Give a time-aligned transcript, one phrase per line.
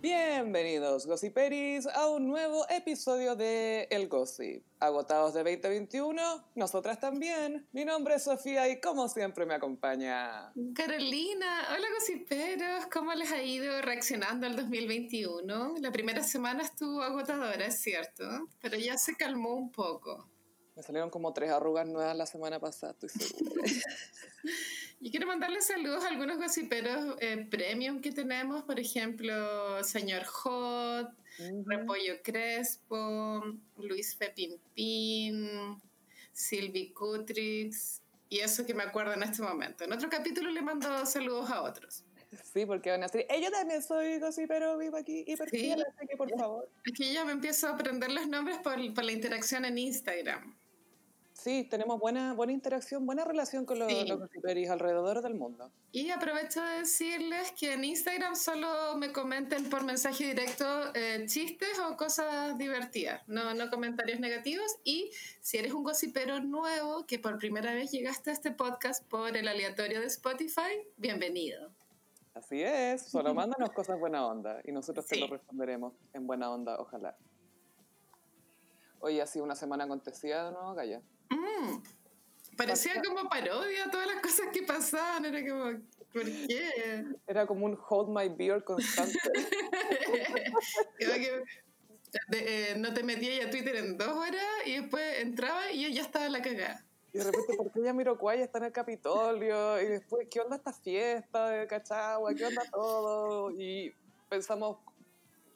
[0.00, 4.62] Bienvenidos, Gossiperis, a un nuevo episodio de El Gossip.
[4.78, 6.22] Agotados de 2021,
[6.54, 7.66] nosotras también.
[7.72, 10.52] Mi nombre es Sofía y como siempre me acompaña.
[10.72, 15.74] Carolina, hola Gossiperos, ¿cómo les ha ido reaccionando al 2021?
[15.80, 18.24] La primera semana estuvo agotadora, es cierto,
[18.60, 20.28] pero ya se calmó un poco.
[20.78, 23.62] Me salieron como tres arrugas nuevas la semana pasada, estoy segura.
[25.00, 31.08] Y quiero mandarle saludos a algunos gossiperos eh, premium que tenemos, por ejemplo, Señor Hot,
[31.66, 33.44] Repollo Crespo,
[33.76, 35.80] Luis Fepimpín,
[36.32, 39.84] Silvi Cutrix, y eso que me acuerdo en este momento.
[39.84, 42.04] En otro capítulo le mando saludos a otros.
[42.52, 45.74] Sí, porque van a decir, yo también soy gossipero vivo aquí, y sí.
[46.08, 46.68] que por favor.
[46.88, 50.57] Aquí ya me empiezo a aprender los nombres por, por la interacción en Instagram.
[51.38, 54.66] Sí, tenemos buena, buena interacción, buena relación con los, sí.
[54.66, 55.70] alrededor del mundo.
[55.92, 60.64] Y aprovecho de decirles que en Instagram solo me comenten por mensaje directo
[60.96, 64.80] eh, chistes o cosas divertidas, no, no comentarios negativos.
[64.82, 69.36] Y si eres un gossipero nuevo que por primera vez llegaste a este podcast por
[69.36, 71.70] el aleatorio de Spotify, bienvenido.
[72.34, 76.80] Así es, solo mándanos cosas buena onda y nosotros te lo responderemos en buena onda,
[76.80, 77.16] ojalá.
[78.98, 81.00] Hoy ha sido una semana acontecida, ¿no, Gaya?
[81.30, 81.82] Mm.
[82.56, 85.80] Parecía como parodia todas las cosas que pasaban, era como,
[86.12, 87.04] ¿por qué?
[87.26, 89.18] Era como un hold my beer constante.
[92.32, 96.26] Eh, no te metías a Twitter en dos horas y después entraba y ya estaba
[96.30, 96.82] la cagada.
[97.12, 99.80] Y de repente, ¿por qué Yamiroquai está en el Capitolio?
[99.80, 102.34] Y después, ¿qué onda esta fiesta de Cachagua?
[102.34, 103.50] ¿Qué onda todo?
[103.50, 103.94] Y
[104.28, 104.78] pensamos,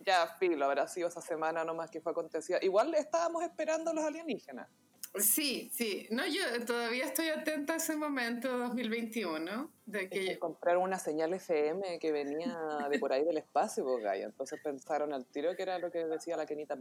[0.00, 2.58] ya, filo, habrá sido esa semana nomás que fue acontecida.
[2.62, 4.68] Igual estábamos esperando a los alienígenas.
[5.14, 6.06] Sí, sí.
[6.10, 10.38] No, yo todavía estoy atenta a ese momento 2021 de que...
[10.38, 12.56] comprar una señal FM que venía
[12.90, 16.36] de por ahí del espacio, pues, Entonces pensaron al tiro que era lo que decía
[16.38, 16.78] la Kenita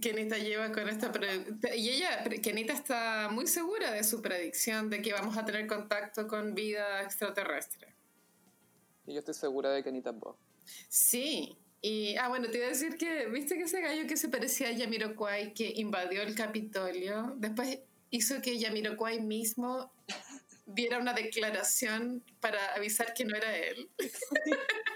[0.00, 1.12] Kenita lleva con esta...
[1.74, 6.26] Y ella, Kenita está muy segura de su predicción de que vamos a tener contacto
[6.26, 7.94] con vida extraterrestre.
[9.06, 10.36] Y yo estoy segura de Kenita Boo.
[10.88, 14.28] Sí, y, ah, bueno, te iba a decir que, viste que ese gallo que se
[14.28, 17.78] parecía a Yamiroquai, que invadió el Capitolio, después
[18.10, 19.92] hizo que Yamiroquai mismo
[20.66, 23.88] viera una declaración para avisar que no era él.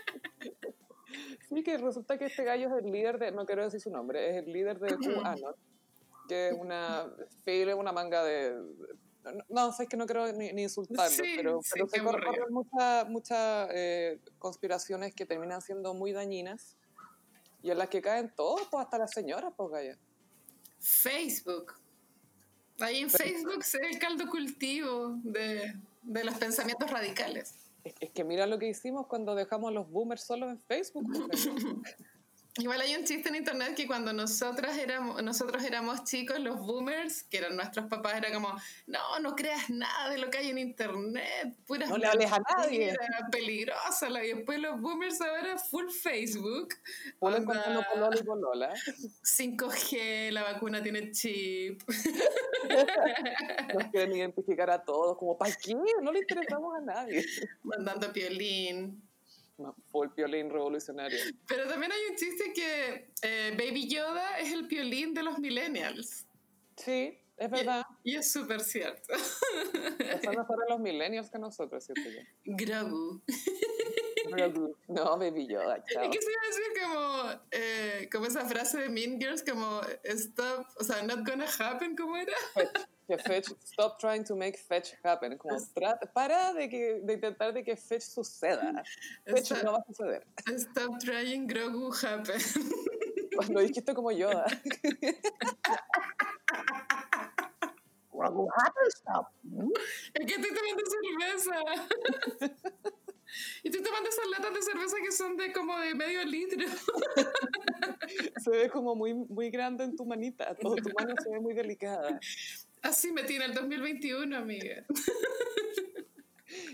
[1.48, 4.30] Sí, que resulta que este gallo es el líder de, no quiero decir su nombre,
[4.30, 5.54] es el líder de QAnon,
[6.28, 7.12] que es una,
[7.76, 8.54] una manga de,
[9.48, 15.12] no, sé, es que no quiero ni, insultarlo, pero, se corren muchas muchas eh, conspiraciones
[15.12, 16.76] que terminan siendo muy dañinas
[17.62, 19.98] y en las que caen todos, pues hasta las señoras, pues Gaya.
[20.78, 21.74] Facebook.
[22.78, 27.54] Ahí en Facebook se ve el caldo cultivo de, de los pensamientos radicales.
[27.84, 31.04] Es, que mira lo que hicimos cuando dejamos a los boomers solos en Facebook.
[32.60, 37.22] Igual hay un chiste en internet que cuando nosotras éramos, nosotros éramos chicos, los boomers,
[37.22, 38.54] que eran nuestros papás, era como,
[38.86, 42.38] no, no creas nada de lo que hay en internet, puras no le hables a
[42.38, 42.94] nadie.
[43.32, 44.08] Peligrosa.
[44.22, 46.74] Y después los boomers ahora full Facebook.
[47.18, 48.74] Polola y polola.
[49.22, 51.82] 5G, la vacuna tiene chip.
[53.74, 55.74] Nos quieren identificar a todos, como, ¿para qué?
[55.74, 57.24] No le interesamos a nadie.
[57.62, 59.09] Mandando piolín
[59.90, 61.18] fue el piolín revolucionario.
[61.48, 66.26] Pero también hay un chiste que eh, Baby Yoda es el piolín de los millennials.
[66.76, 67.84] Sí, es verdad.
[68.04, 69.14] Y, es súper cierto.
[69.98, 72.02] Están mejor los millennials que nosotros, ¿cierto?
[72.44, 73.22] Grogu.
[74.30, 74.76] Grogu.
[74.88, 76.02] No, Baby Yoda, chao.
[76.04, 77.19] Es que se iba a decir como,
[77.50, 82.16] eh, como esa frase de Mean Girls, como, stop, o sea, not gonna happen, ¿cómo
[82.16, 82.32] era?
[83.10, 85.36] que Fetch, stop trying to make Fetch happen.
[85.36, 85.58] Como,
[86.14, 88.82] para de, que, de intentar de que Fetch suceda.
[89.26, 90.24] Fetch no va a suceder.
[90.56, 92.40] Stop trying Grogu happen.
[93.50, 94.46] Lo dijiste como Yoda.
[98.12, 99.26] Grogu happen, stop.
[100.14, 101.56] Es que estoy tomando cerveza.
[103.62, 106.66] Y estoy tomando esas latas de cerveza que son de como de medio litro.
[108.44, 110.54] Se ve como muy, muy grande en tu manita.
[110.54, 112.18] Todo, tu mano se ve muy delicada.
[112.82, 114.84] Así me tiene el 2021, amiga.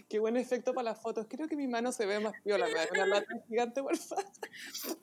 [0.08, 1.26] Qué buen efecto para las fotos.
[1.28, 2.66] Creo que mi mano se ve más piola.
[2.66, 4.24] Me una lata gigante, por favor.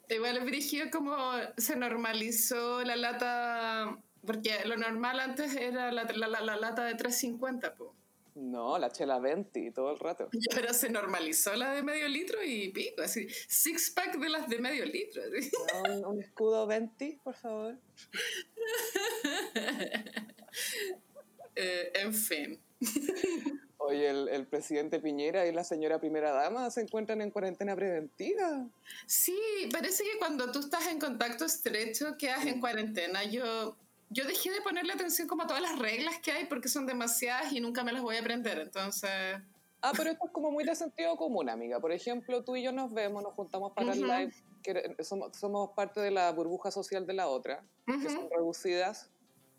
[0.08, 1.14] Igual es brígido como
[1.56, 3.98] se normalizó la lata.
[4.26, 7.94] Porque lo normal antes era la, la, lata de 350, po.
[8.34, 10.28] No, la chela 20 todo el rato.
[10.54, 13.28] Pero se normalizó la de medio litro y pico, así.
[13.48, 15.22] Six pack de las de medio litro.
[15.84, 17.76] Un, un, escudo 20, por favor.
[21.56, 22.60] Eh, en fin.
[23.78, 28.66] Oye, el, el, presidente Piñera y la señora primera dama se encuentran en cuarentena preventiva.
[29.06, 29.38] Sí,
[29.70, 33.22] parece que cuando tú estás en contacto estrecho quedas en cuarentena.
[33.22, 33.76] Yo,
[34.10, 37.52] yo dejé de ponerle atención como a todas las reglas que hay porque son demasiadas
[37.52, 39.10] y nunca me las voy a aprender, entonces...
[39.82, 41.78] Ah, pero esto es como muy de sentido común, amiga.
[41.78, 45.72] Por ejemplo, tú y yo nos vemos, nos juntamos para el live, que somos, somos
[45.72, 49.10] parte de la burbuja social de la otra, que son reducidas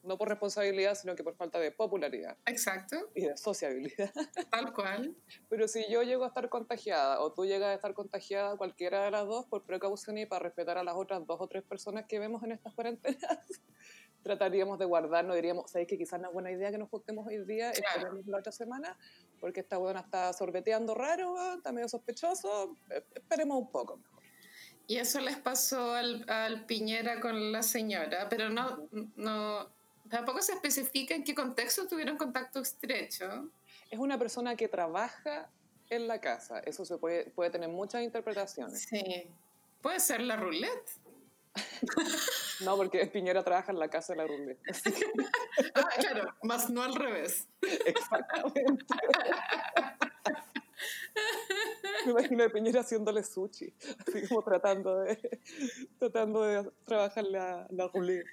[0.06, 2.38] no por responsabilidad, sino que por falta de popularidad.
[2.46, 3.10] Exacto.
[3.13, 4.12] Y de sociabilidad.
[4.52, 5.16] Tal cual.
[5.50, 9.12] Pero si yo llego a estar contagiada o tú llegas a estar contagiada, cualquiera de
[9.12, 12.19] las dos, por precaución y para respetar a las otras dos o tres personas que
[12.19, 13.19] vemos en estas cuarentenas,
[14.24, 17.46] trataríamos de guardarnos, diríamos, ¿sabéis que quizás no es buena idea que nos juntemos hoy
[17.46, 18.19] día, claro.
[18.25, 18.98] la otra semana?
[19.40, 24.24] Porque esta buena está sorbeteando raro, está medio sospechoso, eh, esperemos un poco mejor.
[24.88, 29.69] Y eso les pasó al, al Piñera con la señora, pero no, no,
[30.10, 33.50] Tampoco se especifica en qué contexto tuvieron contacto estrecho.
[33.90, 35.50] Es una persona que trabaja
[35.90, 36.60] en la casa.
[36.60, 38.84] Eso se puede, puede tener muchas interpretaciones.
[38.84, 39.28] Sí.
[39.81, 40.92] Puede ser la roulette.
[42.66, 44.60] no, porque Piñera trabaja en la casa de la roulette.
[45.75, 47.48] ah, claro, más no al revés.
[47.62, 48.86] Exactamente.
[52.06, 53.74] Me imagino a Piñera haciéndole sushi,
[54.06, 55.40] así como tratando de,
[55.98, 58.28] tratando de trabajar la, la roulette.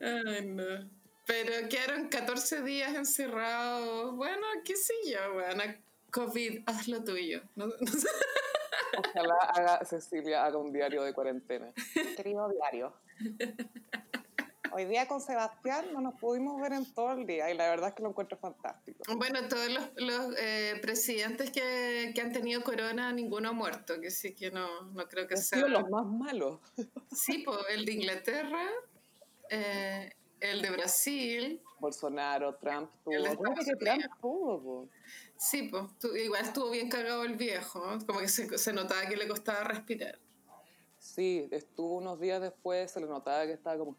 [0.00, 0.97] Ay, no.
[1.28, 4.16] Pero quedaron 14 días encerrados.
[4.16, 5.62] Bueno, qué sé yo, bueno,
[6.10, 7.42] COVID, haz lo tuyo.
[8.98, 11.70] Ojalá haga, Cecilia haga un diario de cuarentena.
[12.16, 12.94] Querido diario.
[14.72, 17.90] Hoy día con Sebastián no nos pudimos ver en todo el día y la verdad
[17.90, 19.02] es que lo encuentro fantástico.
[19.16, 24.10] Bueno, todos los, los eh, presidentes que, que, han tenido corona, ninguno ha muerto, que
[24.10, 25.58] sí que no, no creo que sea.
[25.58, 26.60] Sido los más malos.
[27.12, 28.66] Sí, pues el de Inglaterra,
[29.50, 31.62] eh, el de Brasil.
[31.80, 33.14] Bolsonaro, Trump tuvo.
[33.14, 34.88] El de que Trump tuvo,
[35.36, 35.84] Sí, pues
[36.20, 40.18] igual estuvo bien cargado el viejo, como que se, se, notaba que le costaba respirar.
[40.98, 43.96] Sí, estuvo unos días después, se le notaba que estaba como...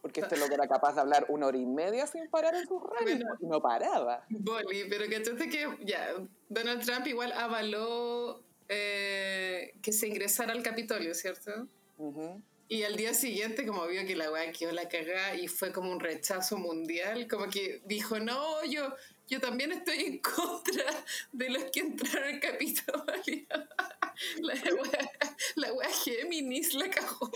[0.00, 2.78] Porque este loco era capaz de hablar una hora y media sin parar en su
[2.78, 4.24] radio y no paraba.
[4.28, 6.14] Boli, pero que entonces que ya,
[6.48, 11.66] Donald Trump igual avaló eh, que se ingresara al Capitolio, ¿cierto?
[11.98, 15.72] Uh y al día siguiente, como vio que la weá quedó la cagada y fue
[15.72, 18.92] como un rechazo mundial, como que dijo, no, yo,
[19.28, 20.84] yo también estoy en contra
[21.32, 23.46] de los que entraron al Capitolio.
[24.40, 25.10] La weá,
[25.56, 27.30] la wea Géminis la cagó.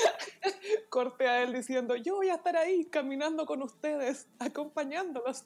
[0.88, 5.44] Corte a él diciendo, yo voy a estar ahí caminando con ustedes, acompañándolos.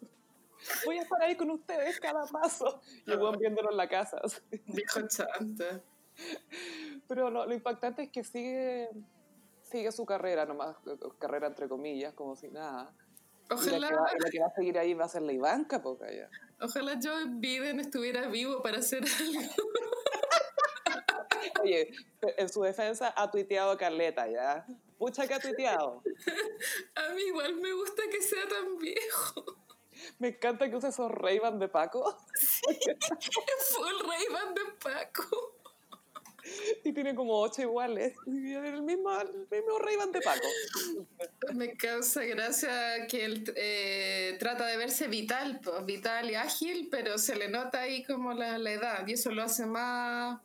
[0.85, 2.81] Voy a estar ahí con ustedes cada paso.
[3.05, 4.23] Y el viéndolo en la casa.
[4.67, 5.83] Dijo chanta.
[7.09, 8.89] Pero lo, lo impactante es que sigue
[9.75, 12.95] sigue su carrera nomás, eh, eh, carrera entre comillas, como si nada.
[13.51, 13.91] Ojalá.
[13.91, 16.31] la, que va, a seguir ahí va a ser la Ivanka, poca ya.
[16.61, 19.53] Ojalá Joe Biden estuviera vivo para hacer algo.
[21.61, 21.91] Oye,
[22.23, 24.65] en su defensa ha tuiteado Carleta, ¿ya?
[24.97, 26.03] Pucha que ha tuiteado.
[26.95, 29.45] A mí igual me gusta que sea tan viejo.
[30.21, 32.17] Me encanta que use esos ray de Paco.
[32.37, 32.63] Sí,
[33.73, 34.25] full ray
[34.55, 35.54] de Paco
[36.85, 38.15] y tiene como ocho iguales.
[38.27, 40.47] Y el mismo, el mismo Rey Van de Paco.
[41.55, 47.19] Me causa gracia que él eh, trata de verse vital, pues, vital y ágil, pero
[47.19, 50.41] se le nota ahí como la, la edad y eso lo hace más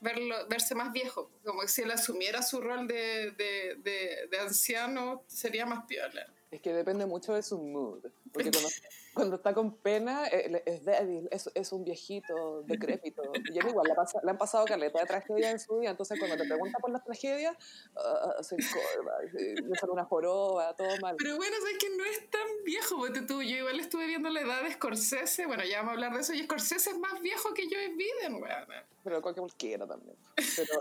[0.00, 5.24] verlo, verse más viejo, como si él asumiera su rol de, de, de, de anciano,
[5.26, 6.26] sería más piola.
[6.50, 8.04] Es que depende mucho de su mood.
[8.32, 8.50] Porque
[9.14, 13.22] cuando está con pena eh, es débil, es, es un viejito decrépito.
[13.52, 16.44] Y él igual le, han pasado caleta de tragedia en su vida, entonces cuando te
[16.44, 17.56] pregunta por las tragedias,
[17.96, 21.16] uh, se encorva, le sale una joroba, todo mal.
[21.18, 24.40] Pero bueno, sabes que no es tan viejo, porque tú, yo igual estuve viendo la
[24.42, 27.52] edad de Scorsese, bueno, ya vamos a hablar de eso, y Scorsese es más viejo
[27.54, 28.66] que Joe Biden, weón.
[29.02, 30.16] Pero cualquiera también.
[30.56, 30.80] Pero,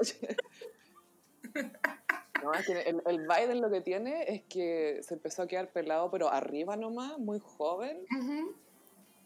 [2.43, 5.71] No, es que el, el, Biden lo que tiene es que se empezó a quedar
[5.71, 8.05] pelado, pero arriba nomás, muy joven.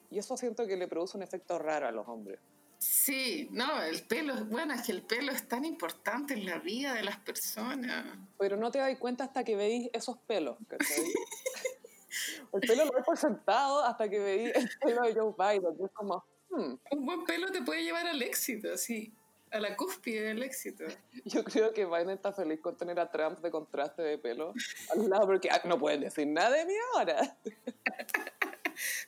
[0.10, 2.39] Y eso siento que le produce un efecto raro a los hombres.
[2.77, 6.93] Sí, no, el pelo, bueno, es que el pelo es tan importante en la vida
[6.93, 8.05] de las personas.
[8.38, 10.58] Pero no te das cuenta hasta que veis esos pelos,
[12.53, 15.91] el pelo lo he presentado hasta que veis el pelo de Joe Biden, que es
[15.91, 16.24] como...
[16.50, 16.75] Hmm.
[16.91, 19.13] Un buen pelo te puede llevar al éxito, sí
[19.53, 20.83] a la cúspide del éxito.
[21.25, 24.53] Yo creo que Biden está feliz con tener a Trump de contraste de pelo
[24.91, 27.38] al lado, porque ah, no pueden decir nada de mí ahora.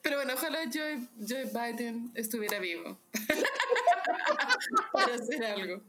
[0.03, 2.99] Pero bueno, ojalá Joe, Joe Biden estuviera vivo
[4.93, 5.81] para hacer algo.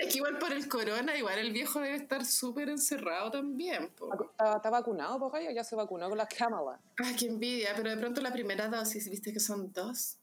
[0.00, 3.92] Es que igual por el corona, igual el viejo debe estar súper encerrado también.
[4.30, 6.80] ¿Está, vacunado, po, Ya se vacunó con la cámara.
[6.96, 10.18] Ay, qué envidia, pero de pronto la primera dosis, ¿viste que son dos?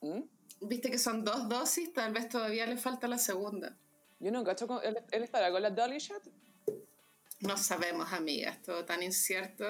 [0.00, 0.22] ¿Mm?
[0.62, 1.92] ¿Viste que son dos dosis?
[1.92, 3.76] Tal vez todavía le falta la segunda.
[4.20, 6.22] Yo no cacho, con, ¿él, ¿él estará con la Dolly Shot?
[7.40, 9.64] No sabemos, amiga, es todo tan incierto.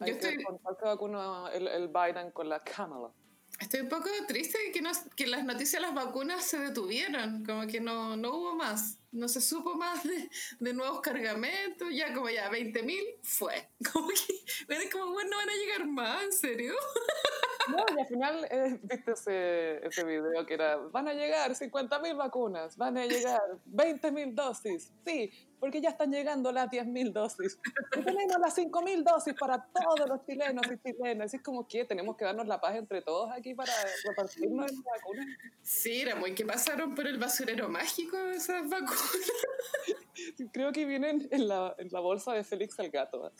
[0.00, 0.38] Yo estoy...
[0.38, 0.44] que
[0.84, 3.10] vacunó el, el Biden con la Kamala.
[3.58, 7.66] Estoy un poco triste que, no, que las noticias de las vacunas se detuvieron, como
[7.66, 10.30] que no, no hubo más, no se supo más de,
[10.60, 13.68] de nuevos cargamentos, ya como ya 20.000 fue.
[13.92, 16.74] Como que, como, bueno, no van a llegar más, ¿en serio?
[17.70, 22.16] No, y al final, eh, viste ese, ese video que era, van a llegar 50.000
[22.16, 25.30] vacunas, van a llegar 20.000 dosis, sí,
[25.60, 27.58] porque ya están llegando las 10.000 dosis.
[27.96, 31.32] Y tenemos las 5.000 dosis para todos los chilenos y chilenas.
[31.32, 33.72] Y es como que tenemos que darnos la paz entre todos aquí para
[34.04, 35.26] repartirnos las vacunas.
[35.62, 38.90] Sí, era muy que pasaron por el basurero mágico esas vacunas.
[40.52, 43.30] Creo que vienen en la, en la bolsa de Félix el gato.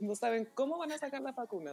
[0.00, 1.72] no saben cómo van a sacar la vacuna.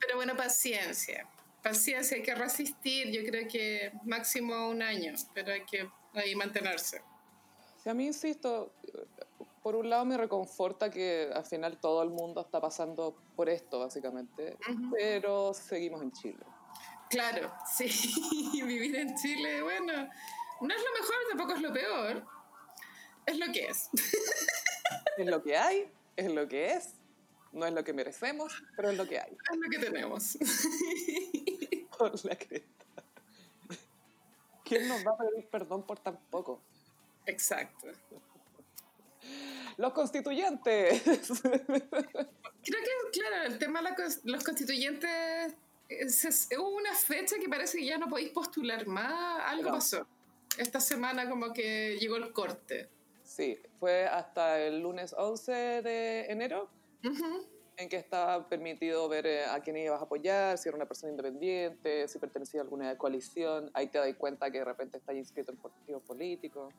[0.00, 1.28] Pero bueno, paciencia.
[1.62, 3.10] Paciencia, hay que resistir.
[3.10, 7.02] Yo creo que máximo un año, pero hay que ahí mantenerse
[7.90, 8.72] a mí, insisto,
[9.62, 13.80] por un lado me reconforta que al final todo el mundo está pasando por esto,
[13.80, 14.56] básicamente,
[14.92, 16.44] pero seguimos en Chile.
[17.10, 17.88] Claro, sí,
[18.64, 19.92] vivir en Chile, bueno,
[20.60, 22.26] no es lo mejor, tampoco es lo peor,
[23.26, 23.90] es lo que es.
[25.16, 26.94] es lo que hay, es lo que es,
[27.52, 29.36] no es lo que merecemos, pero es lo que hay.
[29.50, 30.38] Es lo que tenemos.
[31.98, 32.84] por la cresta.
[34.64, 36.62] ¿Quién nos va a pedir perdón por tan poco?
[37.28, 37.88] Exacto.
[39.76, 41.02] Los constituyentes.
[41.42, 41.60] Creo
[42.62, 43.90] que, claro, el tema de
[44.24, 45.54] los constituyentes,
[46.58, 50.06] hubo una fecha que parece que ya no podéis postular más, algo pasó.
[50.56, 52.88] Esta semana como que llegó el corte.
[53.22, 56.68] Sí, fue hasta el lunes 11 de enero,
[57.76, 61.12] en que estaba permitido ver eh, a quién ibas a apoyar, si era una persona
[61.12, 63.70] independiente, si pertenecía a alguna coalición.
[63.74, 66.74] Ahí te das cuenta que de repente estás inscrito en partidos políticos.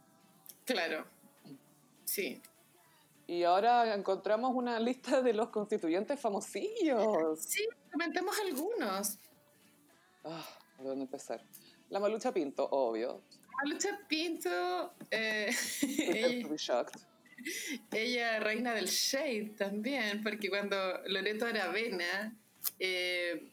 [0.70, 1.04] Claro,
[2.06, 2.40] sí.
[3.26, 7.40] Y ahora encontramos una lista de los constituyentes famosillos.
[7.44, 9.18] Sí, comentemos algunos.
[10.24, 10.48] Ah,
[10.78, 11.44] ¿por dónde empezar?
[11.90, 13.24] La Malucha Pinto, obvio.
[13.64, 14.94] Malucha Pinto.
[15.10, 15.50] Eh,
[15.82, 16.86] ella,
[17.92, 22.38] ella, reina del shade también, porque cuando Loreto Aravena
[22.78, 23.50] eh,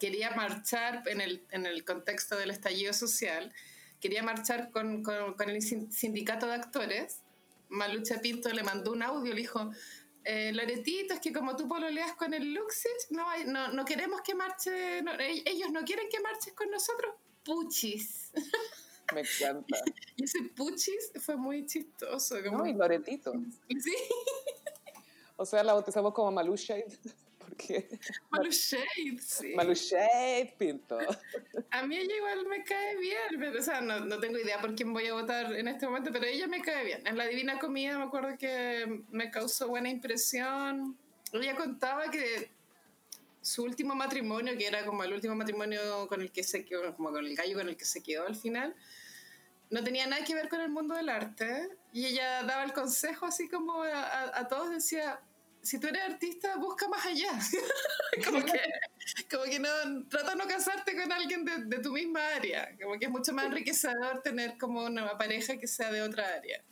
[0.00, 3.54] quería marchar en el, en el contexto del estallido social,
[4.00, 7.22] quería marchar con, con, el sindicato de actores,
[7.68, 9.70] Malucha Pinto le mandó un audio, le dijo,
[10.24, 14.34] eh, Loretito, es que como tú pololeas con el Luxich, no, no, no queremos que
[14.34, 17.14] marche, e-, ellos no quieren que marches con nosotros,
[17.44, 18.32] puchis.
[19.14, 19.78] Me encanta.
[20.16, 22.36] Y ese puchis fue muy chistoso.
[22.44, 22.58] Como...
[22.58, 23.32] No, y Loretito.
[23.68, 23.94] Sí.
[25.36, 26.74] O sea, la bautizamos como Malucha.
[27.58, 27.88] porque...
[28.30, 29.54] Malushade, sí.
[29.54, 30.98] Malushade Pinto.
[31.70, 34.74] A mí ella igual me cae bien, pero, o sea, no, no, tengo idea por
[34.74, 37.06] quién voy a votar en este momento, pero ella me cae bien.
[37.06, 40.96] En La Divina Comida me acuerdo que me causó buena impresión.
[41.32, 42.50] Ella contaba que
[43.40, 47.10] su último matrimonio, que era como el último matrimonio con el que se quedó, como
[47.10, 48.74] con el gallo con el que se quedó al final,
[49.70, 51.68] no tenía nada que ver con el mundo del arte.
[51.92, 55.20] Y ella daba el consejo así como a, a todos, decía,
[55.62, 57.30] si tú eres artista, busca más allá.
[58.24, 58.60] como, que,
[59.30, 59.68] como que no,
[60.08, 62.76] trata de no casarte con alguien de, de, tu misma área.
[62.80, 66.62] Como que es mucho más enriquecedor tener como una pareja que sea de otra área.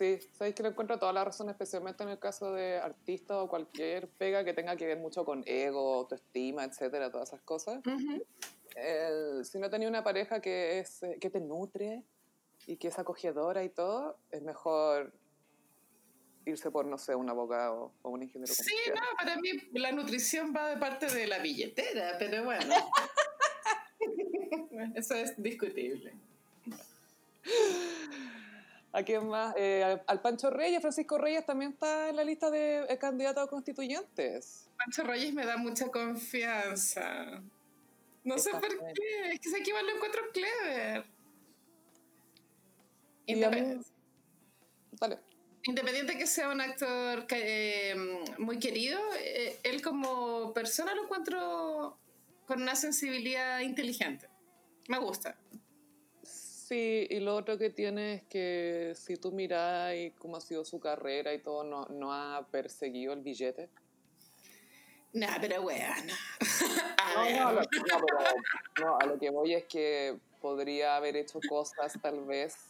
[0.00, 3.48] Sí, sabéis que lo encuentro toda la razón, especialmente en el caso de artistas o
[3.48, 7.82] cualquier pega que tenga que ver mucho con ego, autoestima, etcétera, todas esas cosas.
[9.44, 12.02] si no tenía una pareja que, es, que te nutre
[12.66, 15.12] y que es acogedora y todo, es mejor
[16.50, 20.54] irse por, no sé, un abogado o un ingeniero Sí, no, para mí la nutrición
[20.54, 22.74] va de parte de la billetera, pero bueno.
[24.94, 26.14] Eso es discutible.
[28.92, 29.54] ¿A quién más?
[29.56, 34.68] Eh, al Pancho Reyes, Francisco Reyes también está en la lista de eh, candidatos constituyentes.
[34.76, 37.40] Pancho Reyes me da mucha confianza.
[38.24, 41.04] No sé por qué, es que que igual lo encuentro clever.
[43.26, 43.88] Independiente.
[44.92, 45.29] Dale.
[45.64, 47.94] Independiente que sea un actor eh,
[48.38, 51.98] muy querido, eh, él como persona lo encuentro
[52.46, 54.26] con una sensibilidad inteligente.
[54.88, 55.36] Me gusta.
[56.22, 60.64] Sí, y lo otro que tiene es que si tú miras y cómo ha sido
[60.64, 63.68] su carrera y todo, no, no ha perseguido el billete.
[65.12, 66.14] No, pero bueno.
[67.16, 67.60] no, no, no,
[68.80, 72.69] no, a lo que voy es que podría haber hecho cosas tal vez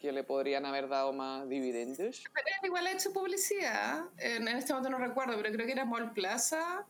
[0.00, 2.22] que le podrían haber dado más dividendos.
[2.32, 6.12] Pero igual ha hecho publicidad, en, este momento no recuerdo, pero creo que era Mall
[6.12, 6.86] Plaza.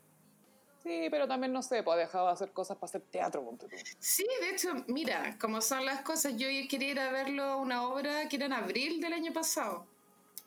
[0.82, 3.58] Sí, pero también no sé, pues ha dejado de hacer cosas para hacer teatro,
[3.98, 8.28] Sí, de hecho, mira, como son las cosas, yo quería ir a verlo una obra
[8.28, 9.86] que era en abril del año pasado.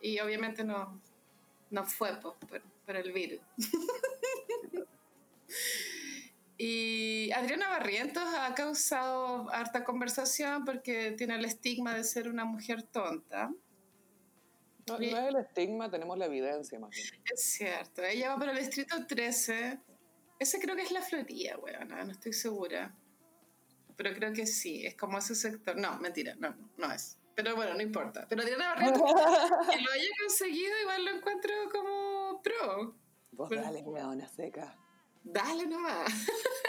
[0.00, 1.00] Y obviamente no,
[1.70, 3.40] no fue pues, por, por el virus.
[6.64, 12.84] Y Adriana Barrientos ha causado harta conversación porque tiene el estigma de ser una mujer
[12.84, 13.52] tonta.
[14.86, 17.20] No, es el estigma, tenemos la evidencia más bien.
[17.34, 18.04] Es cierto.
[18.04, 19.80] Ella va para el distrito 13.
[20.38, 22.94] Ese creo que es la Florida, weón, no estoy segura.
[23.96, 25.76] Pero creo que sí, es como ese sector.
[25.76, 27.18] No, mentira, no, no es.
[27.34, 28.24] Pero bueno, no importa.
[28.28, 29.02] Pero Adriana Barrientos,
[29.72, 32.94] que lo haya conseguido, igual lo encuentro como pro.
[33.32, 34.78] Vos dale, weona seca.
[35.24, 36.12] Dale nomás.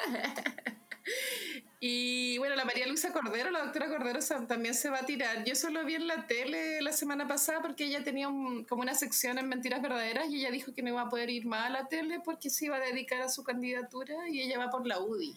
[1.80, 5.44] y bueno, la María Luisa Cordero, la doctora Cordero también se va a tirar.
[5.44, 9.38] Yo solo vi en la tele la semana pasada porque ella tenía como una sección
[9.38, 11.88] en Mentiras Verdaderas y ella dijo que no iba a poder ir más a la
[11.88, 15.36] tele porque se iba a dedicar a su candidatura y ella va por la UDI.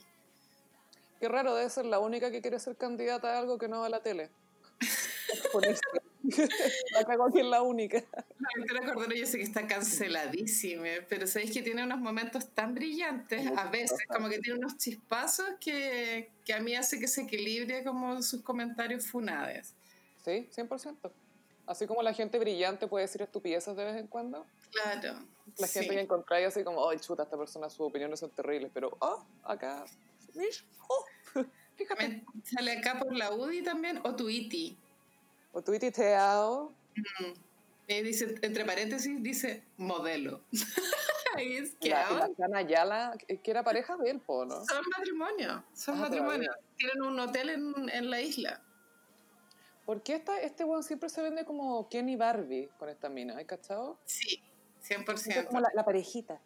[1.21, 3.87] Qué raro, debe ser la única que quiere ser candidata a algo que no va
[3.87, 4.31] a la tele.
[6.93, 8.03] la cago aquí es la única.
[8.39, 13.47] La Cordero yo sé que está canceladísima, pero sabéis que tiene unos momentos tan brillantes,
[13.57, 17.85] a veces, como que tiene unos chispazos que, que a mí hace que se equilibre
[17.85, 19.75] como sus comentarios funades.
[20.25, 21.13] Sí, 100%.
[21.67, 24.47] Así como la gente brillante puede decir estupideces de vez en cuando.
[24.71, 25.19] Claro.
[25.59, 28.97] La gente que encontráis así como, ay, chuta, esta persona, sus opiniones son terribles, pero,
[29.01, 29.85] oh, acá,
[30.89, 31.05] oh,
[31.77, 32.25] fíjate.
[32.45, 34.79] Sale acá por la UDI también, o Tuiti
[35.57, 36.75] o tuiteado.
[36.95, 37.33] Mm.
[37.89, 40.43] Eh, dice, entre paréntesis, dice modelo.
[41.39, 44.65] es que la, la Ayala, que era pareja de él, ¿no?
[44.65, 46.53] Son matrimonio, son ah, matrimonio.
[46.77, 48.61] Tienen un hotel en, en, la isla.
[49.87, 53.39] ¿Por qué esta, este weón siempre se vende como Kenny Barbie con esta mina?
[53.39, 53.99] ¿Hay cachado?
[54.05, 54.43] Sí,
[54.87, 55.47] 100%.
[55.47, 56.41] como la, la, parejita.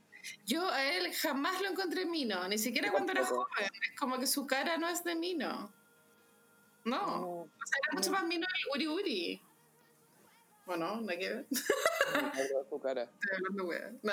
[0.47, 3.71] Yo a él jamás lo encontré mino, ni siquiera cuando era joven.
[3.91, 5.73] Es como que su cara no es de mino.
[6.85, 9.43] No, o sea, era mucho más mino el Uri Uri.
[10.67, 11.47] Bueno, no hay que ver.
[12.69, 13.03] su cara.
[13.21, 13.93] Estoy hablando wea.
[14.03, 14.13] No.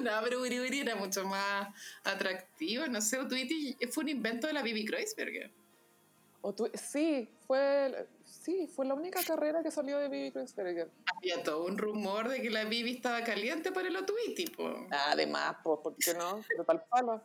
[0.00, 1.68] no, pero Uri Uri era mucho más
[2.04, 2.86] atractivo.
[2.86, 5.50] No sé, Tweety fue un invento de la Bibi Kreuzberger.
[6.40, 10.90] O tu, sí, fue, sí, fue la única carrera que salió de Bibi Kreuzberger.
[11.16, 14.86] Había todo un rumor de que la Bibi estaba caliente por el Otwitty, po.
[14.90, 16.44] Además, pues, ¿por qué no?
[16.48, 17.22] Pero tal palo.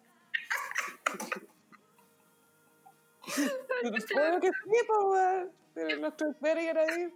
[3.27, 4.99] Supongo que sí, pues,
[5.75, 6.01] weón.
[6.01, 7.13] Nuestro era ahí.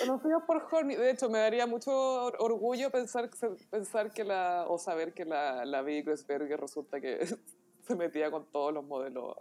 [0.00, 0.96] Conocidos por Horny.
[0.96, 3.30] De hecho, me daría mucho orgullo pensar,
[3.70, 4.66] pensar que la.
[4.68, 6.10] o saber que la, la Vicky
[6.56, 7.26] resulta que
[7.86, 9.36] se metía con todos los modelos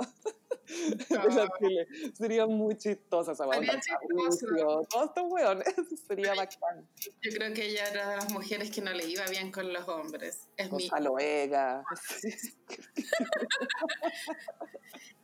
[1.10, 1.88] de la tele.
[2.14, 4.86] Sería muy chistosa esa Sería chistoso.
[4.90, 5.68] Todos estos weones.
[6.08, 6.88] Sería bacán.
[7.22, 9.88] Yo creo que ella era de las mujeres que no le iba bien con los
[9.88, 10.48] hombres.
[10.58, 10.90] Es mi...
[11.20, 11.84] Ega.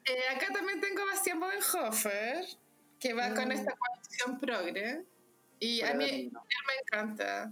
[0.05, 2.45] eh, acá también tengo a Bastián Bodenhofer,
[2.99, 3.51] que va con mm.
[3.51, 5.05] esta coalición progre.
[5.60, 7.51] Y a mí, a mí me encanta.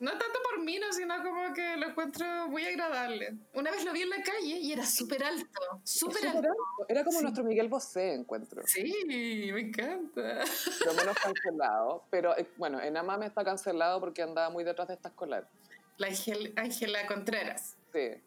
[0.00, 3.36] No tanto por mí, no, sino como que lo encuentro muy agradable.
[3.52, 6.48] Una vez lo vi en la calle y era súper alto, súper alto.
[6.88, 8.62] Era como nuestro Miguel Bosé, encuentro.
[8.66, 10.44] Sí, me encanta.
[10.86, 14.94] Lo menos cancelado, pero eh, bueno, en Amame está cancelado porque andaba muy detrás de
[14.94, 15.48] esta escolar.
[15.96, 16.08] La
[16.56, 17.76] Ángela Contreras.
[17.92, 18.22] Sí.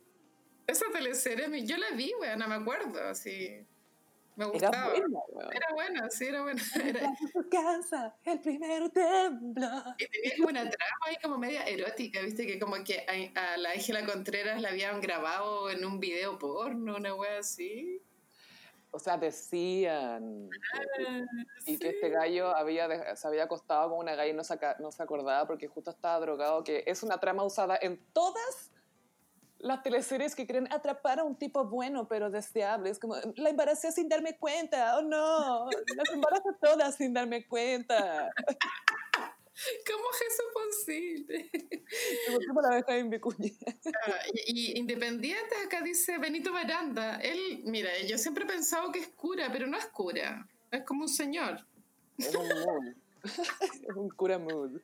[0.68, 3.66] Esa teleserie, yo la vi, weón, no me acuerdo, así.
[4.36, 4.94] Me gustaba.
[4.96, 6.62] Era buena, sí, era buena.
[6.86, 7.12] Era...
[7.32, 9.68] su casa, el primer templo.
[9.98, 13.72] Y tenía como una trama ahí como media erótica, viste, que como que a, la
[13.72, 18.02] Ángela Contreras la habían grabado en un video porno, una wea así.
[18.94, 20.50] O sea, decían.
[20.74, 21.26] Ah,
[21.66, 24.92] y que este gallo había, se había acostado con una galla y no se, no
[24.92, 28.72] se acordaba porque justo estaba drogado, que es una trama usada en todas
[29.62, 32.90] las teleseries que quieren atrapar a un tipo bueno pero deseable.
[32.90, 38.30] Es como, la embaracé sin darme cuenta, oh no, las embarazo todas sin darme cuenta.
[39.86, 41.50] ¿Cómo es eso posible?
[42.48, 43.52] ¿Cómo la en Vicuña?
[44.08, 47.18] Ah, y, independiente, acá dice Benito Baranda.
[47.18, 50.48] Él, mira, yo siempre he pensado que es cura, pero no es cura.
[50.72, 51.64] Es como un señor.
[52.18, 52.96] Es un mood.
[53.24, 54.80] es un cura mood.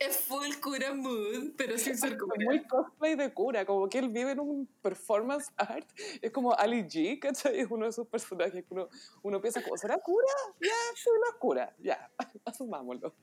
[0.00, 2.36] Es full cura mood, pero sin ser cura.
[2.38, 5.88] Es muy cosplay de cura, como que él vive en un performance art.
[6.20, 7.60] Es como Ali G, ¿cachai?
[7.60, 8.88] Es uno de sus personajes uno,
[9.22, 10.26] uno piensa, como, ¿será cura?
[10.60, 11.74] Ya, no es cura.
[11.78, 12.10] Ya,
[12.44, 13.14] asumámoslo.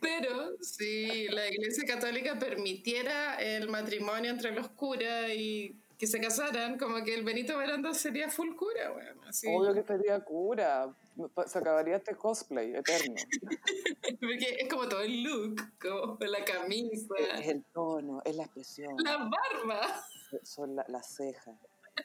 [0.00, 6.78] Pero si la Iglesia Católica permitiera el matrimonio entre los curas y que se casaran,
[6.78, 9.46] como que el Benito Veranda sería full cura, bueno, así.
[9.48, 10.94] Obvio que sería cura.
[11.46, 13.14] Se acabaría este cosplay eterno.
[14.20, 17.14] Porque es como todo el look, como la camisa.
[17.38, 18.94] Es el tono, es la expresión.
[19.02, 20.04] La barba.
[20.42, 21.56] Son las cejas,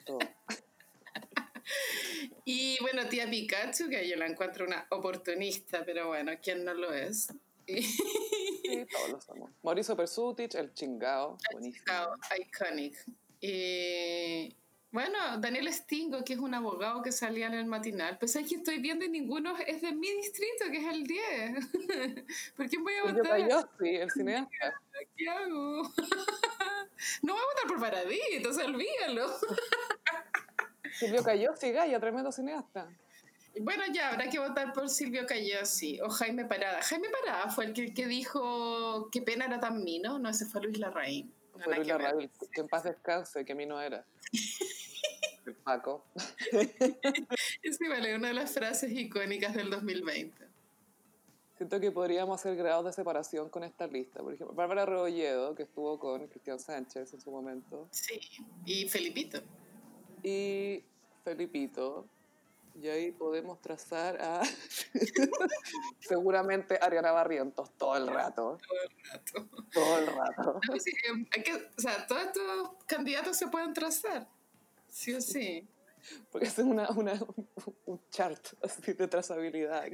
[0.05, 0.19] todo.
[2.43, 6.93] Y bueno, tía Pikachu, que yo la encuentro una oportunista, pero bueno, ¿quién no lo
[6.93, 7.27] es?
[8.71, 9.51] Sí, todos lo somos.
[9.63, 11.83] Mauricio Persutic, el chingao, buenísimo.
[11.85, 13.05] Chingao, iconic.
[13.41, 14.55] Y
[14.91, 18.79] bueno, Daniel Stingo, que es un abogado que salía en el matinal, pues aquí estoy
[18.79, 21.67] viendo y ninguno es de mi distrito, que es el 10.
[22.57, 23.49] ¿Por quién voy a votar?
[23.49, 24.81] Yo, sí, el cineasta.
[25.17, 25.83] ¿Qué hago?
[27.23, 29.27] no voy a votar por Paradito, o sea, olvídalo.
[30.93, 32.89] Silvio Cayosi, Gaya, tremendo cineasta.
[33.61, 36.81] Bueno, ya habrá que votar por Silvio Cayosi o Jaime Parada.
[36.81, 40.61] Jaime Parada fue el que, que dijo que pena era tan mino, no, ese fue
[40.61, 41.33] Luis Larraín.
[41.63, 44.05] fue Luis Larraín, que en paz descanse, que no era.
[45.45, 46.03] El Paco.
[46.15, 50.51] sí, vale, una de las frases icónicas del 2020.
[51.57, 54.19] Siento que podríamos hacer grados de separación con esta lista.
[54.21, 57.87] Por ejemplo, Bárbara Rebolledo, que estuvo con Cristian Sánchez en su momento.
[57.91, 58.19] Sí,
[58.65, 59.41] y Felipito.
[60.23, 60.83] Y
[61.23, 62.07] Felipito.
[62.81, 64.41] Y ahí podemos trazar a
[65.99, 68.57] seguramente Ariana Barrientos todo el rato.
[68.67, 69.49] Todo el rato.
[69.71, 70.59] Todo el rato.
[70.73, 72.43] Eh, o sea, todos estos
[72.87, 74.27] candidatos se pueden trazar.
[74.91, 75.67] Sí o sí.
[76.31, 77.13] Porque es una, una,
[77.85, 79.85] un chart así de trazabilidad.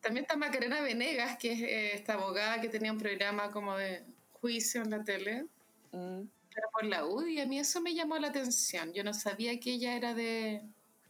[0.00, 4.04] También está Macarena Venegas, que es eh, esta abogada que tenía un programa como de
[4.32, 5.46] juicio en la tele.
[5.92, 6.22] Mm.
[6.54, 8.92] Pero por la UDI, a mí eso me llamó la atención.
[8.92, 10.62] Yo no sabía que ella era de,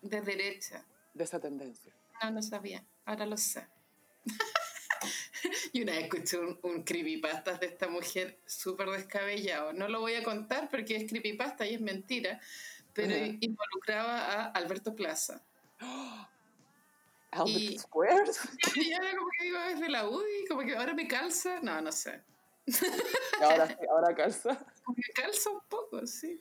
[0.03, 0.85] de derecha.
[1.13, 1.93] De esa tendencia.
[2.23, 2.85] No, no sabía.
[3.05, 3.67] Ahora lo sé.
[5.73, 9.73] y una vez escuché un, un creepypasta de esta mujer súper descabellado.
[9.73, 12.41] No lo voy a contar porque es creepypasta y es mentira,
[12.95, 15.43] pero involucraba a Alberto Plaza.
[17.33, 18.41] ¿Albert Squares?
[18.77, 21.61] Y ahora como que digo, es de la UDI, como que ahora me calza.
[21.61, 22.23] No, no sé.
[23.43, 24.65] ahora, ahora calza.
[24.97, 26.41] Me calza un poco, sí.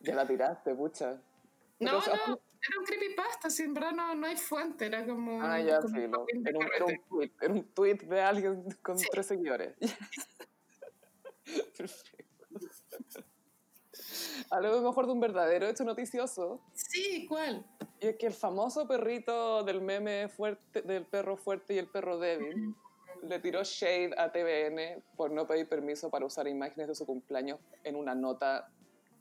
[0.00, 1.20] Ya la tiraste, pucha.
[1.78, 1.98] No, no,
[2.68, 5.42] era un creepypasta, sin verdad no, no hay fuente, era como...
[5.42, 9.26] Ah, ya, sí, era, un, era, un, tweet, era un tweet de alguien con tres
[9.26, 9.74] seguidores.
[11.76, 12.25] Perfecto.
[14.50, 16.60] Algo mejor de un verdadero hecho noticioso.
[16.74, 17.64] Sí, ¿cuál?
[18.00, 22.18] Y es que el famoso perrito del meme fuerte, del perro fuerte y el perro
[22.18, 22.74] débil
[23.22, 27.58] le tiró shade a TVN por no pedir permiso para usar imágenes de su cumpleaños
[27.84, 28.68] en una nota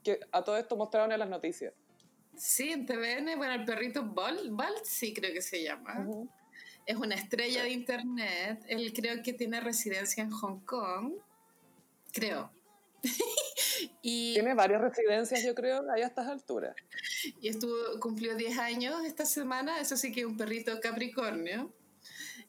[0.04, 1.73] que a todo esto mostraron en las noticias.
[2.36, 4.38] Sí, en TVN, bueno, el perrito Ball
[4.84, 6.08] sí creo que se llama.
[6.86, 8.63] Es una estrella de internet.
[8.67, 11.13] Él creo que tiene residencia en Hong Kong.
[12.12, 12.51] Creo.
[14.01, 16.75] y, tiene varias residencias, yo creo, ahí a estas alturas.
[17.41, 19.79] Y estuvo, cumplió 10 años esta semana.
[19.79, 21.73] Eso sí que es un perrito Capricornio.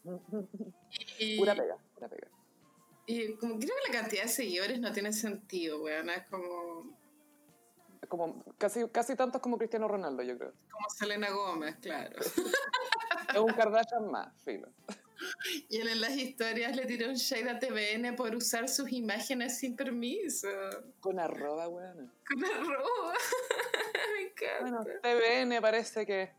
[1.19, 2.29] y, pura pega, pura pega.
[3.07, 6.11] Y como creo que la cantidad de seguidores no tiene sentido, weón.
[6.11, 6.97] Es como
[8.09, 10.53] como casi, casi tantos como Cristiano Ronaldo, yo creo.
[10.71, 12.17] Como Selena Gómez, claro.
[13.35, 14.69] es un Kardashian más, filo.
[15.69, 19.59] Y él en las historias le tiró un shade a TVN por usar sus imágenes
[19.59, 20.49] sin permiso.
[21.01, 22.13] Con arroba, weón.
[22.29, 23.15] Con arroba.
[24.15, 24.61] Me encanta.
[24.61, 26.33] Bueno, TVN parece que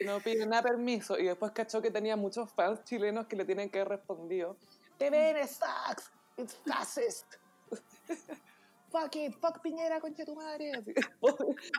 [0.00, 3.70] no pide nada permiso y después cachó que tenía muchos fans chilenos que le tienen
[3.70, 4.56] que haber respondido
[4.98, 7.36] TVN sucks, it's fascist
[8.90, 10.72] fuck it, fuck Piñera, concha tu madre.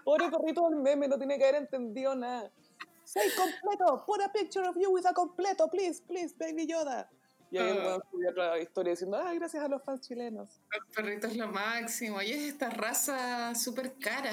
[0.03, 2.51] Pobre, perrito del meme, no tiene que haber entendido nada.
[3.07, 7.09] Say completo, put a picture of you with a completo, please, please, baby Yoda.
[7.49, 10.59] Y ahí el weón subió otra historia diciendo, ay, gracias a los fans chilenos.
[10.73, 12.21] El perrito es lo máximo.
[12.21, 14.31] Y es esta raza súper cara.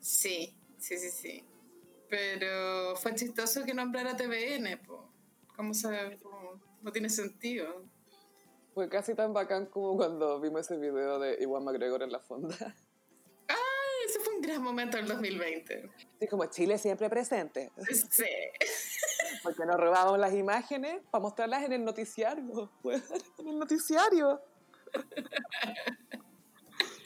[0.00, 1.44] Sí, sí, sí, sí.
[2.10, 5.10] Pero fue chistoso que nombrara TVN, po.
[5.56, 6.20] ¿Cómo se...?
[6.82, 7.86] No tiene sentido.
[8.74, 12.76] Fue casi tan bacán como cuando vimos ese video de Iwan McGregor en la fonda.
[14.34, 15.90] Un gran momento del 2020.
[16.20, 17.70] Sí, como Chile siempre presente.
[18.10, 18.24] Sí.
[19.42, 22.70] Porque nos robamos las imágenes para mostrarlas en el noticiario.
[23.38, 24.40] En el noticiario.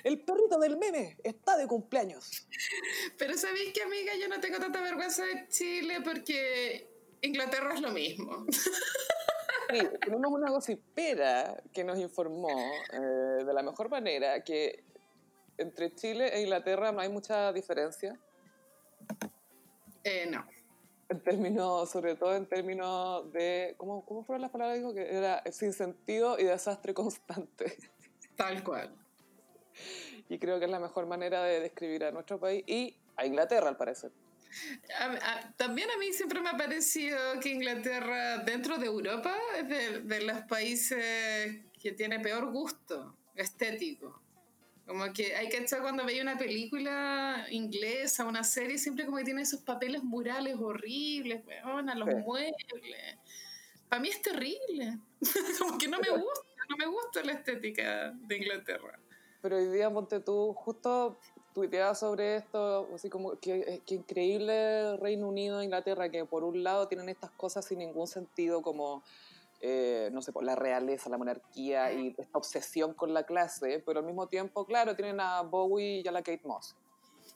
[0.05, 2.47] El perrito del meme está de cumpleaños.
[3.19, 6.89] Pero sabéis que, amiga, yo no tengo tanta vergüenza de Chile porque
[7.23, 8.47] Inglaterra es lo mismo.
[9.71, 12.49] Sí, tenemos una gocipera que nos informó
[12.91, 14.85] eh, de la mejor manera que
[15.59, 18.19] entre Chile e Inglaterra no hay mucha diferencia.
[20.05, 20.47] Eh, no.
[21.09, 24.79] En términos, sobre todo en términos de, ¿cómo, cómo fueron las palabras?
[24.79, 27.77] Dijo que era sin sentido y desastre constante.
[28.37, 28.95] Tal cual.
[30.29, 33.69] y creo que es la mejor manera de describir a nuestro país y a Inglaterra,
[33.69, 34.13] al parecer.
[35.57, 40.21] también a mí siempre me ha parecido que Inglaterra, dentro de Europa, es de, de
[40.23, 44.21] los países que tiene peor gusto estético.
[44.89, 49.25] Como que hay que echar cuando veía una película inglesa, una serie, siempre como que
[49.25, 52.57] tiene esos papeles murales horribles, weón, a los muebles.
[53.87, 54.99] Para mí es terrible.
[55.59, 58.99] como que no me gusta, no me gusta la estética de Inglaterra.
[59.43, 61.19] Pero hoy día, ponte tú, justo
[61.53, 66.63] tuiteaba sobre esto, así como que, que increíble Reino Unido e Inglaterra, que por un
[66.63, 69.03] lado tienen estas cosas sin ningún sentido como
[69.61, 74.01] eh, no sé, por la realeza, la monarquía y esta obsesión con la clase, pero
[74.01, 76.77] al mismo tiempo, claro, tienen a Bowie y a la Kate Moss.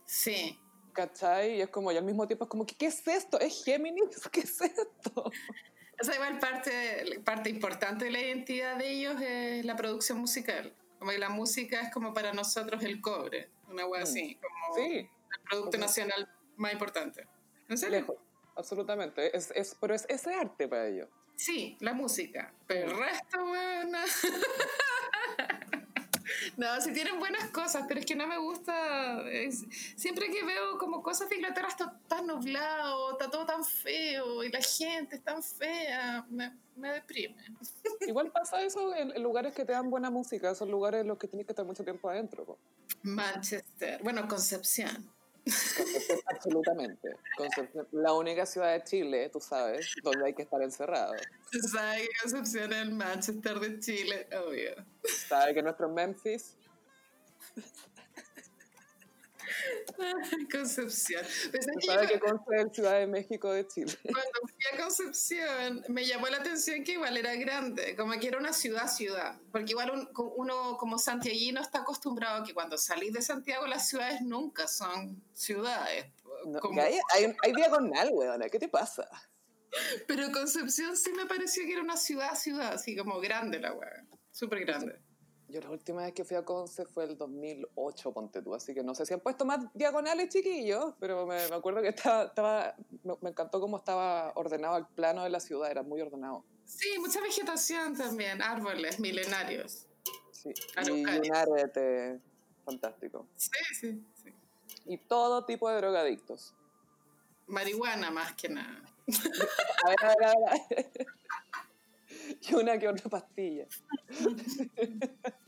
[0.05, 0.59] Sí.
[0.93, 1.57] ¿Cachai?
[1.57, 3.41] Y es como, y al mismo tiempo es como, ¿qué, es esto?
[3.41, 4.29] ¿Es Géminis?
[4.33, 5.25] ¿Qué es esto?
[6.01, 10.75] O sea, igual parte, parte importante de la identidad de ellos es la producción musical.
[10.99, 14.05] Como que la música es como para nosotros el cobre, una wea mm.
[14.05, 14.99] así, como sí.
[14.99, 17.27] el producto nacional más importante.
[17.69, 18.01] ¿En serio?
[18.01, 18.17] Lejos,
[18.55, 19.37] absolutamente.
[19.37, 21.09] Es, es, pero es ese arte para ellos.
[21.43, 22.55] Sí, la música.
[22.69, 23.99] Pero el resto, bueno.
[26.57, 29.25] no, sí tienen buenas cosas, pero es que no me gusta.
[29.97, 34.53] siempre que veo como cosas de Inglaterra está tan nublado, está todo tan feo y
[34.53, 37.45] la gente es tan fea, me, me deprime.
[38.07, 41.27] Igual pasa eso en, lugares que te dan buena música, esos lugares en los que
[41.27, 42.57] tienes que estar mucho tiempo adentro.
[43.03, 45.13] Manchester, bueno, Concepción.
[46.27, 47.17] Absolutamente.
[47.93, 51.15] la única ciudad de Chile, tú sabes, donde hay que estar encerrado.
[51.71, 54.75] Sabe que Concepción es el Manchester de Chile, obvio.
[55.29, 56.57] Sabe que nuestro Memphis
[60.53, 61.25] Concepción.
[61.87, 63.93] ¿Sabes qué consta el Ciudad de México de Chile?
[64.03, 68.39] Cuando fui a Concepción, me llamó la atención que igual era grande, como que era
[68.39, 69.41] una ciudad-ciudad.
[69.51, 74.21] Porque igual uno como santiaguino está acostumbrado a que cuando salís de Santiago las ciudades
[74.23, 76.07] nunca son ciudades.
[76.81, 79.09] hay, hay, diagonal, weón, ¿qué te pasa?
[80.07, 84.65] Pero Concepción sí me pareció que era una ciudad-ciudad, así como grande la weón, súper
[84.65, 85.01] grande.
[85.53, 88.83] Yo la última vez que fui a Conce fue el 2008, ponte tú, así que
[88.83, 92.75] no sé si han puesto más diagonales chiquillos, pero me, acuerdo que estaba, estaba
[93.21, 96.43] me, encantó cómo estaba ordenado el plano de la ciudad, era muy ordenado.
[96.65, 99.87] Sí, mucha vegetación también, árboles milenarios.
[100.31, 100.55] Sí,
[100.87, 102.19] y un arete
[102.65, 103.27] fantástico.
[103.37, 104.33] Sí, sí, sí.
[104.87, 106.55] Y todo tipo de drogadictos.
[107.47, 108.83] Marihuana más que nada.
[109.85, 110.35] a ver, a ver, a
[110.71, 111.07] ver.
[112.41, 113.67] y una que otra pastilla.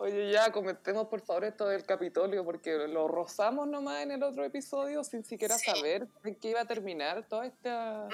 [0.00, 4.44] Oye, ya comentemos por favor esto del Capitolio, porque lo rozamos nomás en el otro
[4.44, 8.08] episodio sin siquiera saber en qué iba a terminar toda esta...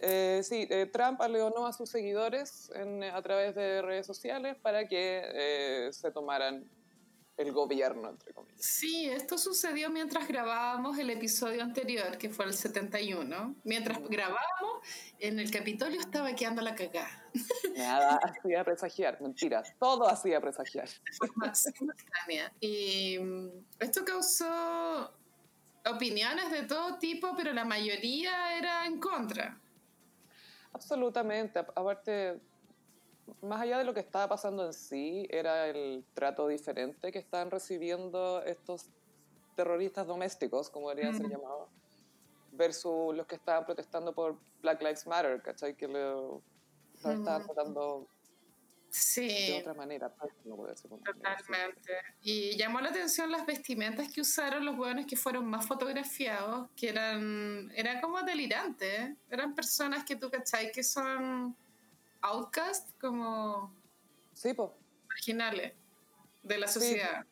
[0.00, 2.70] Eh, sí, eh, Trump aleonó a sus seguidores
[3.10, 6.68] a través de redes sociales para que eh, se tomaran
[7.36, 8.64] el gobierno, entre comillas.
[8.64, 13.56] Sí, esto sucedió mientras grabábamos el episodio anterior, que fue el 71.
[13.64, 14.86] Mientras grabábamos,
[15.18, 17.28] en el Capitolio estaba quedando la cagada.
[17.76, 20.88] Nada hacía presagiar, mentiras, todo hacía presagiar.
[22.60, 23.48] Y mm,
[23.80, 25.12] esto causó
[25.86, 29.60] opiniones de todo tipo, pero la mayoría era en contra.
[30.72, 32.40] Absolutamente, aparte
[33.42, 37.50] más allá de lo que estaba pasando en sí, era el trato diferente que estaban
[37.50, 38.90] recibiendo estos
[39.56, 41.68] terroristas domésticos, como deberían ser llamados,
[42.52, 45.74] versus los que estaban protestando por Black Lives Matter, ¿cachai?
[45.74, 46.42] Que lo,
[46.94, 48.08] estaban tratando
[48.88, 49.28] sí.
[49.28, 50.12] de otra manera.
[50.14, 50.32] Pues,
[50.82, 51.92] Totalmente.
[52.22, 56.88] Y llamó la atención las vestimentas que usaron los hueones que fueron más fotografiados, que
[56.88, 58.88] eran, eran como delirantes.
[58.88, 59.16] ¿eh?
[59.30, 60.72] Eran personas que tú, ¿cachai?
[60.72, 61.56] Que son
[62.24, 63.74] outcast, como
[64.32, 64.76] sí, po.
[65.08, 65.72] marginales
[66.42, 67.26] de la sociedad.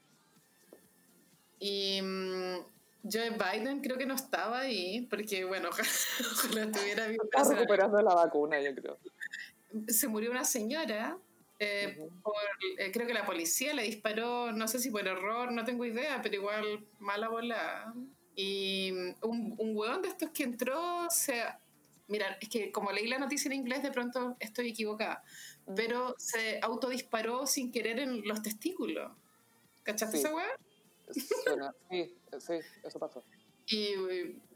[1.59, 2.57] Y mm,
[3.11, 7.20] Joe Biden creo que no estaba ahí, porque bueno, ojalá, estuviera bien.
[7.24, 8.98] Está recuperando la vacuna, yo creo.
[9.88, 11.18] Se murió una señora.
[11.59, 11.96] Eh,
[12.78, 16.20] eh, creo que la policía le disparó, no sé si por error, no tengo idea,
[16.20, 17.94] pero igual mala bola.
[18.35, 21.42] Y mm, un, un hueón de estos que entró se
[22.12, 25.25] Mira, es que como leí la noticia en inglés, de pronto estoy equivocada.
[25.64, 25.75] Mm.
[25.75, 29.11] Pero se autodisparó sin querer en los testículos.
[29.83, 30.46] ¿Cachaste esa weá?
[31.90, 33.25] sí, sí, eso pasó.
[33.66, 33.94] Y,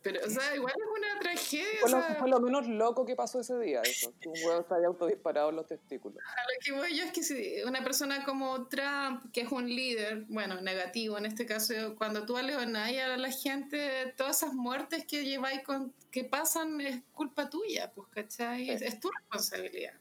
[0.07, 1.81] pero, o sea, igual es una tragedia.
[1.81, 4.15] Fue, lo, fue lo menos loco que pasó ese día, eso.
[4.21, 6.19] Que un huevo se haya autodisparado en los testículos.
[6.25, 9.67] A lo que voy yo es que si una persona como Trump, que es un
[9.67, 15.05] líder, bueno, negativo en este caso, cuando tú aleonáis a la gente, todas esas muertes
[15.07, 18.71] que lleváis con, que pasan es culpa tuya, pues, ¿cachai?
[18.71, 19.95] Es, tu responsabilidad.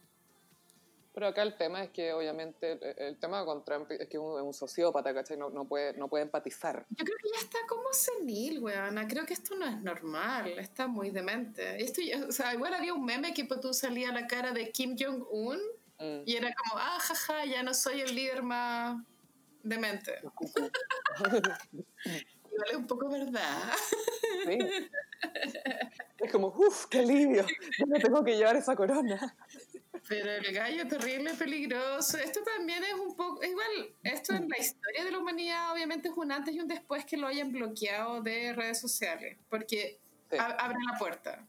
[1.15, 4.53] Pero acá el tema es que obviamente el, tema con Trump es que es un,
[4.53, 5.37] sociópata, ¿cachai?
[5.37, 6.85] No, no, puede, no puede empatizar.
[6.89, 9.07] Yo creo que ya está como senil, weona.
[9.07, 11.81] Creo que esto no es normal, está muy demente.
[11.81, 14.97] Esto, o sea, igual había un meme que pues, tú salía la cara de Kim
[14.99, 15.57] Jong-un
[15.99, 16.23] mm.
[16.25, 19.01] y era como, ah, jaja, ya no soy el líder más
[19.63, 20.19] demente.
[22.51, 23.71] igual es un poco verdad.
[24.45, 24.59] Sí.
[26.19, 27.45] Es como, uff, qué alivio,
[27.77, 29.35] yo no tengo que llevar esa corona.
[30.07, 32.17] Pero el gallo terrible, peligroso.
[32.17, 33.43] Esto también es un poco.
[33.43, 37.05] igual, esto en la historia de la humanidad, obviamente, es un antes y un después
[37.05, 39.37] que lo hayan bloqueado de redes sociales.
[39.49, 39.99] Porque
[40.37, 41.47] abre la puerta.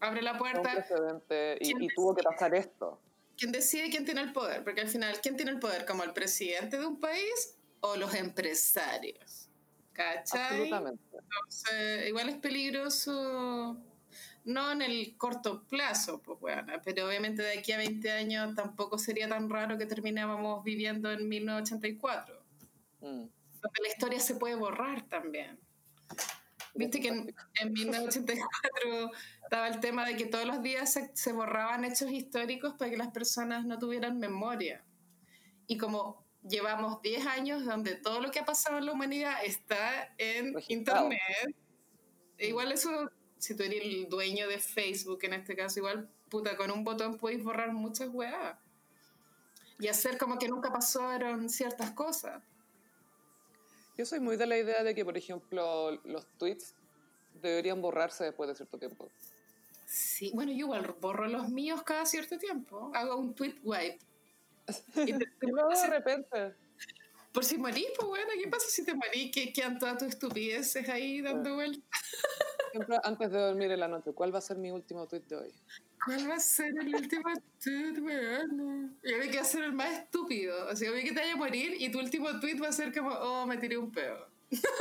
[0.00, 0.86] Abre la puerta.
[1.60, 3.00] Y, y tuvo que pasar esto.
[3.36, 4.62] ¿Quién decide quién tiene el poder?
[4.64, 5.86] Porque al final, ¿quién tiene el poder?
[5.86, 9.48] ¿Como el presidente de un país o los empresarios?
[9.92, 10.40] ¿Cachai?
[10.40, 11.02] Absolutamente.
[11.12, 13.78] Entonces, igual es peligroso
[14.46, 18.96] no en el corto plazo, pues bueno, pero obviamente de aquí a 20 años tampoco
[18.96, 22.42] sería tan raro que terminábamos viviendo en 1984,
[23.00, 23.04] mm.
[23.04, 25.58] donde la historia se puede borrar también.
[26.74, 29.10] Viste que en, 1984
[29.42, 32.98] estaba el tema de que todos los días se, se, borraban hechos históricos para que
[32.98, 34.84] las personas no tuvieran memoria.
[35.66, 40.14] Y como llevamos 10 años donde todo lo que ha pasado en la humanidad está
[40.18, 41.56] en Internet,
[42.38, 46.70] igual eso si tú eres el dueño de Facebook, en este caso, igual, puta, con
[46.70, 48.56] un botón puedes borrar muchas weas.
[49.78, 52.42] Y hacer como que nunca pasaron ciertas cosas.
[53.98, 56.74] Yo soy muy de la idea de que, por ejemplo, los tweets
[57.42, 59.08] deberían borrarse después de cierto tiempo.
[59.86, 62.90] Sí, bueno, yo igual borro los míos cada cierto tiempo.
[62.94, 63.98] Hago un tweet wipe.
[64.96, 66.54] Y de repente.
[67.36, 69.30] Por si morís, pues bueno, ¿qué pasa si te morís?
[69.30, 71.84] Que quedan todas tus estupideces ahí dando vueltas
[73.04, 75.54] antes de dormir en la noche, ¿cuál va a ser mi último tweet de hoy?
[76.02, 77.28] ¿Cuál va a ser el último
[77.62, 78.98] tweet, weón?
[79.02, 80.66] Yo vi que va a ser el más estúpido.
[80.66, 82.90] O sea, vi que te vaya a morir y tu último tweet va a ser
[82.90, 84.28] como, oh, me tiré un pedo.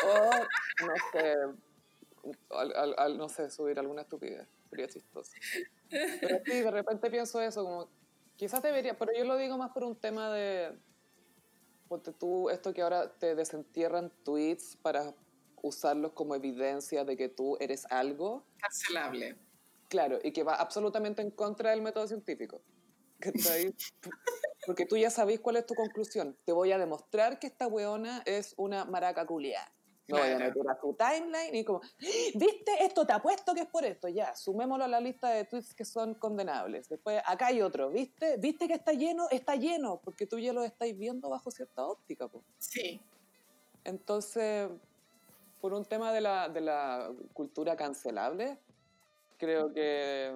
[0.06, 1.36] O, no sé,
[2.98, 4.48] al, no sé, subir alguna estupidez.
[4.70, 5.34] Sería chistoso.
[5.89, 7.89] Pero sí, de repente pienso eso, como,
[8.38, 10.72] quizás debería, pero yo lo digo más por un tema de,
[11.88, 15.13] porque tú, esto que ahora te desentierran tweets para
[15.62, 18.45] usarlos como evidencia de que tú eres algo.
[18.58, 19.38] Cancelable.
[19.89, 22.62] Claro, y que va absolutamente en contra del método científico.
[24.65, 26.38] Porque tú ya sabes cuál es tu conclusión.
[26.45, 29.71] Te voy a demostrar que esta weona es una maraca culiada.
[30.08, 31.82] No voy a meter a tu timeline y como,
[32.36, 32.84] ¿viste?
[32.84, 34.08] Esto te apuesto que es por esto.
[34.08, 36.88] Ya, sumémoslo a la lista de tweets que son condenables.
[36.89, 38.38] Después, acá hay otro, ¿viste?
[38.38, 39.28] ¿Viste que está lleno?
[39.32, 42.28] Está lleno, porque tú ya lo estáis viendo bajo cierta óptica.
[42.28, 43.02] pues Sí.
[43.84, 44.70] Entonces,
[45.60, 48.60] por un tema de la, de la cultura cancelable,
[49.39, 50.36] creo que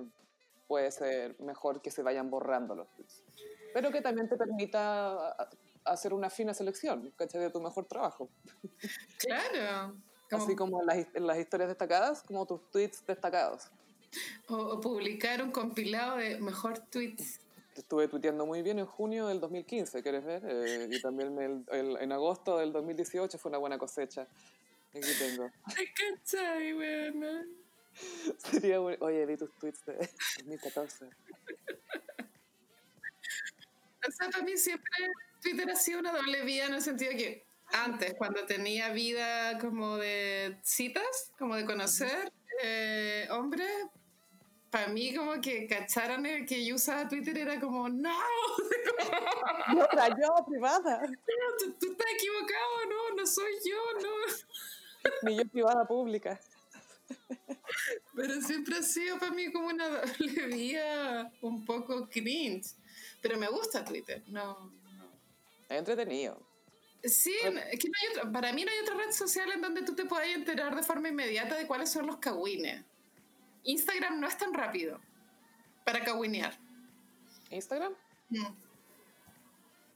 [0.68, 3.24] puede ser mejor que se vayan borrando los tweets.
[3.74, 5.50] Pero que también te permita
[5.86, 7.42] hacer una fina selección, ¿cachai?
[7.42, 8.30] De tu mejor trabajo.
[9.18, 9.96] Claro.
[10.32, 13.68] Así como en las, en las, historias destacadas, como tus tweets destacados.
[14.48, 17.40] O, publicar un compilado de mejor tweets.
[17.76, 20.44] Estuve tuiteando muy bien en junio del 2015, ¿quieres ver?
[20.46, 24.28] Eh, y también el, en agosto del 2018 fue una buena cosecha.
[24.90, 25.50] Aquí tengo.
[25.66, 27.60] ¿Cachai, weón?
[28.38, 29.06] Sería bueno.
[29.06, 29.94] Oye, vi tus tweets de
[30.40, 31.06] 2014.
[34.08, 35.08] O sea, para mí siempre
[35.42, 39.98] Twitter ha sido una doble vía en el sentido que antes, cuando tenía vida como
[39.98, 42.32] de citas, como de conocer
[42.64, 43.70] eh, hombres,
[44.70, 48.18] para mí como que cacharan el que yo usaba Twitter era como, no.
[49.70, 51.02] No, yo privada.
[51.60, 55.30] tú, tú, estás equivocado, no, no soy yo, no.
[55.30, 56.40] Ni yo privada pública.
[58.16, 62.74] Pero siempre ha sido para mí como una doble vía un poco cringe.
[63.22, 64.72] Pero me gusta Twitter, no.
[65.70, 66.42] Es entretenido.
[67.04, 69.84] Sí, es que no hay otra, para mí no hay otra red social en donde
[69.84, 72.84] tú te puedas enterar de forma inmediata de cuáles son los cagüines.
[73.64, 75.00] Instagram no es tan rápido
[75.86, 76.58] para cagüinear.
[77.52, 77.94] ¿Instagram?
[78.30, 78.56] No.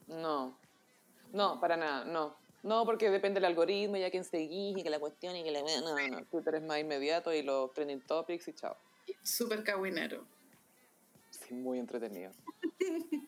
[0.08, 0.58] No.
[1.34, 2.38] No, para nada, no.
[2.62, 5.62] No, porque depende del algoritmo, ya quién seguís y que la cuestión y que la...
[5.62, 8.78] No, no, Twitter es más inmediato y los trending topics y chao.
[9.22, 10.26] Súper cagüinero.
[11.48, 12.32] Sí, muy entretenido.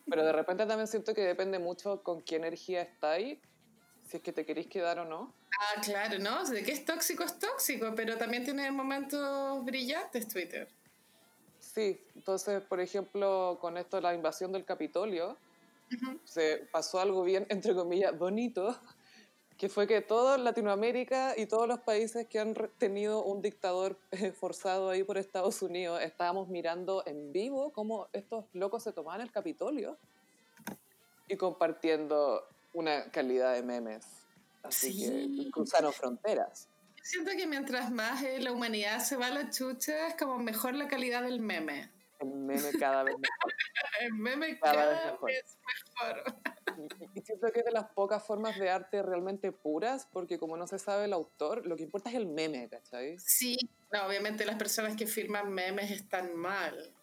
[0.07, 3.39] Pero de repente también siento que depende mucho con qué energía estáis,
[4.07, 5.33] si es que te queréis quedar o no.
[5.59, 6.43] Ah, claro, ¿no?
[6.45, 10.67] De que es tóxico, es tóxico, pero también tiene momentos brillantes Twitter.
[11.59, 15.37] Sí, entonces, por ejemplo, con esto de la invasión del Capitolio,
[16.23, 18.79] se pasó algo bien, entre comillas, bonito,
[19.57, 24.31] que fue que toda Latinoamérica y todos los países que han tenido un dictador eh,
[24.31, 29.31] forzado ahí por Estados Unidos, estábamos mirando en vivo cómo estos locos se tomaban el
[29.31, 29.97] Capitolio.
[31.27, 34.05] y compartiendo una calidad de memes.
[34.61, 36.67] Así que cruzaron fronteras.
[37.01, 40.75] Siento que mientras más eh, la humanidad se va a la chucha, es como mejor
[40.75, 41.89] la calidad del meme.
[42.19, 43.53] El meme cada vez mejor.
[44.01, 45.57] el meme cada, vez
[45.99, 46.23] mejor.
[47.13, 50.67] Y siento que es de las pocas formas de arte realmente puras, porque como no
[50.67, 53.17] se sabe el autor, lo que importa es el meme, ¿cachai?
[53.19, 53.57] Sí,
[53.91, 56.93] no, obviamente las personas que firman memes están mal.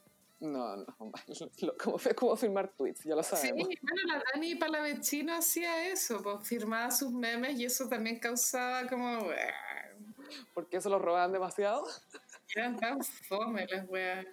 [0.41, 0.87] No, no,
[1.79, 3.69] como, como firmar tweets, ya lo sabemos.
[3.69, 8.89] Sí, bueno, la Dani Palavecino hacía eso, pues firmaba sus memes y eso también causaba
[8.89, 9.29] como...
[10.53, 11.87] ¿Por qué se lo robaban demasiado?
[12.55, 14.27] Eran tan fome las weas.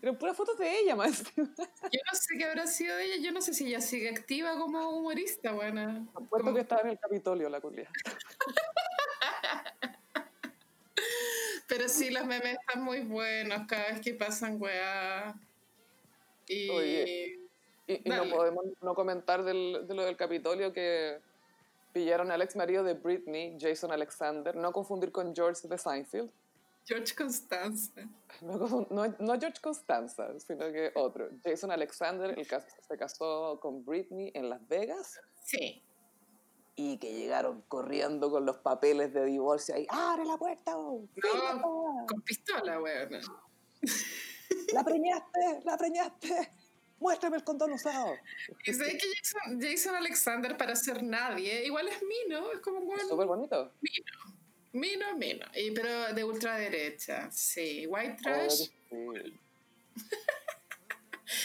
[0.00, 1.22] Eran puras fotos de ella, más.
[1.36, 4.58] Yo no sé qué habrá sido de ella, yo no sé si ella sigue activa
[4.58, 6.06] como humorista, buena.
[6.14, 7.90] Apuesto que estaba en el Capitolio la culia.
[11.68, 15.34] Pero sí, los memes están muy buenos cada vez que pasan weá.
[16.46, 16.70] Y,
[17.86, 21.18] y, no podemos no comentar del, de lo del Capitolio que
[21.92, 26.30] pillaron al ex marido de Britney, Jason Alexander, no confundir con George de Seinfeld.
[26.84, 27.92] George Constanza.
[28.40, 31.28] No, no, George Constanza, sino que otro.
[31.44, 35.20] Jason Alexander, el se casó con Britney en Las Vegas.
[35.44, 35.82] Sí
[36.74, 40.72] y que llegaron corriendo con los papeles de divorcio ahí, ¡abre la puerta!
[40.72, 41.06] No,
[42.08, 43.20] con pistola, weón.
[44.72, 45.60] ¡La preñaste!
[45.64, 46.50] ¡La preñaste!
[46.98, 48.14] ¡Muéstrame el condón usado!
[48.64, 49.06] Y sé que
[49.60, 53.08] Jason, Alexander, para ser nadie, igual es Mino, es como bueno.
[53.08, 53.72] Súper bonito.
[53.80, 54.31] Mino.
[54.72, 55.46] Mino, Mino.
[55.54, 57.86] Y, pero de ultraderecha, sí.
[57.86, 58.70] White trash.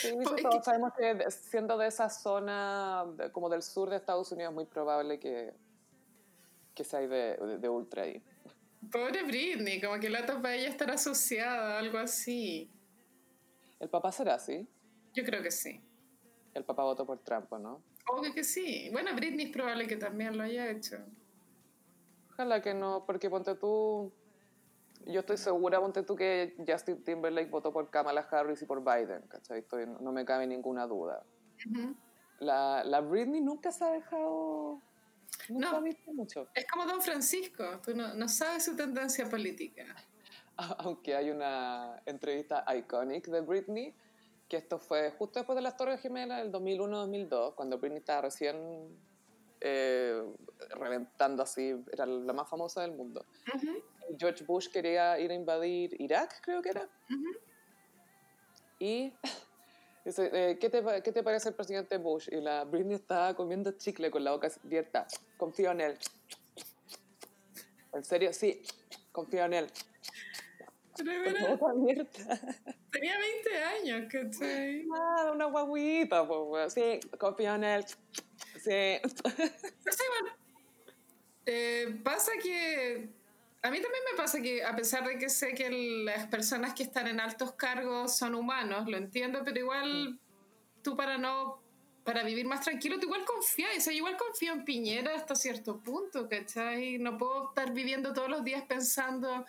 [0.01, 4.55] Sí, todos sabemos que siendo de esa zona, como del sur de Estados Unidos, es
[4.55, 5.53] muy probable que,
[6.75, 8.21] que sea de, de, ultra ahí.
[8.91, 12.69] Pobre Britney, como que la para ella estar asociada a algo así.
[13.79, 14.67] ¿El papá será así?
[15.13, 15.81] Yo creo que sí.
[16.53, 17.81] El papá votó por Trump, ¿no?
[18.07, 18.89] Obvio que sí.
[18.91, 20.97] Bueno, Britney es probable que también lo haya hecho.
[22.37, 24.11] Ojalá que no, porque ponte tú
[25.05, 29.21] yo estoy segura, ponte tú, que Justin Timberlake votó por Kamala Harris y por Biden,
[29.27, 29.65] ¿cachai?
[29.99, 31.23] no me cabe ninguna duda.
[32.39, 34.81] la, la, Britney nunca se ha dejado...
[35.49, 36.47] Nunca no, ha visto mucho.
[36.53, 39.85] Es como Don Francisco, tú no, no sabes su tendencia política.
[40.79, 43.95] Aunque hay una entrevista iconic de Britney,
[44.47, 48.97] que esto fue justo después de las Torres Gemelas, el 2001-2002, cuando Britney estaba recién
[49.61, 50.21] eh,
[50.79, 53.25] reventando así, era la más famosa del mundo.
[54.17, 56.89] George Bush quería ir a invadir Irak, creo que era.
[58.79, 59.13] Y
[60.05, 62.29] dice, eh, ¿qué, te, ¿qué, te, parece el presidente Bush?
[62.31, 65.07] Y la Britney estaba comiendo chicle con la boca abierta.
[65.37, 65.97] Confío en él.
[67.93, 68.31] ¿En serio?
[68.33, 68.61] Sí,
[69.11, 69.67] confío en él.
[72.91, 74.87] Tenía 20 años, ¿cachai?
[74.95, 77.85] Ah, una guaguita, pues, sí, confío en él.
[78.67, 78.99] Sí.
[79.23, 80.35] sí bueno,
[81.45, 83.09] eh, pasa que
[83.61, 85.69] a mí también me pasa que a pesar de que sé que
[86.03, 90.19] las personas que están en altos cargos son humanos, lo entiendo, pero igual
[90.81, 91.61] tú para no
[92.03, 95.81] para vivir más tranquilo, tú igual confías, o sea, igual confío en Piñera hasta cierto
[95.81, 96.97] punto, ¿cachai?
[96.99, 99.45] No puedo estar viviendo todos los días pensando,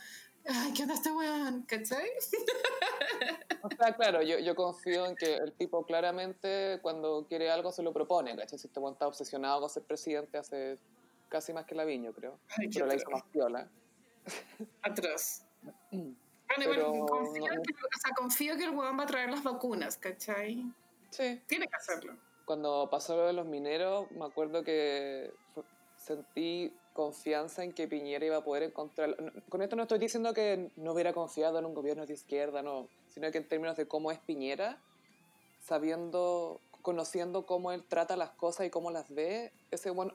[0.49, 1.63] ay, ¿qué onda este weón?
[1.63, 2.11] ¿cachai?
[3.61, 7.83] O sea, claro, yo, yo confío en que el tipo claramente cuando quiere algo se
[7.83, 8.59] lo propone, ¿cachai?
[8.59, 10.79] Si este weón está obsesionado con ser presidente hace
[11.29, 12.39] casi más que la viño, creo,
[12.73, 13.69] pero la hizo más piola.
[14.83, 15.45] Atrás.
[15.91, 16.13] Mm.
[16.57, 19.99] Bueno, Pero, confío, que, o sea, confío que el huevón va a traer las vacunas,
[19.99, 20.65] ¿cachai?
[21.11, 21.43] Sí.
[21.47, 22.17] Tiene que hacerlo.
[22.47, 25.31] Cuando pasó lo de los mineros, me acuerdo que
[25.97, 29.15] sentí confianza en que Piñera iba a poder encontrar...
[29.49, 32.89] Con esto no estoy diciendo que no hubiera confiado en un gobierno de izquierda, no,
[33.07, 34.83] sino que en términos de cómo es Piñera,
[35.61, 40.13] sabiendo, conociendo cómo él trata las cosas y cómo las ve, ese bueno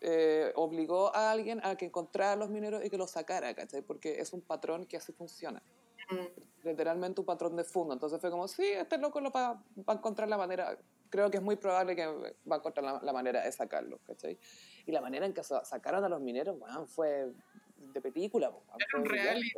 [0.00, 3.82] eh, obligó a alguien a que encontrara los mineros y que los sacara, ¿cachai?
[3.82, 5.60] Porque es un patrón que así funciona.
[6.08, 6.68] Mm.
[6.68, 7.94] Literalmente un patrón de fondo.
[7.94, 10.78] Entonces fue como, sí, este loco lo va, va, a encontrar la manera,
[11.10, 14.38] creo que es muy probable que va a encontrar la, manera de sacarlo, ¿cachai?
[14.86, 17.32] Y la manera en que sacaron a los mineros, bueno, fue
[17.76, 18.52] de película.
[18.78, 19.50] Era un reality,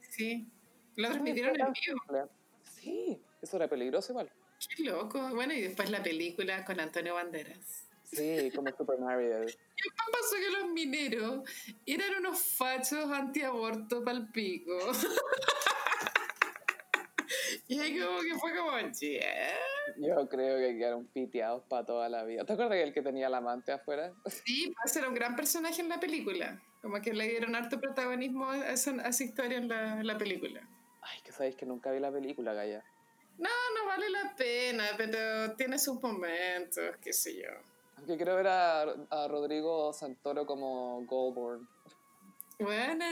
[0.00, 0.48] sí.
[0.96, 2.30] Lo transmitieron en vivo.
[2.62, 4.30] Sí, eso era peligroso igual.
[4.74, 5.30] Qué loco.
[5.34, 7.86] Bueno, y después la película con Antonio Banderas.
[8.04, 9.40] Sí, como Super Mario.
[9.76, 11.48] ¿Qué pasó que los mineros
[11.84, 14.02] eran unos fachos antiaborto
[14.32, 14.72] pico?
[17.68, 19.54] y ahí como que fue como, yeah.
[19.96, 22.44] Yo creo que quedaron piteados para toda la vida.
[22.44, 24.12] ¿Te acuerdas que el que tenía la amante afuera?
[24.44, 26.60] Sí, pues era un gran personaje en la película.
[26.82, 30.60] Como que le dieron harto protagonismo a esa, historia en la, la película.
[31.02, 32.84] Ay, que sabéis que nunca vi la película, Gaya.
[33.38, 37.50] No, no vale la pena, pero tiene sus momentos, qué sé yo.
[37.96, 41.68] Aunque quiero ver a, a Rodrigo Santoro como Goldborn.
[42.58, 43.04] Bueno,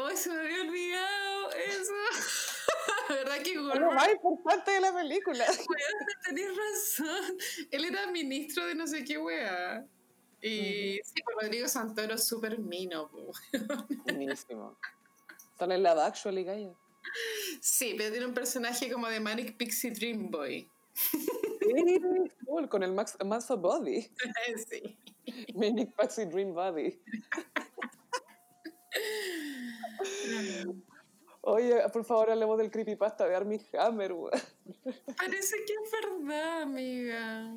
[0.00, 1.92] hoy se me había olvidado eso.
[3.08, 5.44] ¿Verdad que Es lo más importante de la película.
[6.24, 7.38] Tenés razón.
[7.70, 9.84] Él era ministro de no sé qué wea.
[10.40, 13.10] Y sí, pues Rodrigo Santoro es súper mino.
[14.04, 14.76] Buenísimo.
[15.58, 16.72] Sale en la actually, Gaia.
[17.60, 20.68] Sí, pero tiene un personaje como de Manic Pixie Dream Boy.
[20.94, 22.00] Sí,
[22.46, 23.16] cool, con el Max,
[23.58, 24.10] Body.
[24.70, 24.96] sí.
[25.54, 27.00] Manic Pixie Dream Body.
[31.44, 34.14] Oye, por favor, hablemos del creepypasta de Armie Hammer,
[35.16, 37.52] Parece que es verdad, amiga.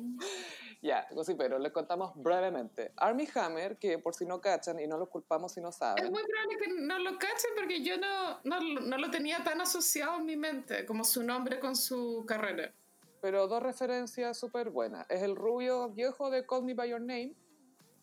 [0.82, 2.92] Ya, sí, pero les contamos brevemente.
[2.96, 6.04] Armie Hammer, que por si no cachan y no lo culpamos si no saben.
[6.04, 9.60] Es muy probable que no lo cachen porque yo no, no, no lo tenía tan
[9.60, 12.74] asociado en mi mente como su nombre con su carrera.
[13.20, 15.06] Pero dos referencias súper buenas.
[15.08, 17.34] Es el rubio viejo de Call Me By Your Name.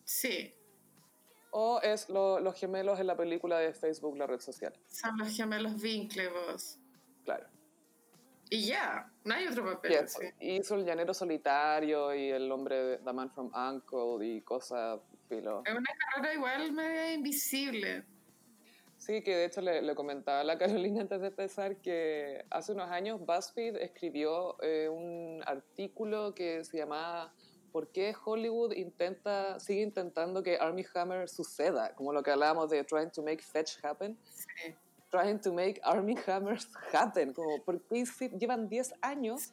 [0.04, 0.54] Sí.
[1.56, 4.72] O es los gemelos en la película de Facebook, la red social.
[4.88, 6.80] Son los gemelos Winklevoss.
[7.24, 7.46] Claro.
[8.50, 10.04] Y ya, no hay otro papel.
[10.40, 15.62] Hizo el llanero solitario y el hombre de The Man from Uncle y cosas filo.
[15.64, 18.04] Es una carrera igual media invisible.
[18.98, 22.90] Sí, que de hecho le, comentaba a la Carolina antes de empezar que hace unos
[22.90, 27.32] años BuzzFeed escribió eh, un artículo que se llamaba
[27.74, 31.92] ¿por qué Hollywood intenta, sigue intentando que Army Hammer suceda?
[31.96, 34.16] Como lo que hablábamos de trying to make fetch happen.
[35.10, 37.32] Trying to make Army Hammers happen.
[37.32, 38.04] Como, ¿por qué
[38.38, 39.50] llevan 10 años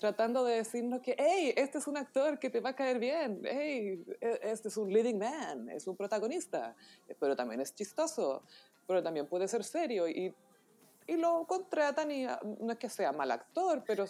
[0.00, 3.40] tratando de decirnos que, hey, este es un actor que te va a caer bien,
[3.44, 6.74] hey, e, este es un leading man, es un protagonista,
[7.20, 8.42] pero también es chistoso,
[8.88, 10.34] pero también puede ser serio y
[11.08, 14.06] y lo contratan y ah, no es que sea mal actor, pero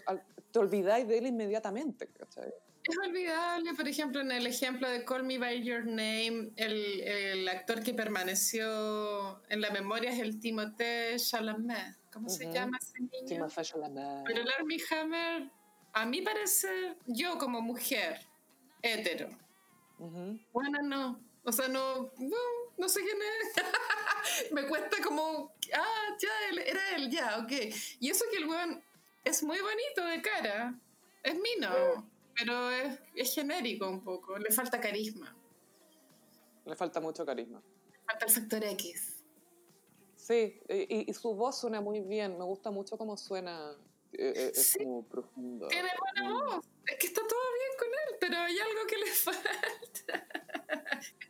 [0.50, 2.08] te olvidáis de él inmediatamente.
[2.08, 2.50] ¿cachai?
[2.86, 7.48] Es olvidable, por ejemplo, en el ejemplo de Call Me By Your Name, el, el
[7.48, 11.96] actor que permaneció en la memoria es el Timothée Chalamet.
[12.12, 13.26] ¿Cómo se llama ese niño?
[13.26, 14.24] Timothée Chalamet.
[14.26, 15.50] Pero el Armie Hammer,
[15.94, 18.20] a mí parece, yo como mujer,
[18.82, 19.30] hetero.
[19.98, 21.20] Bueno, no.
[21.42, 22.36] O sea, no, no,
[22.76, 24.52] no sé quién es.
[24.52, 27.52] Me cuesta como, ah, ya, era él, ya, ok.
[27.98, 28.80] Y eso que el weón
[29.24, 30.78] es muy bonito de cara.
[31.24, 32.15] Es mino.
[32.36, 35.34] Pero es, es, genérico un poco, le falta carisma.
[36.64, 37.62] Le falta mucho carisma.
[38.06, 39.24] Falta el factor X.
[40.16, 43.76] Sí, y, y, su voz suena muy bien, me gusta mucho cómo suena,
[44.12, 45.68] eh, eh, es sí, como profundo.
[45.68, 49.06] Tiene buena voz, es que está todo bien con él, pero hay algo que le
[49.06, 50.26] falta.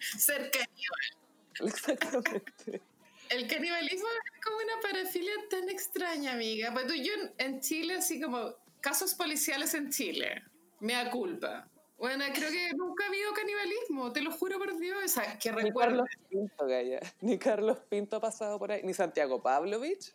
[0.00, 1.72] Ser caníbal.
[1.72, 2.82] Exactamente.
[3.28, 6.72] El canibalismo es como una parafilia tan extraña, amiga.
[6.72, 10.44] Pues yo en Chile, así como casos policiales en Chile,
[10.81, 11.68] me da culpa.
[11.99, 14.99] Bueno, creo que nunca ha habido canibalismo, te lo juro por Dios.
[15.05, 17.01] O sea, que ni Carlos Pinto, Gaya.
[17.22, 20.14] Ni Carlos Pinto ha pasado por ahí, ni Santiago Pavlovich.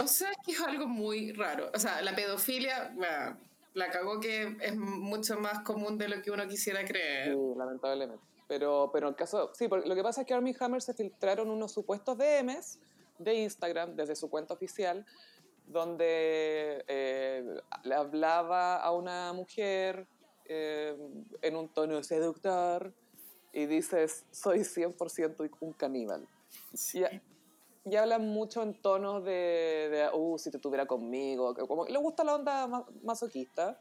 [0.00, 1.70] O sea, es que es algo muy raro.
[1.74, 3.38] O sea, la pedofilia, bueno,
[3.74, 7.34] la cagó que es mucho más común de lo que uno quisiera creer.
[7.34, 8.24] Sí, lamentablemente.
[8.48, 11.72] Pero, pero el caso, sí, lo que pasa es que Army Hammer se filtraron unos
[11.72, 12.80] supuestos DMs
[13.18, 15.06] de Instagram desde su cuenta oficial
[15.66, 20.06] donde eh, le hablaba a una mujer
[20.46, 20.96] eh,
[21.40, 22.92] en un tono seductor
[23.52, 26.26] y dices, soy 100% un caníbal.
[27.84, 32.22] Y, hablan mucho en tonos de, de, uh, si te tuviera conmigo, como le gusta
[32.22, 33.78] la onda masoquista.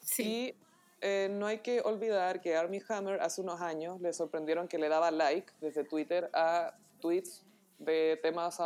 [0.00, 0.22] Sí.
[0.22, 0.66] Y
[1.00, 4.88] eh, no hay que olvidar que Army Hammer hace unos años le sorprendieron que le
[4.88, 7.44] daba like desde Twitter a tweets
[7.78, 8.58] de temas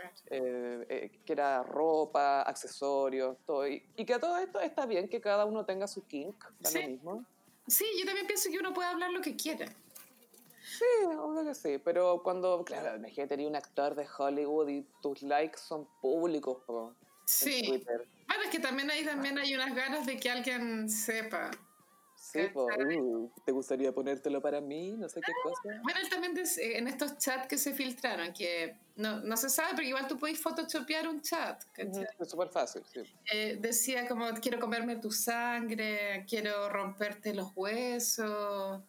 [0.00, 0.24] masoquistas.
[0.30, 3.66] Eh, eh, que era ropa, accesorios, todo.
[3.68, 6.80] Y, que a todo esto está bien que cada uno tenga su kink, sí.
[6.80, 7.26] lo mismo.
[7.66, 9.66] Sí, yo también pienso que uno puede hablar lo que quiera.
[10.62, 15.22] Sí, obvio que sí, pero cuando, claro, imagínate, tener un actor de Hollywood y tus
[15.22, 16.94] likes son públicos por
[17.26, 17.62] sí.
[17.66, 18.08] Twitter.
[18.26, 21.50] Bueno, es que también ahí también hay unas ganas de que alguien sepa.
[22.32, 24.92] Sí, uh, ¿te gustaría ponértelo para mí?
[24.92, 25.80] No sé qué cosa.
[25.82, 29.72] Bueno, él también eh, en estos chats que se filtraron, que no, no se sabe,
[29.76, 31.62] pero igual tú puedes photoshopear un chat.
[31.76, 33.00] Es súper fácil, sí.
[33.30, 38.80] Eh, decía como, quiero comerme tu sangre, quiero romperte los huesos,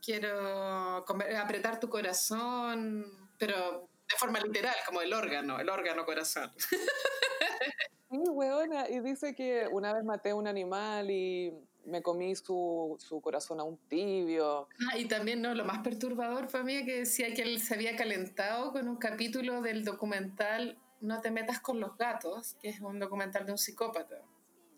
[0.00, 1.04] quiero
[1.36, 6.52] apretar tu corazón, pero de forma literal, como el órgano, el órgano corazón.
[8.10, 11.52] Sí, weona, y dice que una vez maté a un animal y
[11.88, 14.68] me comí su, su, corazón a un tibio.
[14.90, 17.74] Ah, y también, no, lo más perturbador fue a mí que decía que él se
[17.74, 22.80] había calentado con un capítulo del documental No te metas con los gatos, que es
[22.80, 24.22] un documental de un psicópata.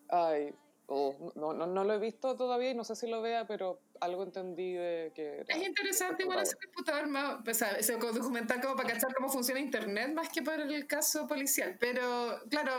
[0.09, 0.55] Ay,
[0.87, 3.81] oh, no, no, no, lo he visto todavía y no sé si lo vea, pero
[4.01, 5.45] algo entendí de que...
[5.47, 10.13] es interesante igual ese computador más, pues, ese documental como para cachar cómo funciona Internet
[10.13, 11.77] más que para el caso policial.
[11.79, 12.73] Pero, claro,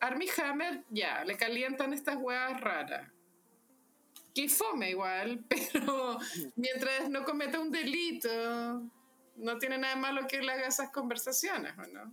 [0.00, 3.13] Armie Hammer, ya, le calientan estas huevas raras.
[4.34, 6.18] Que fome igual, pero
[6.56, 8.28] mientras no cometa un delito,
[9.36, 12.12] no tiene nada malo que él haga esas conversaciones, ¿o no?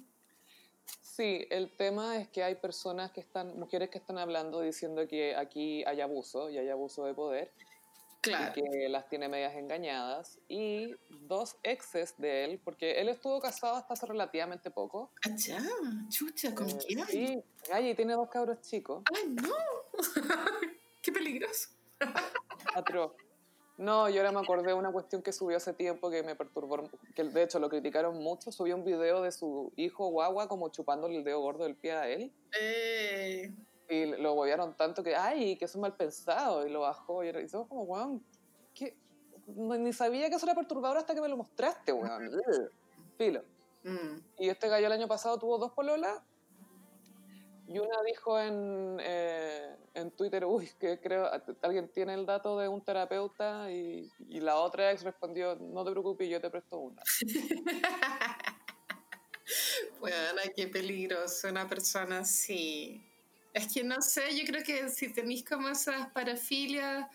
[1.01, 5.35] Sí, el tema es que hay personas que están, mujeres que están hablando diciendo que
[5.35, 7.51] aquí hay abuso y hay abuso de poder.
[8.21, 8.53] Claro.
[8.55, 10.39] Y que las tiene medias engañadas.
[10.47, 15.11] Y dos exes de él, porque él estuvo casado hasta hace relativamente poco.
[15.37, 15.61] Ya,
[16.09, 17.05] chucha, ¿con eh, quién?
[17.07, 17.43] Sí,
[17.83, 19.03] y tiene dos cabros chicos.
[19.13, 19.53] ¡Ay, no!
[21.01, 21.69] ¡Qué peligroso!
[22.75, 23.15] Atro.
[23.77, 26.83] No, yo ahora me acordé de una cuestión que subió hace tiempo que me perturbó,
[27.15, 28.51] que de hecho lo criticaron mucho.
[28.51, 32.07] Subió un video de su hijo guagua como chupándole el dedo gordo del pie a
[32.07, 32.31] él.
[32.59, 33.51] Eh.
[33.89, 36.67] Y lo bobearon tanto que, ay, que eso es mal pensado.
[36.67, 38.23] Y lo bajó y hizo como, weón,
[38.75, 38.95] ¿qué?
[39.47, 42.31] ni sabía que eso era perturbador hasta que me lo mostraste, weón.
[43.17, 43.43] Filo.
[43.83, 44.19] Mm.
[44.37, 46.21] Y este gallo el año pasado tuvo dos pololas
[47.71, 51.29] y una dijo en, eh, en Twitter, uy, que creo,
[51.61, 55.91] alguien tiene el dato de un terapeuta y, y la otra ex respondió, no te
[55.91, 57.01] preocupes, yo te presto una.
[59.99, 63.01] bueno, qué peligroso una persona así.
[63.53, 67.07] Es que no sé, yo creo que si tenéis como esas parafilias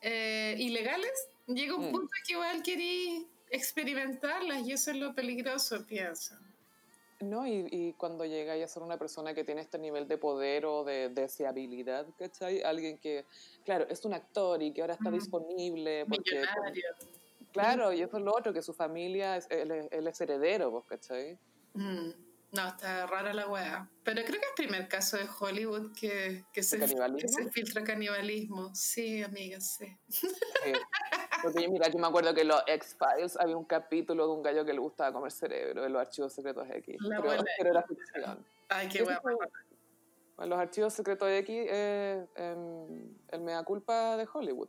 [0.00, 1.92] eh, ilegales, llega un mm.
[1.92, 6.34] punto que igual queréis experimentarlas y eso es lo peligroso, pienso.
[7.20, 10.66] No, y, y, cuando llega a ser una persona que tiene este nivel de poder
[10.66, 12.62] o de deseabilidad, ¿cachai?
[12.62, 13.24] Alguien que,
[13.64, 16.04] claro, es un actor y que ahora está disponible.
[16.06, 16.42] Porque,
[17.52, 21.38] claro, y eso es lo otro, que su familia, es, él, es heredero, pues, ¿cachai?
[21.72, 23.90] No, está rara la weá.
[24.04, 26.88] Pero creo que es el primer caso de Hollywood que, que, se, que
[27.28, 28.74] se, filtra canibalismo.
[28.74, 29.86] Sí, amiga, sí.
[30.08, 30.28] sí.
[31.42, 34.64] Porque mira, yo me acuerdo que en los X-Files había un capítulo de un gallo
[34.64, 36.96] que le gustaba comer cerebro en los archivos secretos de X.
[37.08, 37.22] pero,
[37.58, 38.44] pero, era ficción.
[38.68, 39.28] Ay, qué guapo.
[40.36, 44.68] Bueno, los archivos secretos de X es el mea culpa de Hollywood.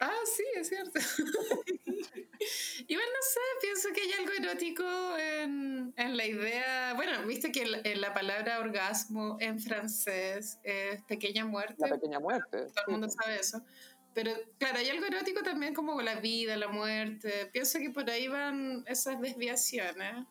[0.00, 0.92] Ah, sí, es cierto.
[2.88, 4.84] bueno, no sé, pienso que hay algo erótico
[5.18, 6.94] en, en la idea.
[6.94, 11.74] Bueno, viste que la, palabra orgasmo en francés es pequeña muerte.
[11.78, 12.66] La pequeña muerte.
[12.66, 13.60] Todo el mundo sabe eso.
[14.14, 17.48] Pero claro, hay algo erótico también como la vida, la muerte.
[17.52, 20.26] Pienso que por ahí van esas desviaciones.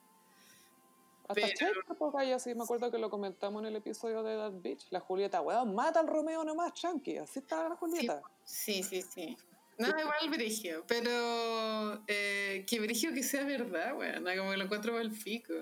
[1.27, 2.23] Hasta pero...
[2.23, 4.87] yo sí me acuerdo que lo comentamos en el episodio de That Beach.
[4.91, 7.17] La Julieta, weón, mata al Romeo nomás, chanqui.
[7.17, 8.21] Así está la Julieta.
[8.45, 9.37] Sí, sí, sí.
[9.77, 14.23] No, igual Brigio, pero eh, que Brigio que sea verdad, weón.
[14.37, 15.53] Como que lo encuentro el fico.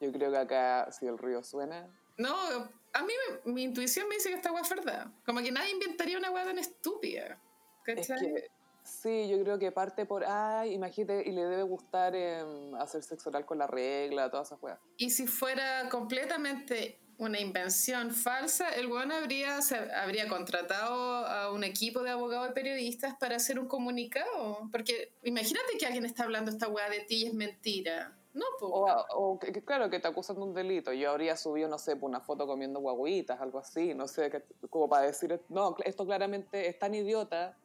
[0.00, 1.88] Yo creo que acá, si el río suena.
[2.16, 3.12] No, a mí
[3.44, 5.08] mi intuición me dice que esta weá es verdad.
[5.26, 7.38] Como que nadie inventaría una weá tan estúpida.
[7.84, 8.44] ¿Cachai?
[8.82, 13.30] sí, yo creo que parte por, ay, imagínate, y le debe gustar em, hacer sexo
[13.30, 14.78] oral con la regla, todas esas weas.
[14.96, 19.58] Y si fuera completamente una invención falsa, el weón habría,
[20.00, 24.68] habría contratado a un equipo de abogados y periodistas para hacer un comunicado.
[24.70, 28.16] Porque imagínate que alguien está hablando esta weá de ti y es mentira.
[28.34, 30.92] No, O, que, claro, que te acusan de un delito.
[30.92, 35.06] Yo habría subido, no sé, una foto comiendo guaguitas, algo así, no sé, como para
[35.06, 37.56] decir, no, esto claramente es tan idiota.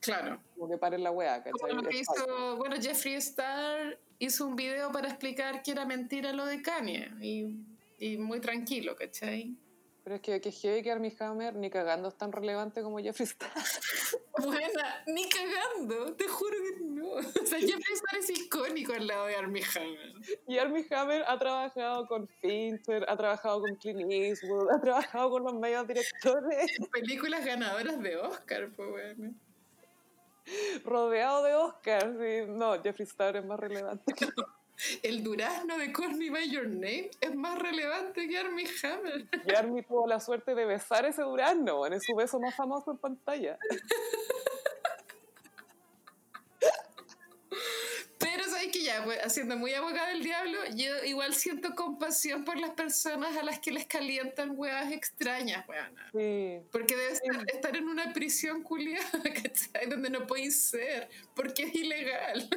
[0.00, 0.40] Claro.
[0.54, 1.42] Como que pare la weá.
[1.44, 6.46] Como que hizo, bueno, Jeffree Star hizo un video para explicar que era mentira lo
[6.46, 7.10] de Kanye.
[7.20, 7.56] Y,
[7.98, 9.56] y muy tranquilo, ¿cachai?
[10.04, 13.24] Pero es que, que heavy que Armie Hammer ni cagando es tan relevante como Jeffree
[13.24, 13.52] Star.
[14.38, 17.10] Buena, ni cagando, te juro que no.
[17.10, 20.12] O sea, Jeffree Star es icónico al lado de Armie Hammer.
[20.48, 25.44] Y Armie Hammer ha trabajado con Fincher, ha trabajado con Clint Eastwood, ha trabajado con
[25.44, 26.66] los medios directores.
[26.92, 29.34] Películas ganadoras de Oscar, pues bueno.
[30.84, 32.46] Rodeado de Oscar, sí.
[32.48, 34.26] No, Jeffree Star es más relevante que
[35.02, 39.26] el durazno de Corny by Your Name es más relevante que Armie Hammer.
[39.46, 42.98] Y Armie tuvo la suerte de besar ese durazno, en su beso más famoso en
[42.98, 43.58] pantalla.
[48.18, 52.58] Pero sabes que ya, pues, haciendo muy abogada del diablo, yo igual siento compasión por
[52.58, 56.10] las personas a las que les calientan huevas extrañas, weana.
[56.12, 56.60] Sí.
[56.70, 57.12] Porque debe
[57.52, 59.10] estar en una prisión culiada,
[59.42, 59.88] ¿cachai?
[59.88, 62.48] Donde no podéis ser, porque es ilegal.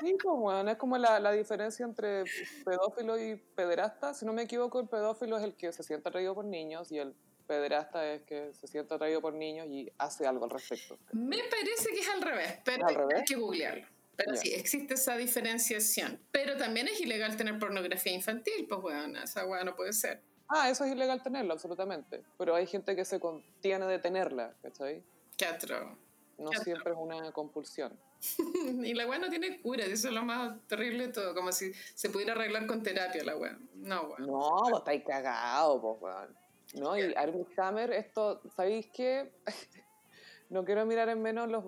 [0.00, 2.24] Sí, pues, es como la, la, diferencia entre
[2.64, 4.14] pedófilo y pederasta.
[4.14, 6.98] Si no me equivoco, el pedófilo es el que se siente atraído por niños y
[6.98, 7.14] el
[7.46, 10.98] pederasta es que se siente atraído por niños y hace algo al respecto.
[11.12, 13.86] Me parece que es al revés, pero hay que googlearlo.
[14.24, 16.20] Pero sí, existe esa diferenciación.
[16.30, 20.22] Pero también es ilegal tener pornografía infantil, pues bueno, esa weá no puede ser.
[20.48, 22.22] Ah, eso es ilegal tenerla, absolutamente.
[22.36, 25.02] Pero hay gente que se contiene de tenerla, ¿cachai?
[25.36, 25.96] Qué atro.
[26.38, 27.98] No siempre es una compulsión.
[28.84, 31.34] y la weá no tiene cura, eso es lo más terrible de todo.
[31.34, 33.58] Como si se pudiera arreglar con terapia la weá.
[33.74, 34.26] No, weón.
[34.26, 36.36] No, vos estáis cagados, pues weón.
[36.74, 39.32] No, y Armie Hammer, esto, ¿sabéis qué?
[40.50, 41.64] No quiero mirar en menos los,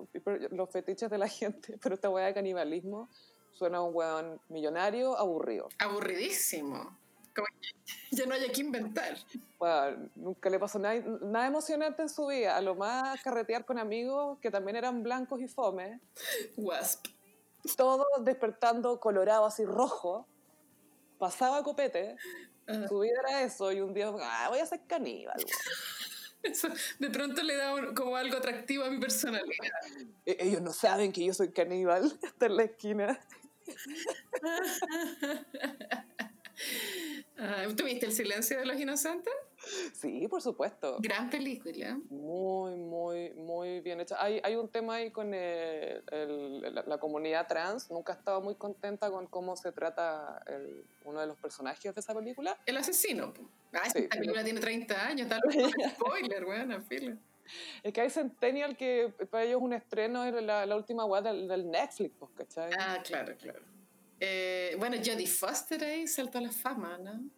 [0.51, 3.09] los fetiches de la gente, pero esta weá de canibalismo
[3.51, 5.69] suena a un weón millonario aburrido.
[5.79, 6.97] Aburridísimo.
[7.35, 7.69] Como que
[8.11, 9.17] ya no hay que inventar.
[9.57, 12.55] Bueno, nunca le pasó nada, nada emocionante en su vida.
[12.57, 15.99] A lo más carretear con amigos que también eran blancos y fome.
[16.57, 17.07] Wasp.
[17.77, 20.27] Todo despertando colorado, así rojo.
[21.17, 22.17] Pasaba copete.
[22.87, 23.71] Su vida era eso.
[23.71, 25.37] Y un día, ah, voy a ser caníbal.
[26.43, 26.67] Eso
[26.99, 29.71] de pronto le da como algo atractivo a mi personalidad.
[30.25, 32.03] E-, ellos no saben que yo soy caníbal.
[32.21, 33.19] Está en la esquina.
[37.35, 39.33] Ah, ¿Tuviste El silencio de los inocentes?
[39.93, 40.97] Sí, por supuesto.
[40.99, 41.99] Gran película.
[42.09, 44.17] Muy, muy, muy bien hecha.
[44.19, 47.89] Hay, hay un tema ahí con la, comunidad trans.
[47.89, 50.43] Nunca he estado muy contenta con cómo se trata
[51.05, 52.57] uno de los personajes de esa película.
[52.65, 53.33] El asesino.
[53.73, 55.41] Ah, esta película tiene 30 años, tal
[55.95, 57.17] spoiler, bueno, fila.
[57.83, 61.45] Es que hay Centennial que para ellos un estreno es la, la última web del,
[61.47, 62.71] del Netflix, ¿cachai?
[62.79, 63.59] Ah, claro, claro.
[64.19, 67.29] Eh, bueno, Jodie Foster ahí saltó a la fama, ¿no?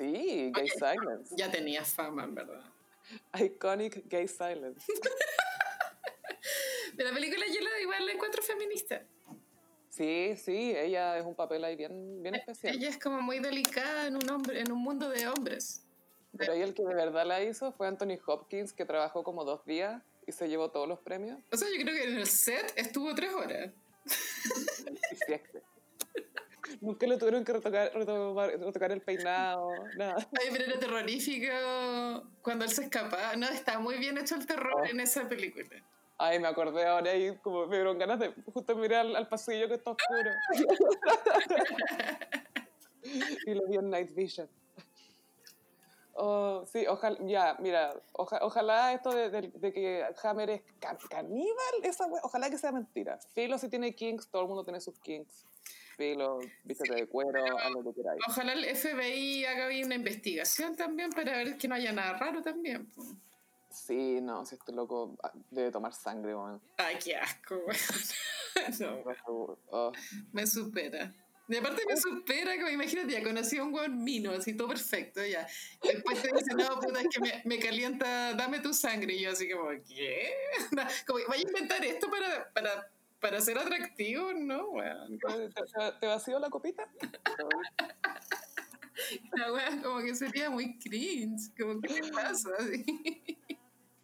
[0.00, 1.34] Sí, Gay Silence.
[1.36, 2.62] Ya tenía fama, en verdad.
[3.38, 4.86] Iconic Gay Silence.
[6.94, 9.04] De la película yo la igual la encuentro feminista.
[9.90, 12.74] Sí, sí, ella es un papel ahí bien, bien especial.
[12.74, 15.86] Ella es como muy delicada en un, hombre, en un mundo de hombres.
[16.34, 19.66] Pero ahí el que de verdad la hizo fue Anthony Hopkins, que trabajó como dos
[19.66, 21.38] días y se llevó todos los premios.
[21.52, 23.70] O sea, yo creo que en el set estuvo tres horas.
[26.80, 30.16] Nunca le tuvieron que retocar, retocar, el peinado, nada.
[30.40, 31.52] Ay, pero era terrorífico
[32.42, 33.36] cuando él se escapa.
[33.36, 34.84] No, está muy bien hecho el terror oh.
[34.84, 35.68] en esa película.
[36.18, 39.74] Ay, me acordé ahora y como me dieron ganas de justo mirar al, pasillo que
[39.74, 40.30] está oscuro.
[43.46, 44.48] y lo vi en Night Vision.
[46.14, 50.62] Oh, sí, ojalá, ya, mira, ojalá esto de, de, que Hammer es
[51.08, 53.18] caníbal, esa ojalá que sea mentira.
[53.32, 55.46] Filo si tiene kings, todo el mundo tiene sus kings
[56.00, 57.44] pelo, vístete de cuero,
[57.74, 58.22] lo que queráis.
[58.26, 62.40] Ojalá el FBI haga bien una investigación también para ver que no haya nada raro
[62.40, 62.88] también.
[63.70, 66.58] Sí, no, si este loco ah, debe tomar sangre, weón.
[66.78, 67.76] Ay, qué asco, weón.
[68.80, 69.52] no.
[69.70, 69.92] Oh.
[70.32, 71.12] Me supera.
[71.48, 75.22] Y aparte me supera, como imagínate, ya conocí a un weón mino, así todo perfecto,
[75.26, 75.46] ya.
[75.82, 79.12] Después te dice, no, puta, es que me, me, calienta, dame tu sangre.
[79.14, 80.32] Y yo así como, ¿qué?
[81.06, 82.90] Como, vaya a inventar esto para, para
[83.20, 85.18] para ser atractivo, no, weón.
[86.00, 86.88] ¿Te, vacío la copita?
[89.32, 91.52] La weón, como que sería muy cringe.
[91.58, 92.50] Como, ¿qué te pasa?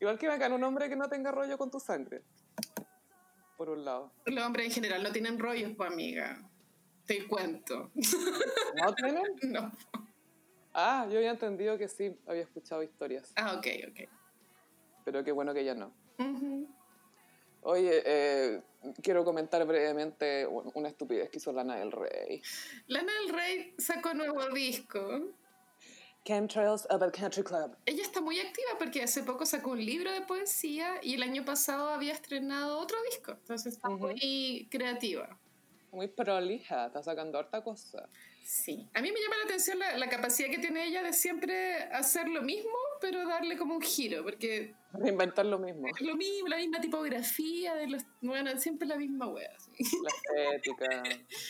[0.01, 2.23] Igual que bacán un hombre que no tenga rollo con tu sangre.
[3.57, 4.13] Por un lado.
[4.27, 6.43] Los hombres en general no tienen rollos, pues, amiga.
[7.07, 7.91] Te cuento.
[8.75, 9.23] ¿No tienen?
[9.43, 9.73] No.
[10.79, 13.33] Ah, yo había entendido que sí, había escuchado historias.
[13.37, 14.11] Ah, ok, ok.
[15.07, 15.95] Pero qué bueno que ya no.
[17.69, 18.63] Oye, eh,
[19.03, 22.41] quiero comentar brevemente una estupidez que hizo Lana del Rey.
[22.87, 25.35] Lana del Rey sacó nuevo disco.
[26.25, 27.77] Chemtrails of a Country Club.
[27.85, 31.45] Ella está muy activa porque hace poco sacó un libro de poesía y el año
[31.45, 33.33] pasado había estrenado otro disco.
[33.33, 35.37] Entonces está muy creativa.
[35.91, 38.09] Muy prolija, está sacando harta cosa.
[38.45, 41.83] Sí, a mí me llama la atención la, la, capacidad que tiene ella de siempre
[41.91, 44.75] hacer lo mismo, pero darle como un giro, porque...
[44.93, 45.89] Reinventar lo mismo.
[46.01, 49.51] Lo mismo, la misma tipografía, de los, bueno, siempre la misma wea.
[50.03, 51.03] La estética.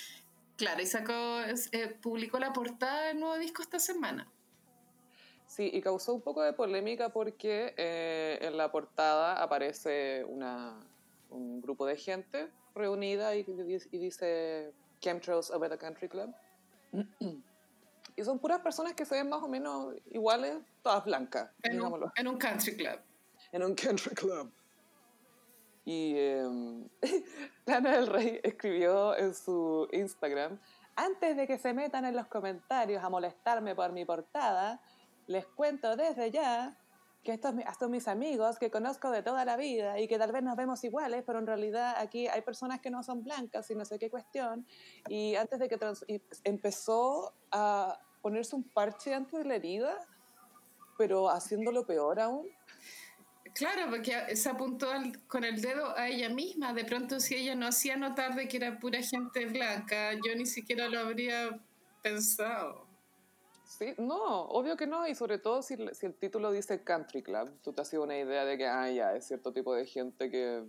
[0.57, 1.41] claro, y sacó,
[1.73, 4.31] eh, publicó la portada del nuevo disco esta semana.
[5.47, 10.85] Sí, y causó un poco de polémica porque eh, en la portada aparece una,
[11.31, 13.47] un grupo de gente reunida y,
[13.91, 16.35] y dice Chemtrails over the Country Club.
[18.17, 21.51] Y son puras personas que se ven más o menos iguales, todas blancas.
[21.63, 22.99] En, un, en un country club.
[23.53, 24.51] En un country club.
[25.85, 26.89] Y eh,
[27.67, 30.59] Lana del Rey escribió en su Instagram,
[30.97, 34.81] antes de que se metan en los comentarios a molestarme por mi portada,
[35.27, 36.77] les cuento desde ya
[37.23, 40.45] que estos son mis amigos que conozco de toda la vida y que tal vez
[40.45, 43.85] nos vemos iguales, pero en realidad aquí hay personas que no son blancas y no
[43.85, 44.65] sé qué cuestión.
[45.09, 45.77] Y antes de que
[46.45, 50.05] empezó a ponerse un parche antes de la herida,
[50.99, 52.49] pero haciéndolo peor aún.
[53.55, 54.89] Claro, porque se apuntó
[55.29, 56.73] con el dedo a ella misma.
[56.73, 60.45] De pronto, si ella no hacía notar de que era pura gente blanca, yo ni
[60.45, 61.57] siquiera lo habría
[62.03, 62.89] pensado.
[63.65, 67.53] Sí, no, obvio que no, y sobre todo si, si el título dice Country Club,
[67.63, 70.33] tú te has sido una idea de que, ah, ya, es cierto tipo de gente
[70.33, 70.65] que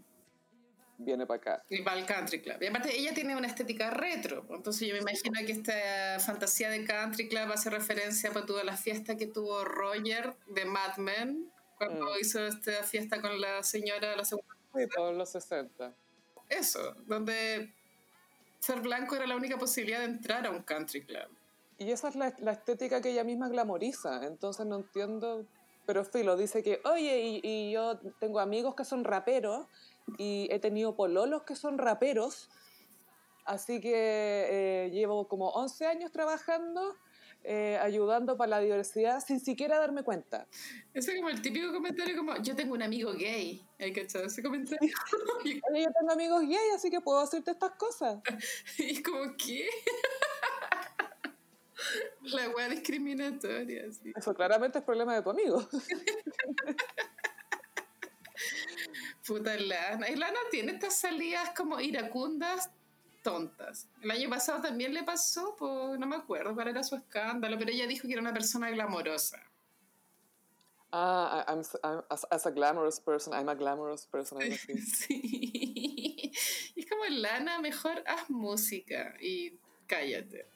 [0.98, 1.64] viene para acá.
[1.70, 2.58] Y va al country club.
[2.62, 6.86] Y aparte ella tiene una estética retro, entonces yo me imagino que esta fantasía de
[6.86, 12.06] country club hace referencia a toda la fiesta que tuvo Roger de Mad Men cuando
[12.06, 12.20] mm.
[12.22, 14.56] hizo esta fiesta con la señora de la segunda.
[14.76, 15.93] Sí, todos los 60.
[16.50, 17.74] Eso, donde
[18.60, 21.28] ser blanco era la única posibilidad de entrar a un country club.
[21.78, 25.45] Y esa es la, la estética que ella misma glamoriza, entonces no entiendo
[25.88, 29.66] pero Filo dice que, oye, y, y, yo tengo amigos que son raperos
[30.18, 32.49] y he tenido pololos que son raperos,
[33.45, 36.95] así que eh, llevo como 11 años trabajando.
[37.49, 40.47] Eh, ayudando para la diversidad sin siquiera darme cuenta.
[40.93, 43.66] Ese es como el típico comentario como, yo tengo un amigo gay.
[43.80, 44.91] ¿Hay cachado ese comentario?
[45.45, 48.20] yo tengo amigos gay, así que puedo hacerte estas cosas.
[48.80, 49.70] y como, ¿qué?
[52.22, 53.86] la wea discriminatoria.
[54.16, 55.68] Eso claramente es problema de tu amigo.
[59.28, 60.09] Puta Lana.
[60.09, 62.71] Y Lana tiene estas salidas como iracundas
[63.21, 63.89] tontas.
[64.01, 67.71] El año pasado también le pasó, pues no me acuerdo cuál era su escándalo, pero
[67.71, 69.43] ella dijo que era una persona glamorosa.
[70.93, 71.61] Ah, I'm,
[72.09, 74.39] as, a glamorous person, I'm a glamorous person.
[74.51, 76.32] sí.
[76.75, 80.47] es como Lana, mejor haz música y cállate.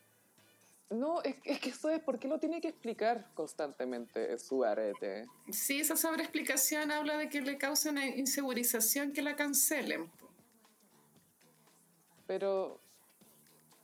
[0.91, 5.25] No, es, es, que eso es, ¿por qué lo tiene que explicar constantemente su arete?
[5.49, 10.11] Sí, esa sobreexplicación habla de que le causa una insegurización que la cancelen.
[12.27, 12.81] Pero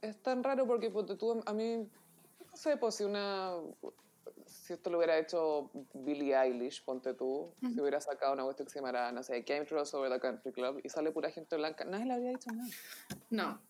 [0.01, 3.53] es tan raro porque tú, a mí, no sé, pues si una,
[4.45, 8.73] si esto lo hubiera hecho Billie Eilish, ponte tú, si hubiera sacado una cuestión que
[8.73, 11.85] se llamara, no sé, Game Throws over the Country Club y sale pura gente blanca,
[11.85, 12.69] nadie le habría dicho nada.
[13.29, 13.61] No,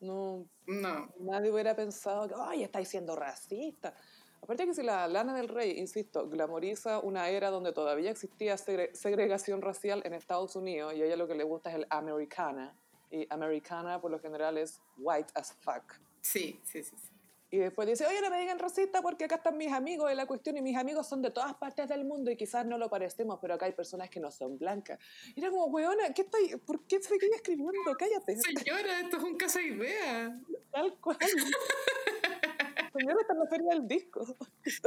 [0.00, 1.12] no, no.
[1.20, 3.94] Nadie hubiera pensado que, ay, estáis siendo racista.
[4.42, 9.62] Aparte que si la Lana del Rey, insisto, glamoriza una era donde todavía existía segregación
[9.62, 12.76] racial en Estados Unidos y a ella lo que le gusta es el americana.
[13.10, 15.94] Y americana por lo general es white as fuck.
[16.20, 16.94] Sí, sí, sí.
[16.96, 17.13] sí.
[17.54, 20.26] Y después dice, oye, no me digan racista porque acá están mis amigos de la
[20.26, 23.38] cuestión y mis amigos son de todas partes del mundo y quizás no lo parecemos,
[23.40, 24.98] pero acá hay personas que no son blancas.
[25.36, 26.36] Y era como, weona, ¿qué está,
[26.66, 27.94] ¿por qué se sigue escribiendo?
[27.96, 28.36] Cállate.
[28.40, 30.36] Señora, esto es un casa idea.
[30.72, 31.16] Tal cual.
[32.98, 34.36] Señora, esta no sería el disco.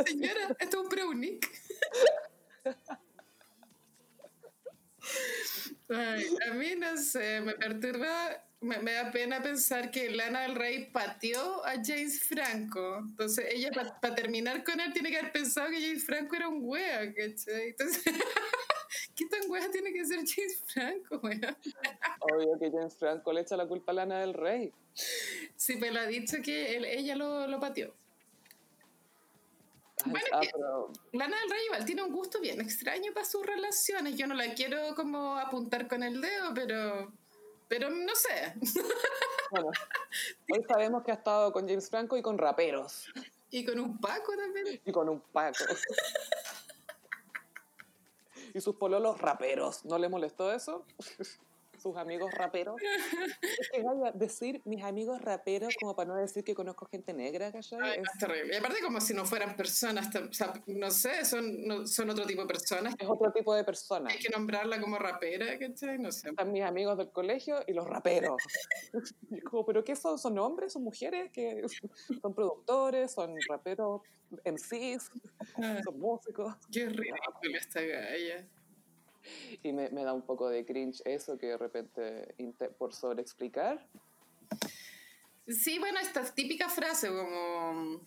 [0.05, 1.49] Señora, esto es un preunic.
[5.89, 10.89] Ay, a mí no sé, me perturba me, da pena pensar que Lana del Rey
[10.91, 12.97] pateó a James Franco.
[12.99, 16.60] Entonces, ella, para terminar con él, tiene que haber pensado que James Franco era un
[16.62, 17.70] wea, ¿cachai?
[17.70, 18.03] Entonces,
[19.16, 21.58] ¿qué tan wea tiene que ser James Franco, wea?
[22.20, 24.74] Obvio que James Franco le echa la culpa a Lana del Rey.
[25.55, 27.93] Sí, pero ha dicho que ella lo, lo pateó.
[30.05, 30.41] bueno, ah,
[31.12, 34.16] Lana del Rey igual tiene un gusto bien extraño para sus relaciones.
[34.16, 37.14] Yo no la quiero como apuntar con el dedo, pero
[37.68, 38.53] pero no sé.
[39.51, 39.72] Bueno,
[40.51, 43.11] hoy sabemos que ha estado con James Franco y con raperos.
[43.49, 44.82] Y con un Paco también.
[44.86, 45.57] Y con un Paco.
[48.53, 49.86] y sus pololos raperos.
[49.86, 50.86] ¿No le molestó eso?
[51.78, 52.75] sus amigos raperos.
[52.82, 57.51] es que vaya, decir mis amigos raperos como para no decir que conozco gente negra,
[57.51, 57.99] ¿cachai?
[57.99, 58.53] es terrible.
[58.53, 62.41] Y aparte como si no fueran personas, o sea, no sé, son, son otro tipo
[62.41, 62.95] de personas.
[62.97, 64.13] Es otro tipo de personas.
[64.13, 65.97] Hay que nombrarla como rapera, ¿cachai?
[65.97, 66.30] No sé.
[66.30, 68.41] Están mis amigos del colegio y los raperos.
[69.49, 70.17] como, ¿pero qué son?
[70.17, 70.73] ¿Son hombres?
[70.73, 71.32] ¿Son mujeres?
[71.32, 71.63] que
[72.21, 73.11] ¿Son productores?
[73.11, 74.01] ¿Son raperos?
[74.45, 75.11] ¿MCs?
[75.61, 75.82] Ah.
[75.84, 76.55] ¿Son músicos?
[76.71, 78.45] Qué ridícula esta galla.
[79.63, 82.36] Y me, me, da un poco de cringe eso que de repente,
[82.78, 83.86] por sobreexplicar.
[85.47, 88.01] Sí, bueno, esta típica frase como...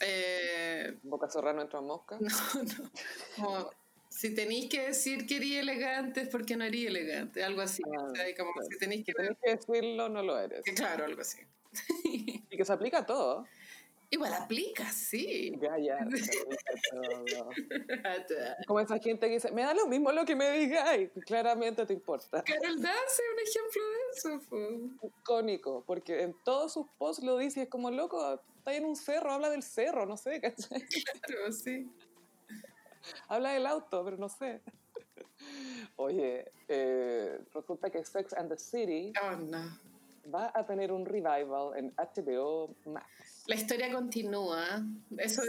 [0.00, 2.18] Eh, ¿Boca no entra mosca?
[3.38, 3.70] No, no.
[4.08, 7.82] si tenéis que decir que eres elegante es porque no eres elegante, algo así.
[7.86, 9.12] Ah, como si tenéis que...
[9.12, 10.62] que decirlo, no lo eres.
[10.74, 11.38] Claro, algo así.
[12.14, 13.46] y que se aplica a todo.
[14.12, 15.56] Igual aplica, sí.
[15.60, 16.00] Ya, ya.
[18.66, 21.10] Como esa gente que dice, me da lo mismo lo que me digáis.
[21.24, 22.42] Claramente te importa.
[22.42, 24.40] Carol Dance es un ejemplo de eso.
[25.06, 29.30] Icónico, porque en todos sus posts lo dice es como, loco, está en un cerro,
[29.30, 30.84] habla del cerro, no sé, ¿cachai?
[31.22, 31.88] Claro, sí.
[33.28, 34.60] habla del auto, pero no sé.
[35.96, 39.78] Oye, eh, resulta que Sex and the City oh, no.
[40.34, 43.29] va a tener un revival en HBO Max.
[43.46, 44.84] La historia continúa.
[45.16, 45.42] Eso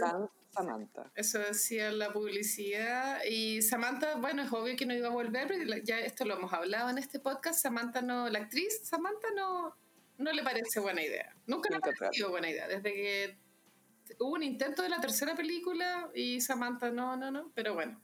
[0.52, 1.10] Samantha.
[1.14, 3.24] Eso decía la publicidad.
[3.24, 6.52] Y Samantha, bueno, es obvio que no iba a volver, pero ya esto lo hemos
[6.52, 7.60] hablado en este podcast.
[7.60, 9.74] Samantha no, la actriz Samantha no,
[10.18, 11.34] no le parece buena idea.
[11.46, 12.68] Nunca le ha parecido buena idea.
[12.68, 13.38] Desde que
[14.18, 17.50] hubo un intento de la tercera película y Samantha no, no, no.
[17.54, 17.98] Pero bueno,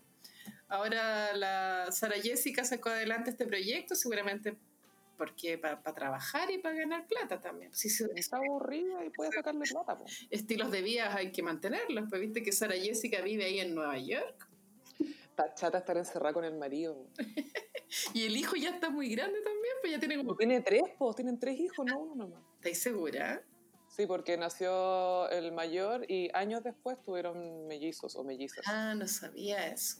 [0.68, 4.56] ahora la Sara Jessica sacó adelante este proyecto, seguramente
[5.18, 7.74] porque para trabajar y para ganar plata también.
[7.74, 9.98] Si se, está aburrida y puede sacarle plata.
[10.30, 12.06] Estilos de vida hay que mantenerlos.
[12.08, 14.48] Pues viste que Sara Jessica vive ahí en Nueva York.
[15.00, 17.06] Está chata estar encerrada con el marido.
[18.14, 20.36] y el hijo ya está muy grande también, pues ya tiene como...
[20.36, 22.42] Tiene tres, pues, tienen tres hijos, no uno nomás.
[22.56, 23.44] ¿Estáis segura?
[23.88, 28.64] Sí, porque nació el mayor y años después tuvieron mellizos o mellizas.
[28.66, 29.98] Ah, no sabía eso.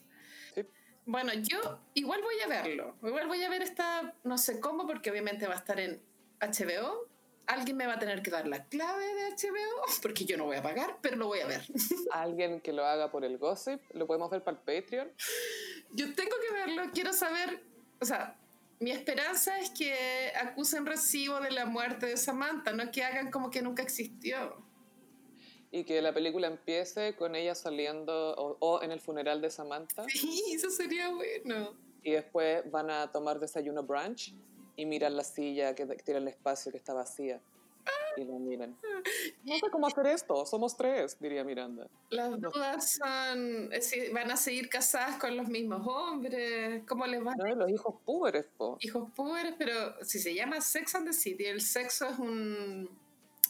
[1.09, 2.95] Bueno, yo igual voy a verlo.
[3.03, 6.03] Igual voy a ver esta, no sé cómo, porque obviamente va a estar en
[6.39, 7.09] HBO.
[7.47, 10.59] Alguien me va a tener que dar la clave de HBO, porque yo no voy
[10.59, 11.63] a pagar, pero lo voy a ver.
[12.13, 15.11] Alguien que lo haga por el gossip, lo podemos ver para el Patreon.
[15.93, 17.59] Yo tengo que verlo, quiero saber,
[18.03, 18.37] o sea,
[18.79, 23.49] mi esperanza es que acusen recibo de la muerte de Samantha, no que hagan como
[23.49, 24.68] que nunca existió
[25.71, 30.05] y que la película empiece con ella saliendo o, en el funeral de Samantha.
[30.09, 31.75] Sí, eso sería bueno.
[32.03, 34.35] Y después van a tomar desayuno brunch
[34.77, 37.41] y miran la silla que tiene el espacio que está vacía.
[38.17, 38.77] Y la miran.
[39.45, 41.87] No sé cómo hacer esto, somos tres, diría Miranda.
[42.11, 43.71] Las dudas son,
[44.13, 47.35] van a seguir casadas con los mismos hombres, ¿cómo les va?
[47.37, 48.77] No, los hijos púberes, po.
[48.81, 52.91] Hijos púberes, pero si se llama Sex and the City, el sexo es un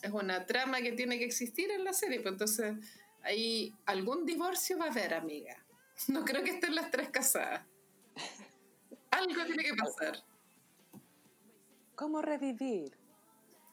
[0.02, 2.76] es una trama que tiene que existir en la serie, pues entonces
[3.22, 5.56] ahí algún divorcio va a haber, amiga.
[6.08, 7.66] No creo que estén las tres casadas.
[9.10, 10.22] Algo tiene que pasar.
[11.94, 12.96] ¿Cómo revivir?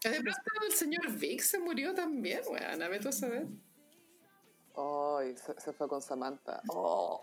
[0.04, 3.48] De pronto el señor Vic se murió también, weón, a saber.
[4.76, 6.62] Ay, se, fue con Samantha.
[6.68, 7.22] Oh.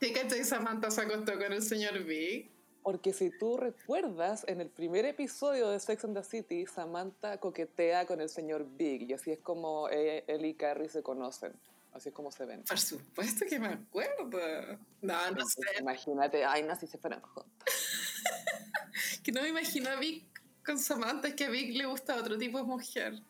[0.00, 2.50] ¿Qué Samantha se acostó con el señor Vic?
[2.82, 8.06] Porque si tú recuerdas, en el primer episodio de Sex and the City, Samantha coquetea
[8.06, 11.52] con el señor Big y así es como e, él y Carrie se conocen.
[11.92, 12.62] Así es como se ven.
[12.62, 14.78] Por supuesto que me acuerdo.
[15.02, 15.80] No, no sé.
[15.80, 17.22] Imagínate, ay, no, si se fueran
[19.22, 20.24] que no me imagino a Vic
[20.64, 23.20] con Samantha, es que a Vic le gusta otro tipo de mujer.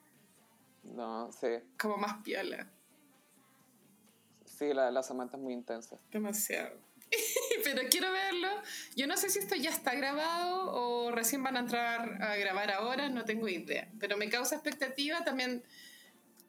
[0.82, 1.48] No, sí.
[1.78, 2.70] Como más piola.
[4.44, 5.98] Sí, la, la Samantha es muy intensa.
[6.10, 6.76] Demasiado.
[7.74, 8.48] pero quiero verlo.
[8.96, 12.70] Yo no sé si esto ya está grabado o recién van a entrar a grabar
[12.70, 13.88] ahora, no tengo idea.
[14.00, 15.62] Pero me causa expectativa también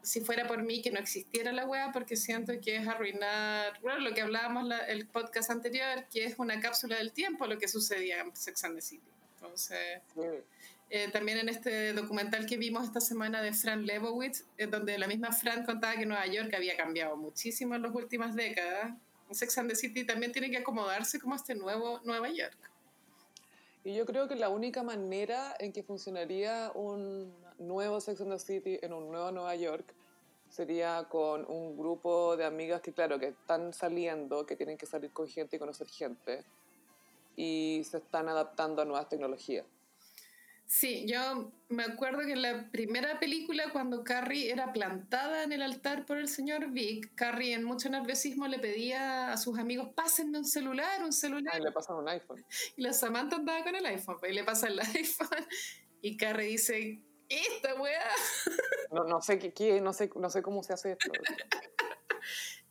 [0.01, 3.99] si fuera por mí que no existiera la web, porque siento que es arruinar, bueno,
[3.99, 7.67] lo que hablábamos la, el podcast anterior, que es una cápsula del tiempo lo que
[7.67, 9.03] sucedía en Sex and the City.
[9.35, 10.01] Entonces,
[10.89, 15.33] eh, también en este documental que vimos esta semana de Fran Lebowitz, donde la misma
[15.33, 18.93] Fran contaba que Nueva York había cambiado muchísimo en las últimas décadas
[19.31, 22.57] Sex and the City también tiene que acomodarse como este nuevo Nueva York.
[23.83, 28.39] Y yo creo que la única manera en que funcionaría un nuevo Sex and the
[28.39, 29.93] City en un nuevo Nueva York
[30.49, 35.11] sería con un grupo de amigas que, claro, que están saliendo, que tienen que salir
[35.11, 36.43] con gente y conocer gente,
[37.35, 39.65] y se están adaptando a nuevas tecnologías.
[40.71, 45.63] Sí, yo me acuerdo que en la primera película, cuando Carrie era plantada en el
[45.63, 50.37] altar por el señor Vic, Carrie en mucho nerviosismo le pedía a sus amigos, pásenme
[50.37, 51.59] un celular, un celular.
[51.59, 52.45] Y le pasan un iPhone.
[52.77, 55.47] Y la Samantha andaba con el iPhone, pues, y le pasa el iPhone,
[56.03, 58.05] y Carrie dice, esta weá.
[58.91, 61.11] No, no sé qué, no sé, no sé cómo se hace esto.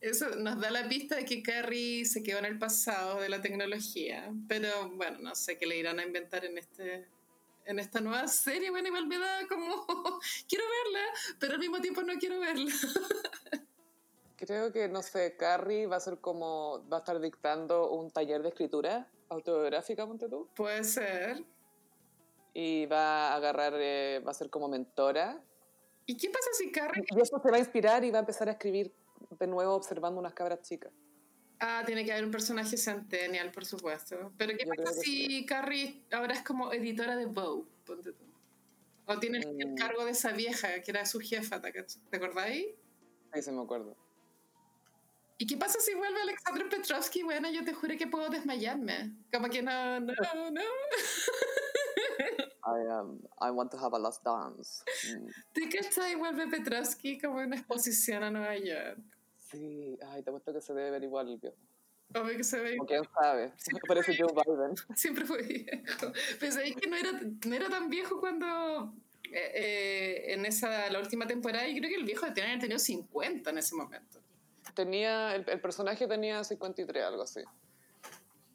[0.01, 3.43] Eso nos da la pista de que Carrie se quedó en el pasado de la
[3.43, 7.09] tecnología, pero bueno, no sé qué le irán a inventar en este
[7.69, 9.69] en esta nueva serie, bueno, igual me da como,
[10.49, 11.05] quiero verla,
[11.39, 12.73] pero al mismo tiempo no quiero verla.
[14.37, 18.43] Creo que, no sé, Carrie va a ser como, va a estar dictando un taller
[18.43, 20.49] de escritura autobiográfica, ponte tú.
[20.57, 21.45] Puede ser.
[22.55, 25.39] Y va a agarrar, eh, va a ser como mentora.
[26.07, 27.05] ¿Y qué pasa si Carrie...
[27.11, 28.95] Y eso se va a inspirar y va a empezar a escribir
[29.39, 30.91] de nuevo observando unas cabras chicas.
[31.61, 34.33] Ah, tiene que haber un personaje centennial, por supuesto.
[34.37, 37.69] Pero ¿qué pasa si Carrie ahora es como editora de Vogue?
[37.85, 38.25] Ponte tú.
[39.07, 39.75] O tiene el mm.
[39.75, 41.69] cargo de esa vieja que era su jefa, ¿te,
[42.13, 42.67] acordáis?
[43.35, 43.97] Sí, sí me acuerdo.
[45.39, 47.23] ¿Y qué pasa si vuelve Alexander Petrovsky?
[47.23, 49.15] Bueno, yo te juro que puedo desmayarme.
[49.33, 50.13] Como que no, no,
[50.51, 50.63] no.
[52.67, 54.83] I, um, I want to have a last dance.
[55.09, 55.29] Mm.
[55.55, 56.15] ¿Te cachai?
[56.17, 59.01] Vuelve Petrovsky como una exposición a Nueva York.
[59.51, 61.57] Sí, ay, te puesto que se debe ver igual el viejo.
[62.15, 62.89] Obvio que se ve igual.
[62.89, 64.77] quién sabe, siempre parece Joe Biden.
[64.97, 66.13] Siempre fue viejo.
[66.41, 67.13] Pensé que no era,
[67.47, 68.95] no era tan viejo cuando
[69.25, 72.79] eh, eh, en esa, la última temporada y creo que el viejo de tener tenido
[72.79, 74.21] 50 en ese momento.
[74.75, 77.41] Tenía, el, el personaje tenía 53, algo así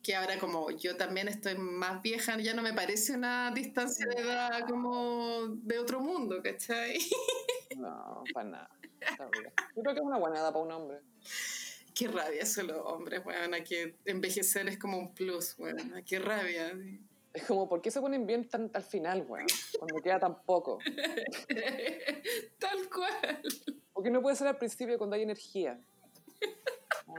[0.04, 4.22] que ahora como yo también estoy más vieja, ya no me parece una distancia de
[4.22, 7.00] edad como de otro mundo, ¿cachai?
[7.78, 8.70] No, para nada.
[9.76, 11.00] Yo creo que es una buena edad para un hombre.
[11.96, 16.72] Qué rabia eso los hombres, weón, que envejecer es como un plus, weón, qué rabia.
[17.34, 19.48] Es como, ¿por qué se ponen bien tan al final, weón?
[19.80, 20.78] Cuando queda tan poco.
[22.60, 23.42] Tal cual.
[23.92, 25.80] Porque no puede ser al principio cuando hay energía.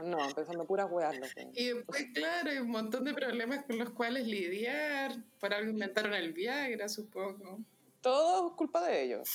[0.03, 1.15] No, pensando puras weas.
[1.53, 5.15] Y después, claro, hay un montón de problemas con los cuales lidiar.
[5.39, 7.59] Por algo inventaron el Viagra, supongo.
[8.01, 9.29] Todo es culpa de ellos.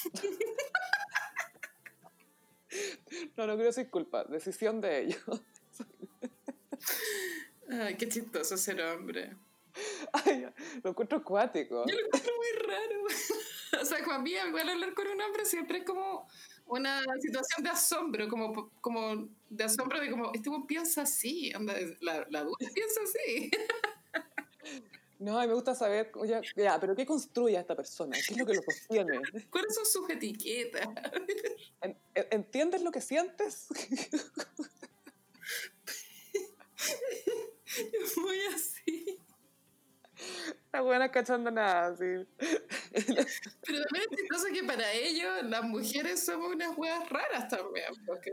[3.37, 5.23] no, no quiero decir culpa, decisión de ellos.
[7.71, 9.37] Ay, qué chistoso ser hombre.
[10.13, 10.47] Ay,
[10.83, 11.85] lo encuentro acuático.
[11.87, 13.05] Yo lo encuentro muy raro.
[13.83, 16.29] o sea, Juan mí, igual hablar con un hombre siempre es como
[16.71, 21.53] una situación de asombro, como, como de asombro de como, este piensa así,
[22.01, 23.51] la, la piensa así.
[25.21, 28.17] No, me gusta saber, ya, ya, pero ¿qué construye esta persona?
[28.27, 29.21] ¿Qué es lo que lo sostiene?
[29.51, 30.89] ¿Cuáles son sus etiquetas?
[32.15, 33.69] ¿Entiendes lo que sientes?
[37.67, 39.19] es muy así.
[40.73, 42.05] La buena cachando nada, sí.
[42.05, 47.87] Pero también es chistoso que para ellos las mujeres somos unas huevas raras también.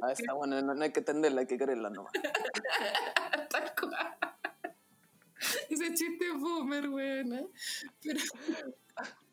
[0.03, 2.11] Ah, está bueno, no, hay que entenderla, hay que quererla nomás.
[3.49, 4.17] Tal cual.
[5.69, 7.41] Ese chiste boomer, buena.
[8.03, 8.19] Pero...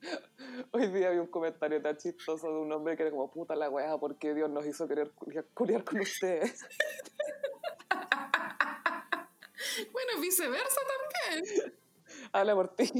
[0.72, 3.70] Hoy día vi un comentario tan chistoso de un hombre que era como, puta la
[3.70, 5.12] weá, ¿por qué Dios nos hizo querer
[5.54, 6.60] curiar con ustedes?
[9.92, 10.80] bueno, viceversa
[11.30, 11.74] también.
[12.34, 12.90] Habla por ti.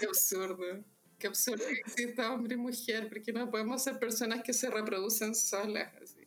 [0.00, 0.84] qué absurdo.
[1.18, 5.34] Qué absurdo que exista hombre y mujer, porque no podemos ser personas que se reproducen
[5.34, 5.92] solas.
[6.00, 6.20] Así.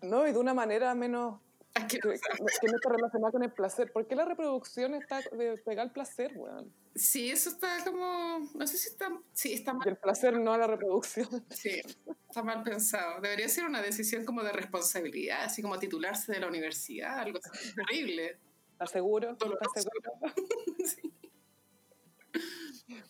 [0.00, 1.42] No, y de una manera menos
[1.88, 3.92] que, que, no está relacionada con el placer.
[3.92, 6.72] ¿Por qué la reproducción está de pegar el placer, weón?
[6.94, 8.40] Sí, eso está como.
[8.54, 9.10] No sé si está.
[9.32, 9.88] Sí, está mal.
[9.88, 11.28] el placer no a la reproducción.
[11.50, 11.80] Sí,
[12.28, 13.20] está mal pensado.
[13.20, 17.74] Debería ser una decisión como de responsabilidad, así como titularse de la universidad, algo así.
[17.74, 18.38] Terrible.
[18.72, 19.30] ¿Estás seguro?
[19.30, 20.12] ¿Estás seguro?
[20.84, 21.12] sí.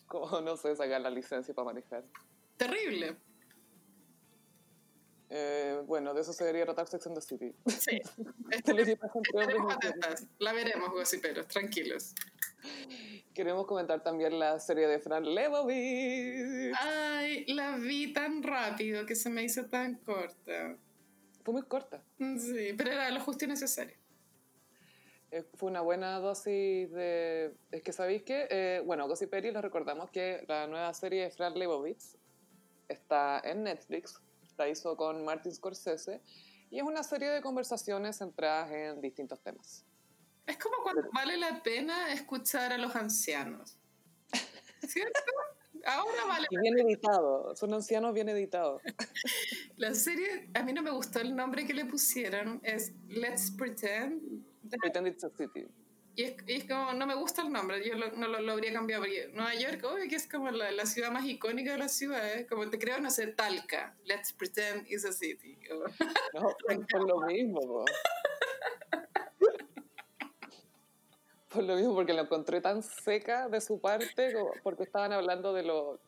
[0.05, 2.05] Como no sé sacar la licencia para manejar.
[2.57, 3.17] Terrible.
[5.29, 7.55] Eh, bueno, de eso se debería tratar Sex and the City.
[7.67, 7.99] Sí.
[10.39, 12.13] la veremos, gossiperos, tranquilos.
[13.33, 16.77] Queremos comentar también la serie de Fran Lebowitz.
[16.79, 20.77] Ay, la vi tan rápido que se me hizo tan corta.
[21.43, 22.03] Fue muy corta.
[22.17, 23.97] Sí, pero era lo justo y necesario.
[25.31, 27.55] Eh, fue una buena dosis de...
[27.71, 31.57] Es que sabéis que, eh, bueno, Gossiperi les recordamos que la nueva serie de Fran
[31.57, 32.17] Lebowitz
[32.87, 34.21] está en Netflix
[34.57, 36.21] la hizo con Martin Scorsese
[36.69, 39.85] y es una serie de conversaciones centradas en distintos temas.
[40.45, 43.77] Es como cuando vale la pena escuchar a los ancianos.
[44.87, 45.19] ¿Cierto?
[45.85, 46.47] Ahora vale.
[46.49, 48.81] Y bien editado, son ancianos bien editados.
[49.77, 54.45] La serie, a mí no me gustó el nombre que le pusieron, es Let's Pretend.
[54.81, 55.67] Pretend It's a City.
[56.15, 59.03] Y es, como, no me gusta el nombre, yo no lo, habría cambiado.
[59.33, 62.45] Nueva York, obvio que es como la, la, ciudad más icónica de la ciudad, ¿eh?
[62.47, 65.57] como te creo, no sé, Talca, let's pretend it's a city.
[66.35, 66.55] No,
[66.91, 67.85] por lo mismo.
[71.49, 75.63] por lo mismo, porque lo encontré tan seca de su parte, porque estaban hablando de
[75.63, 75.99] lo,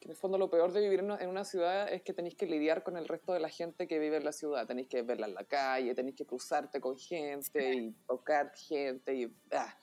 [0.00, 2.46] que en el fondo lo peor de vivir en una, ciudad es que tenéis que
[2.46, 4.66] lidiar con el resto de la gente que vive en la ciudad.
[4.66, 9.14] Tenéis que verla en la calle, tenéis que cruzarte con gente y tocar gente.
[9.14, 9.78] y ah.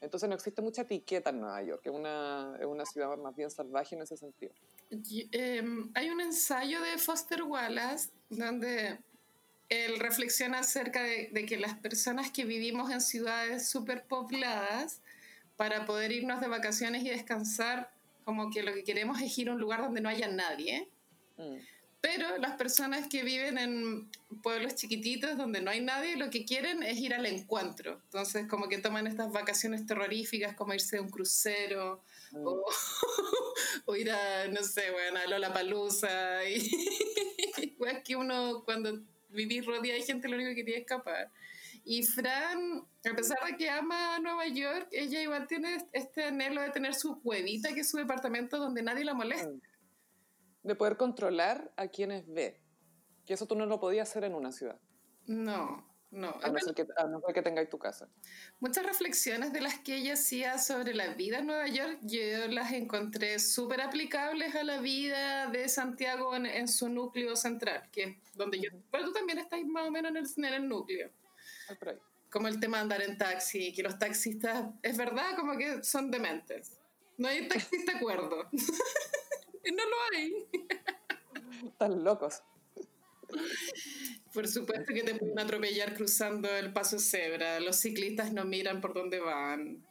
[0.00, 3.50] Entonces no existe mucha etiqueta en Nueva York, es una, es una ciudad más bien
[3.50, 4.52] salvaje en ese sentido.
[5.32, 9.00] Em, hay un ensayo de Foster Wallace donde
[9.68, 15.02] él reflexiona acerca de, de que las personas que vivimos en ciudades superpobladas,
[15.56, 17.90] para poder irnos de vacaciones y descansar,
[18.28, 20.86] como que lo que queremos es ir a un lugar donde no haya nadie.
[21.38, 21.56] Mm.
[22.02, 24.10] Pero las personas que viven en
[24.42, 28.02] pueblos chiquititos donde no hay nadie, lo que quieren es ir al encuentro.
[28.04, 32.02] Entonces, como que toman estas vacaciones terroríficas, como irse a un crucero,
[32.32, 32.46] mm.
[33.86, 36.46] o, ir a, no sé, bueno, a Lollapalooza.
[36.50, 36.58] Y,
[37.80, 39.00] es que uno, cuando
[39.30, 41.32] vivís rodeado de gente, lo único que quería escapar.
[41.90, 46.68] Y Fran, a pesar de que ama Nueva York, ella igual tiene este anhelo de
[46.68, 49.48] tener su cuevita, que es su departamento donde nadie la molesta.
[49.48, 49.60] Mm.
[50.64, 52.60] De poder controlar a quienes ve.
[53.24, 54.78] Que eso tú no lo podías hacer en una ciudad.
[55.24, 55.88] No.
[56.10, 56.38] No.
[56.42, 58.06] A no, ser que, a no ser que tengáis tu casa.
[58.60, 62.70] Muchas reflexiones de las que ella hacía sobre la vida en Nueva York, yo las
[62.72, 68.60] encontré súper aplicables a la vida de Santiago en, su núcleo central, que es donde
[68.60, 68.68] yo...
[68.90, 71.10] Pero tú también estás más o menos en el, en el núcleo.
[72.30, 76.10] Como el tema de andar en taxi, que los taxistas, es verdad, como que son
[76.10, 76.78] dementes.
[77.16, 78.48] No hay taxista acuerdo.
[78.52, 80.46] no lo hay.
[81.66, 82.42] Están locos.
[84.32, 87.60] Por supuesto que te pueden atropellar cruzando el paso cebra.
[87.60, 89.84] Los ciclistas no miran por dónde van.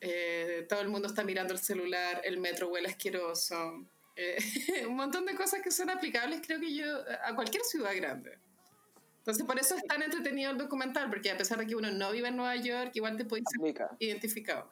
[0.00, 2.22] Eh, todo el mundo está mirando el celular.
[2.24, 3.86] El metro huele asqueroso.
[4.16, 4.36] Eh,
[4.88, 6.86] un montón de cosas que son aplicables, creo que yo,
[7.24, 8.38] a cualquier ciudad grande.
[9.20, 12.10] Entonces, por eso es tan entretenido el documental, porque a pesar de que uno no
[12.10, 13.44] vive en Nueva York, igual te puedes
[13.98, 14.70] identificado.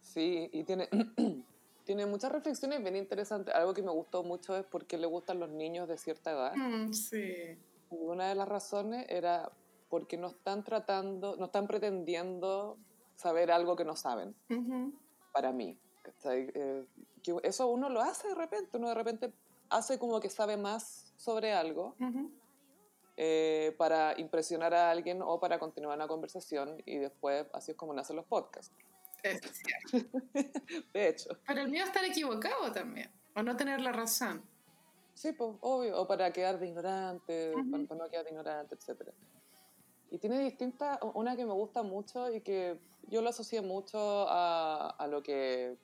[0.00, 0.88] Sí, y tiene,
[1.84, 3.54] tiene muchas reflexiones bien interesantes.
[3.54, 6.52] Algo que me gustó mucho es por qué le gustan los niños de cierta edad.
[6.56, 7.56] Mm, sí.
[7.90, 9.52] una de las razones era
[9.88, 12.76] porque no están tratando, no están pretendiendo
[13.14, 14.34] saber algo que no saben.
[15.32, 15.78] Para mí.
[16.24, 16.84] Eh,
[17.22, 19.32] que eso uno lo hace de repente, uno de repente
[19.68, 21.94] hace como que sabe más sobre algo
[23.22, 27.92] eh, para impresionar a alguien o para continuar una conversación y después así es como
[27.92, 28.72] nacen los podcasts.
[30.94, 31.28] de hecho.
[31.46, 34.42] Pero el mío estar equivocado también, o no tener la razón.
[35.12, 39.10] Sí, pues, obvio, o para quedar de ignorante, para, no quedar de ignorante, etc.
[40.10, 42.78] Y tiene distintas, una que me gusta mucho y que
[43.08, 43.98] yo lo asocié mucho
[44.30, 45.76] a, a lo que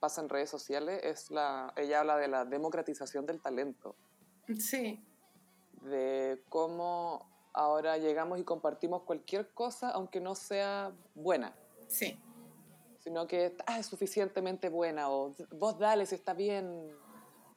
[0.00, 3.94] pasa en redes sociales, es la, ella habla de la democratización del talento.
[4.58, 5.04] Sí.
[5.82, 11.54] De cómo ahora llegamos y compartimos cualquier cosa, aunque no sea buena.
[11.86, 12.18] Sí
[13.08, 16.94] sino que ah, es suficientemente buena o vos dale si está bien,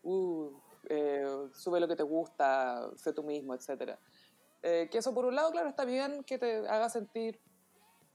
[0.03, 0.49] uh,
[0.88, 3.98] eh, sube lo que te gusta, sé tú mismo, etc.
[4.64, 7.38] Eh, que eso por un lado, claro, está bien que te haga sentir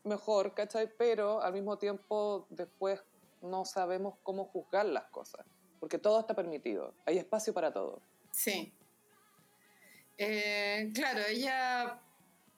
[0.03, 0.89] mejor, ¿cachai?
[0.97, 3.03] Pero al mismo tiempo después
[3.43, 5.45] no sabemos cómo juzgar las cosas,
[5.79, 8.01] porque todo está permitido, hay espacio para todo.
[8.31, 8.73] Sí.
[10.19, 12.01] Eh, claro, ella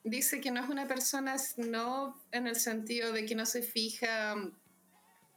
[0.03, 4.35] dice que no es una persona no en el sentido de que no se fija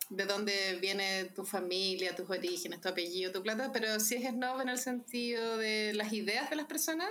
[0.09, 4.61] de dónde viene tu familia, tus orígenes, tu apellido, tu plata, pero sí es snob
[4.61, 7.09] en el sentido de las ideas de las personas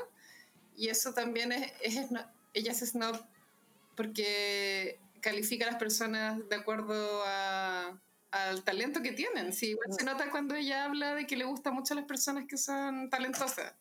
[0.76, 2.08] y eso también es, es
[2.54, 3.20] ella es snob
[3.96, 7.24] porque califica a las personas de acuerdo
[8.32, 9.54] al talento que tienen.
[9.54, 12.46] Sí, igual se nota cuando ella habla de que le gusta mucho a las personas
[12.48, 13.74] que son talentosas.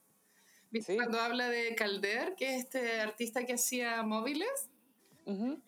[0.95, 4.69] Cuando habla de Calder, que es este artista que hacía móviles,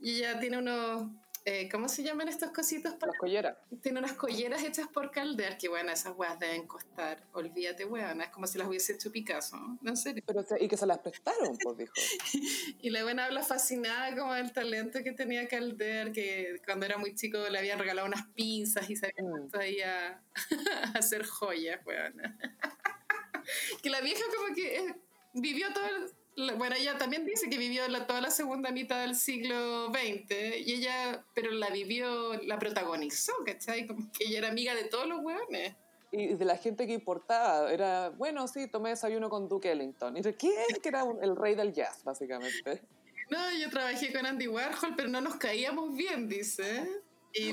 [0.00, 1.08] y ella tiene unos
[1.44, 2.94] eh, ¿cómo se llaman estos cositos?
[2.94, 3.10] Para...
[3.10, 3.56] Las colleras.
[3.80, 8.30] Tiene unas colleras hechas por Calder, que bueno, esas weas deben costar, olvídate weona, es
[8.30, 9.78] como si las hubiese hecho Picasso, ¿no?
[9.84, 10.22] En serio.
[10.24, 11.92] Pero, y que se las prestaron, pues dijo.
[12.80, 17.14] y la buena habla fascinada como del talento que tenía Calder, que cuando era muy
[17.16, 19.32] chico le habían regalado unas pinzas y se había mm.
[19.32, 20.22] puesto ahí a,
[20.94, 22.38] hacer joyas, weona.
[23.82, 24.94] que la vieja como que eh,
[25.34, 26.12] vivió todo el
[26.56, 30.74] bueno, ella también dice que vivió la, toda la segunda mitad del siglo XX y
[30.74, 33.86] ella, pero la vivió, la protagonizó, ¿cachai?
[33.86, 35.74] Como que ella era amiga de todos los hueones.
[36.10, 40.16] Y de la gente que importaba, era, bueno, sí, tomé desayuno con Duke Ellington.
[40.16, 40.54] Y de, ¿quién?
[40.82, 42.82] Que era el rey del jazz, básicamente.
[43.30, 46.86] No, yo trabajé con Andy Warhol, pero no nos caíamos bien, dice.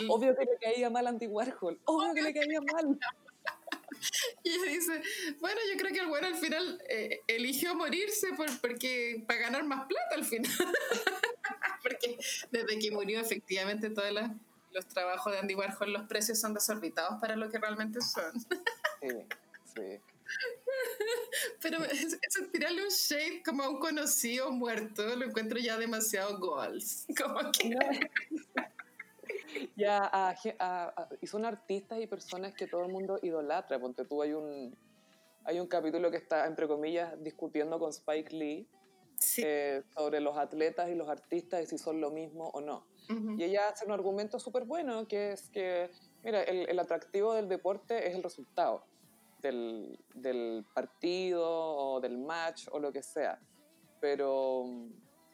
[0.09, 2.99] Obvio que le caía mal Andy Warhol, obvio que le caía mal.
[4.43, 5.01] Y ella dice,
[5.39, 9.63] bueno, yo creo que el bueno al final eh, eligió morirse por, porque, para ganar
[9.63, 10.51] más plata al final.
[11.83, 12.17] porque
[12.51, 14.11] desde que murió efectivamente todos
[14.71, 18.39] los trabajos de Andy Warhol, los precios son desorbitados para lo que realmente son.
[19.01, 19.07] sí,
[19.73, 19.99] sí.
[21.61, 22.17] Pero eso,
[22.51, 27.05] tirarle un shade como a un conocido muerto, lo encuentro ya demasiado goals.
[27.17, 28.68] Como que ya
[31.21, 33.79] y son artistas y personas que todo el mundo idolatra.
[33.79, 34.75] Ponte tú, hay un,
[35.43, 38.67] hay un capítulo que está, entre comillas, discutiendo con Spike Lee
[39.37, 42.85] eh, sobre los atletas y los artistas y si son lo mismo o no.
[43.37, 45.89] Y ella hace un argumento súper bueno, que es que,
[46.23, 48.83] mira, el, el, atractivo del deporte es el resultado
[49.41, 53.39] del, del partido o del match o lo que sea.
[53.99, 54.63] Pero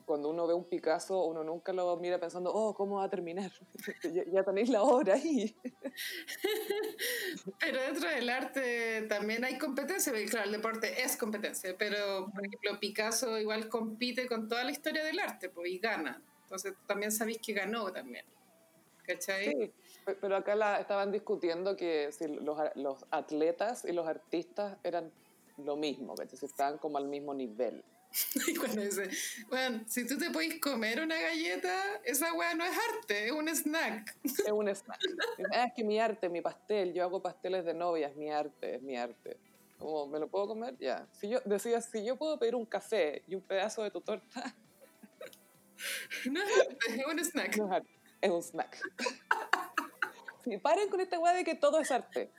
[0.06, 3.52] cuando uno ve un Picasso, uno nunca lo mira pensando, oh, ¿cómo va a terminar?
[4.32, 5.56] ya, tenéis la obra ahí.
[7.60, 12.80] pero dentro del arte también hay competencia, claro, el deporte es competencia, pero por ejemplo
[12.80, 16.22] Picasso igual compite con toda la historia del arte pues, y gana.
[16.44, 18.26] Entonces también sabéis que ganó también.
[19.04, 19.46] ¿Cachai?
[19.46, 19.74] Sí,
[20.22, 25.12] pero acá la, estaban discutiendo que si los, los atletas y los artistas eran
[25.58, 27.84] lo mismo, que estaban como al mismo nivel.
[28.48, 29.10] Y cuando dice,
[29.50, 33.48] bueno, si tú te puedes comer una galleta, esa weá no es arte, es un
[33.48, 34.16] snack.
[34.24, 35.00] Es un snack.
[35.54, 38.76] Ah, es que mi arte, mi pastel, yo hago pasteles de novia, es mi arte,
[38.76, 39.38] es mi arte.
[39.78, 40.78] Como, ¿me lo puedo comer?
[40.80, 41.08] Ya.
[41.12, 44.56] Si yo, decía, si yo puedo pedir un café y un pedazo de tu torta.
[46.26, 47.58] No es arte, es un snack.
[47.58, 47.90] No es arte,
[48.22, 48.82] es un snack.
[50.56, 52.32] Sí, paren con esta weá de que todo es arte.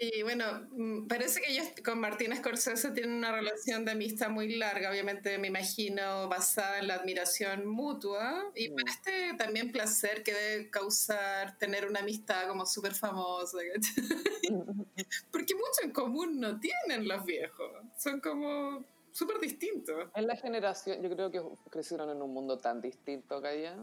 [0.00, 4.56] y bueno, mm, parece que ellos con Martín Scorsese tienen una relación de amistad muy
[4.56, 8.88] larga, obviamente me imagino basada en la admiración mutua y por mm.
[8.88, 13.58] este también placer que debe causar tener una amistad como súper famosa.
[15.30, 20.08] Porque mucho en común no tienen los viejos, son como súper distintos.
[20.14, 23.76] En la generación, yo creo que crecieron en un mundo tan distinto que allá.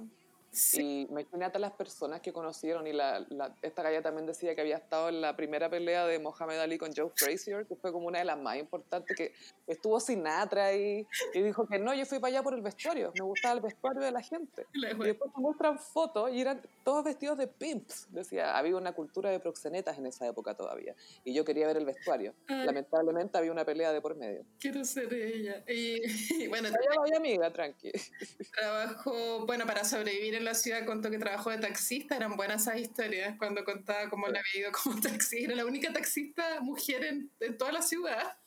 [0.73, 3.25] Y imagínate a las personas que conocieron, y la,
[3.61, 6.93] esta galla también decía que había estado en la primera pelea de Mohamed Ali con
[6.95, 9.33] Joe Frazier, que fue como una de las más importantes, que
[9.65, 13.25] estuvo Sinatra y, y dijo que no, yo fui para allá por el vestuario, me
[13.25, 14.67] gustaba el vestuario de la gente.
[14.73, 18.07] y después se muestran fotos y eran todos vestidos de pimps.
[18.11, 21.85] Decía, había una cultura de proxenetas en esa época todavía, y yo quería ver el
[21.85, 22.33] vestuario.
[22.47, 24.45] Lamentablemente había una pelea de por medio.
[24.59, 25.63] Quiero ser ella.
[25.67, 25.99] Y,
[26.49, 27.91] bueno, allá voy amiga, tranqui.
[28.53, 32.79] Trabajó, bueno, para sobrevivir en la ciudad contó que trabajó de taxista, eran buenas esas
[32.79, 37.31] historias, cuando contaba cómo le había ido como taxista, era la única taxista mujer en,
[37.39, 38.37] en, toda la ciudad.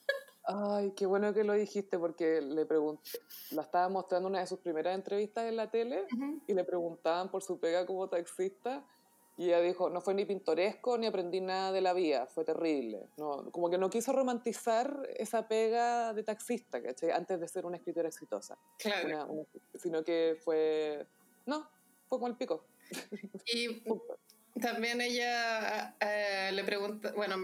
[0.45, 3.19] Ay, qué bueno que lo dijiste, porque le pregunté,
[3.51, 6.05] la estaba mostrando una de sus primeras entrevistas en la tele
[6.47, 8.85] y le preguntaban por su pega como taxista
[9.37, 13.07] y ella dijo, no fue ni pintoresco ni aprendí nada de la vida, fue terrible.
[13.17, 17.11] No, como que no quiso romantizar esa pega de taxista, ¿cachai?
[17.11, 18.57] Antes de ser una escritora exitosa.
[18.79, 19.45] Claro.
[19.75, 21.05] sino que fue,
[21.45, 21.69] no,
[22.07, 22.65] fue como el pico.
[23.45, 23.81] Y
[24.59, 27.35] también ella eh, le pregunta, bueno,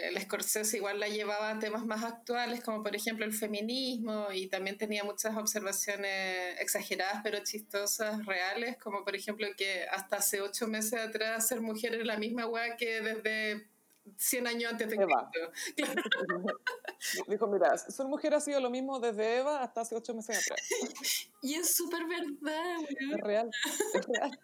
[0.00, 4.46] el Scorsese igual la llevaba a temas más actuales, como por ejemplo el feminismo, y
[4.48, 10.68] también tenía muchas observaciones exageradas pero chistosas, reales, como por ejemplo que hasta hace ocho
[10.68, 13.71] meses atrás ser mujer es la misma weá que desde
[14.16, 15.30] 100 años antes de Eva.
[17.28, 20.60] Dijo, mira, ser mujer ha sido lo mismo desde Eva hasta hace ocho meses atrás.
[21.44, 23.50] Y es súper verdad, Es real,
[23.94, 24.40] es real.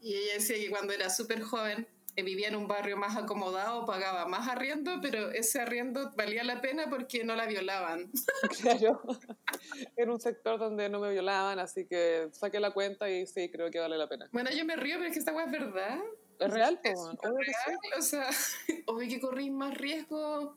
[0.00, 3.84] Y ella decía que cuando era súper joven eh, vivía en un barrio más acomodado,
[3.84, 8.08] pagaba más arriendo, pero ese arriendo valía la pena porque no la violaban.
[8.60, 9.02] Claro,
[9.96, 13.68] era un sector donde no me violaban, así que saqué la cuenta y sí, creo
[13.70, 14.28] que vale la pena.
[14.30, 15.98] Bueno, yo me río, pero es que esta weá es verdad.
[16.38, 16.98] Es real, pues.
[17.98, 18.28] O sea,
[18.86, 20.56] obvio que corrís más riesgo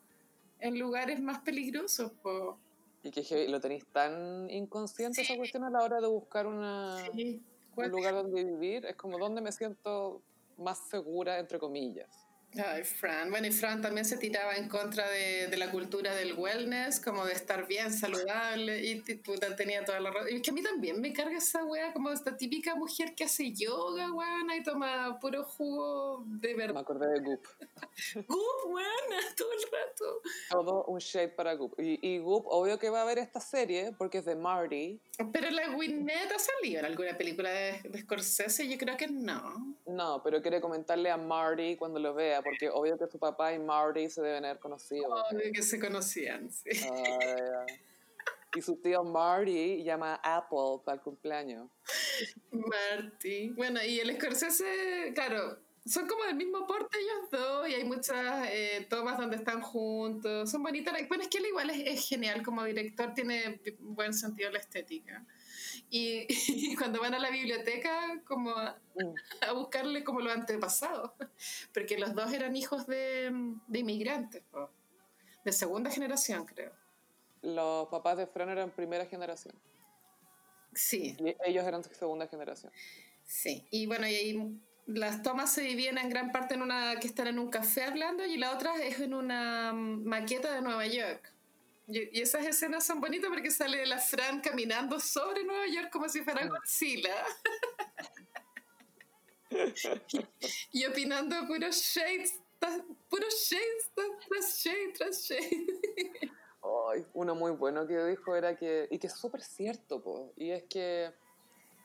[0.60, 2.60] en lugares más peligrosos, po.
[3.02, 7.90] Y que lo tenéis tan inconsciente esa cuestión a la hora de buscar una, un
[7.90, 8.86] lugar donde vivir.
[8.86, 10.22] Es como donde me siento
[10.58, 12.29] más segura, entre comillas.
[12.58, 13.30] Ay, Fran.
[13.30, 17.24] Bueno, y Fran también se tiraba en contra de, de, la cultura del wellness, como
[17.24, 20.30] de estar bien saludable, y puta, tenía toda la razón.
[20.32, 23.26] Y es que a mí también me carga esa wea, como esta típica mujer que
[23.26, 26.74] hace yoga, weón, y toma puro jugo de verdad.
[26.74, 27.46] Me acordé de Goop.
[28.28, 30.22] Goop, weón, todo el rato.
[30.50, 31.80] Todo un shade para Goop.
[31.80, 35.00] Y, y Goop, obvio que va a ver esta serie, porque es de Marty.
[35.34, 39.76] Pero la Gwyneth ha salido en alguna película de, de Scorsese, yo creo que no.
[39.86, 43.60] No, pero quiere comentarle a Marty cuando lo vea porque obvio que su papá y
[43.60, 45.14] Marty se deben haber conocido.
[45.32, 46.70] Obvio que se conocían, sí.
[48.56, 51.70] y su tío Marty llama Apple para el cumpleaños.
[52.52, 53.50] Marty.
[53.50, 58.48] Bueno, y el Scorsese, claro, son como del mismo porte ellos dos y hay muchas
[58.50, 60.50] eh, tomas donde están juntos.
[60.50, 60.94] Son bonitas.
[61.08, 65.26] Bueno, es que él igual es, es, genial como director, tiene buen sentido la estética.
[65.92, 69.16] Y, cuando van a la biblioteca como mm.
[69.42, 71.16] a, buscarle como lo antepasado,
[71.74, 73.32] porque los dos eran hijos de,
[73.68, 74.44] de inmigrantes,
[75.44, 76.74] de segunda generación creo.
[77.42, 79.56] Los papás de Fran eran primera generación.
[80.74, 81.18] Sí.
[81.20, 82.72] Y ellos eran segunda generación.
[83.24, 84.60] Sí, y bueno, y ahí
[84.94, 88.26] las tomas se dividen en gran parte en una que están en un café hablando
[88.26, 91.32] y la otra es en una maqueta de Nueva York.
[91.88, 96.22] Y, esas escenas son bonitas porque sale la Fran caminando sobre Nueva York como si
[96.22, 97.16] fuera Godzilla.
[100.72, 102.40] y, opinando puros shades,
[103.10, 103.92] puros shades,
[104.28, 105.68] tras shade, tras shade.
[107.14, 110.64] uno muy bueno que dijo era que, y que es súper cierto, po, y es
[110.64, 111.12] que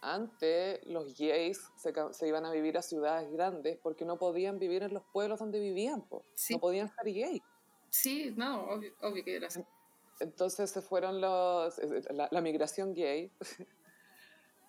[0.05, 4.83] antes los gays se, se, iban a vivir a ciudades grandes porque no podían vivir
[4.83, 6.25] en los pueblos donde vivían, po.
[6.51, 7.43] no podían ser gay.
[7.91, 9.65] Sí, no, obvio, obvio que era así.
[10.21, 13.33] Entonces se fueron los, la, migración gay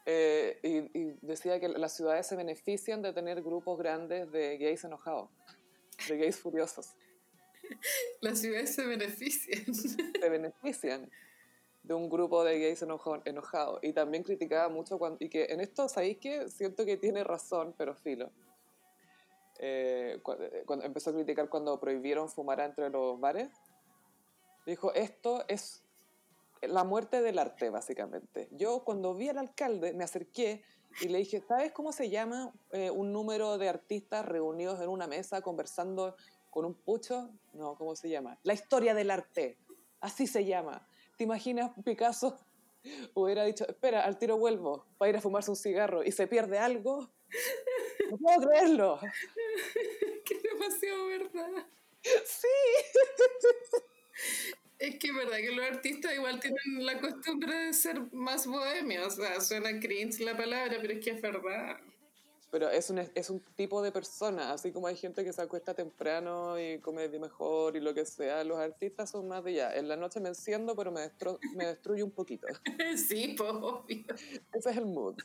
[0.05, 5.29] eh, y, decía que las ciudades se benefician de tener grupos grandes de gays enojados,
[6.07, 6.95] de gays furiosos.
[8.21, 9.73] Las ciudades se benefician.
[9.73, 11.09] Se benefician
[11.85, 13.79] de un grupo de gays enojados.
[13.81, 15.17] Y también criticaba mucho cuando...
[15.19, 18.31] Y que en esto, ¿sabéis que Siento que tiene razón, pero filo.
[19.59, 23.49] Eh, eh, cuando, empezó a criticar cuando prohibieron fumar entre los bares.
[24.65, 25.83] Dijo, esto es
[26.61, 28.49] la muerte del arte, básicamente.
[28.51, 30.63] Yo cuando vi al alcalde me acerqué
[31.01, 35.07] y le dije, ¿sabes cómo se llama eh, un número de artistas reunidos en una
[35.07, 36.15] mesa conversando
[36.49, 37.29] con un pucho?
[37.53, 38.39] No, ¿cómo se llama?
[38.43, 39.57] La historia del arte.
[39.99, 40.87] Así se llama.
[41.15, 42.37] ¿Te imaginas Picasso
[43.13, 46.59] hubiera dicho, espera, al tiro vuelvo para ir a fumarse un cigarro y se pierde
[46.59, 47.09] algo?
[48.09, 48.99] No puedo creerlo.
[50.25, 51.67] Qué demasiado verdad.
[52.25, 52.47] Sí.
[54.77, 59.17] Es que es verdad que los artistas igual tienen la costumbre de ser más bohemios.
[59.17, 61.79] O sea, suena cringe la palabra, pero es que es verdad.
[62.55, 65.73] Pero es un, es un tipo de persona, así como hay gente que se acuesta
[65.73, 69.75] temprano y come de mejor y lo que sea, los artistas son más de ya.
[69.75, 71.01] En la noche me enciendo, pero me,
[71.53, 72.47] me destruye un poquito.
[72.95, 74.05] Sí, pues obvio.
[74.53, 75.17] Ese es el mood.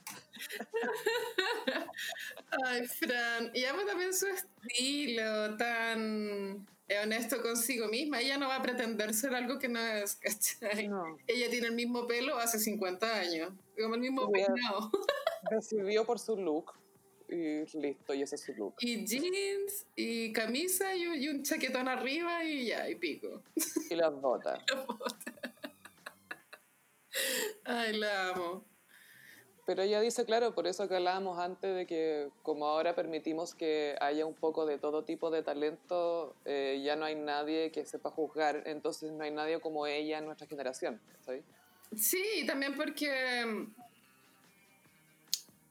[2.65, 3.53] Ay, Fran.
[3.55, 6.67] Y amo también su estilo tan
[7.01, 8.23] honesto consigo misma.
[8.23, 10.91] Ella no va a pretender ser algo que no es, ¿cachai?
[11.29, 14.91] Ella tiene el mismo pelo hace 50 años, como el mismo peinado.
[15.53, 16.80] Decidió por su look
[17.31, 18.75] y listo, y ese es su look.
[18.81, 23.43] Y jeans, y camisa, y, un chaquetón arriba, y ya, y pico.
[23.89, 24.61] Y las botas.
[24.75, 25.35] las botas.
[27.65, 28.65] Ay, la amo.
[29.67, 33.95] Pero ella dice, claro, por eso que hablábamos antes de que como ahora permitimos que
[34.01, 38.11] haya un poco de todo tipo de talento, eh, ya no hay nadie que sepa
[38.11, 41.01] juzgar, entonces no hay nadie como ella en nuestra generación.
[41.25, 41.45] ¿sabes?
[41.97, 43.75] Sí, también porque mm,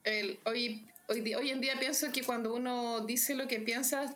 [0.04, 4.14] el, hoy, hoy, hoy en día pienso que cuando uno dice lo que piensa,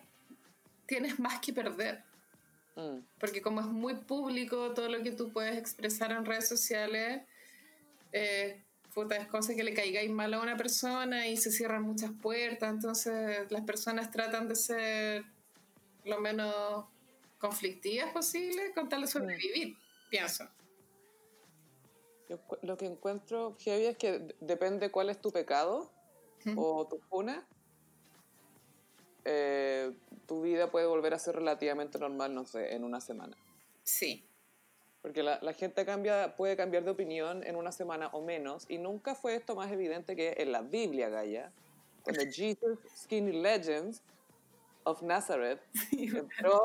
[0.87, 2.03] tienes más que perder.
[2.77, 2.99] Mm.
[3.19, 7.23] Porque como es muy público todo lo que tú puedes expresar en redes sociales,
[8.13, 8.63] eh,
[8.95, 12.71] puta, es cosa que le caigáis mal a una persona y se cierran muchas puertas,
[12.71, 15.25] entonces las personas tratan de ser
[16.05, 16.85] lo menos
[17.39, 19.77] conflictivas posible con tal de sobrevivir,
[20.11, 20.49] pienso.
[22.63, 25.94] lo que encuentro heavy es que depende cuál es tu pecado
[26.57, 27.47] o tu funa,
[29.25, 29.93] eh,
[30.27, 33.37] tu vida puede volver a ser relativamente normal, no sé, en una semana.
[33.83, 34.25] Sí.
[35.03, 38.79] Porque la, la, gente cambia, puede cambiar de opinión en una semana o menos, y
[38.79, 41.53] nunca fue esto más evidente que en la Biblia, Gaia,
[42.03, 44.03] cuando Jesus Skinny Legends
[44.85, 45.61] of Nazareth
[45.93, 46.65] entró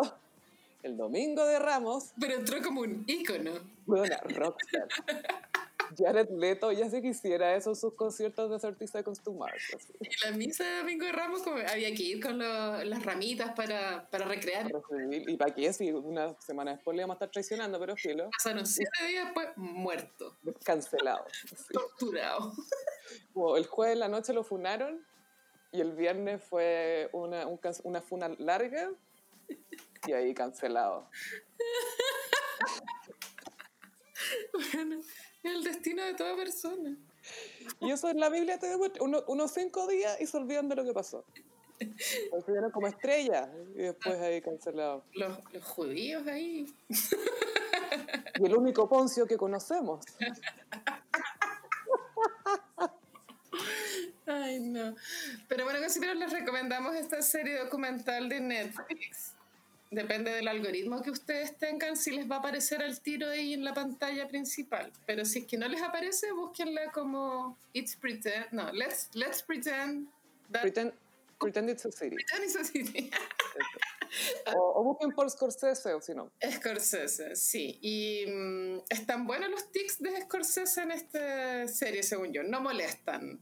[0.83, 2.13] el domingo de Ramos.
[2.19, 3.51] Pero entró como un ícono.
[3.87, 4.87] Una rockstar.
[5.97, 9.75] Jared Leto ya se quisiera eso sus conciertos de 30 Seconds to Mars.
[9.99, 14.25] Y la misa de Domingo de Ramos había que ir con las ramitas para, para
[14.25, 14.71] recrear.
[15.11, 15.71] ¿Y para qué?
[15.73, 18.29] Si una semana después le íbamos a estar traicionando, pero filo.
[18.31, 20.37] Pasaron siete días después, muerto.
[20.63, 21.25] Cancelado.
[21.71, 22.53] Torturado.
[23.57, 25.05] el jueves en la noche lo funaron
[25.71, 27.45] y el viernes fue una,
[27.83, 28.91] una funa larga
[30.07, 31.09] y ahí cancelado.
[34.73, 35.01] bueno,
[35.43, 36.97] el destino de toda persona.
[37.79, 39.03] Y eso en la Biblia te demuestra.
[39.03, 41.25] unos cinco días y se olvidan de lo que pasó.
[42.47, 45.03] Lo como estrella y después ahí cancelado.
[45.13, 46.65] Los, los judíos ahí.
[48.39, 50.05] Y el único Poncio que conocemos.
[54.25, 54.95] Ay, no.
[55.47, 59.35] Pero bueno, siempre les recomendamos esta serie documental de Netflix
[59.91, 63.63] Depende del algoritmo que ustedes tengan, si les va a aparecer el tiro ahí en
[63.63, 64.91] la pantalla principal.
[65.07, 68.51] Pero si es que no les aparece, búsquenla como It's Pretend.
[68.51, 70.07] No, Let's, let's Pretend.
[70.51, 70.93] pretend,
[71.39, 72.15] pretend It's a City.
[72.15, 73.09] Pretend It's a City.
[74.55, 76.31] o, busquen por Scorsese o si no.
[76.39, 77.79] Scorsese, sí.
[77.81, 82.43] Y mm, están buenos los tics de Scorsese en esta serie, según yo.
[82.43, 83.39] No molestan.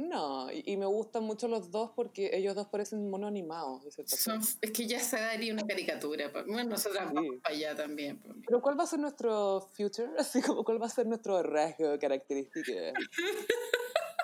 [0.00, 3.82] No, y, me gustan mucho los dos porque ellos dos parecen mono animados.
[3.84, 6.32] es que ya se daría una caricatura.
[6.32, 6.46] Pues.
[6.46, 8.18] Bueno, nosotros vamos para allá también.
[8.18, 8.36] Pues.
[8.46, 10.08] Pero ¿cuál va a ser nuestro future?
[10.18, 12.72] Así como, ¿cuál va a ser nuestro rasgo característico?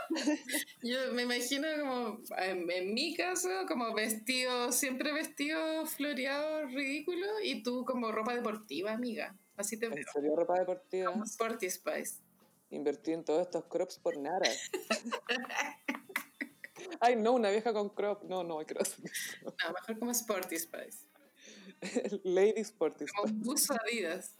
[0.82, 7.84] Yo me imagino como, en, mi caso, como vestido, siempre vestido floreado, ridículo, y tú
[7.84, 9.36] como ropa deportiva, amiga.
[9.56, 9.98] Así te veo.
[9.98, 11.12] ¿En serio ropa deportiva?
[11.12, 12.25] Como Sporty Spice.
[12.70, 14.48] Invertí en todos estos crops por nada.
[17.00, 18.24] Ay, no, una vieja con crop.
[18.24, 18.96] No, no hay crops.
[19.42, 21.06] No, mejor como Sporty Spice.
[22.24, 23.12] Lady Sporty Spice.
[23.14, 24.34] Como buzo Adidas.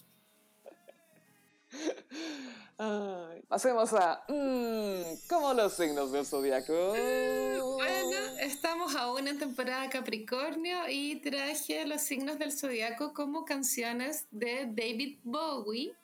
[3.48, 4.24] Hacemos a.
[4.28, 6.90] Mmm, como los signos del zodiaco.
[6.90, 14.66] Bueno, estamos aún en temporada Capricornio y traje los signos del zodiaco como canciones de
[14.66, 15.94] David Bowie.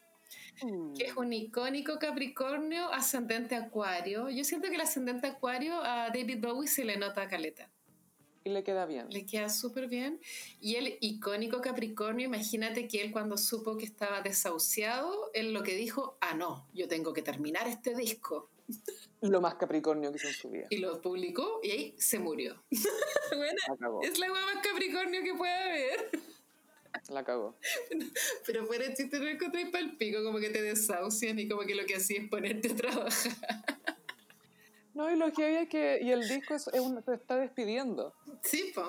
[0.97, 4.29] que es un icónico Capricornio ascendente Acuario.
[4.31, 7.71] Yo siento que el ascendente Acuario a David Bowie se le nota caleta.
[8.45, 9.07] Y le queda bien.
[9.11, 10.21] Le queda súper bien.
[10.61, 15.77] Y el icónico Capricornio, imagínate que él cuando supo que estaba desahuciado, él lo que
[15.77, 18.51] dijo, ah, no, yo tengo que terminar este disco.
[19.21, 20.67] Lo más Capricornio que hizo en su vida.
[20.71, 22.61] Y lo publicó y ahí se murió.
[23.37, 26.11] bueno, es la más Capricornio que puede haber.
[27.09, 27.57] La cagó.
[28.47, 31.63] Pero fuera de chiste no encontré para el pico, como que te desahucian y como
[31.63, 33.33] que lo que hacía es ponerte a trabajar.
[34.95, 36.01] No, y lo que había que.
[36.03, 38.15] Y el disco es, es se está despidiendo.
[38.43, 38.89] Sí, pues.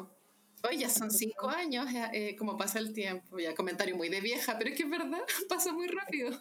[0.65, 3.38] Oye, ya son cinco años, eh, como pasa el tiempo.
[3.38, 6.31] Ya, comentario muy de vieja, pero es que es verdad, pasa muy rápido.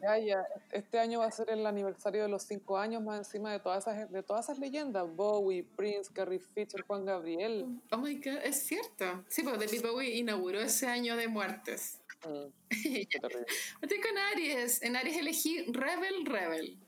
[0.00, 0.46] Ya, ya.
[0.72, 3.86] Este año va a ser el aniversario de los cinco años más encima de todas
[3.86, 5.04] esas, de todas esas leyendas.
[5.14, 7.66] Bowie, Prince, Carrie Fisher, Juan Gabriel.
[7.90, 9.24] Oh my God, es cierto.
[9.28, 12.00] Sí, pues David Bowie inauguró ese año de muertes.
[12.26, 12.70] Mm,
[13.82, 14.82] Estoy con Aries.
[14.82, 16.78] En Aries elegí Rebel Rebel.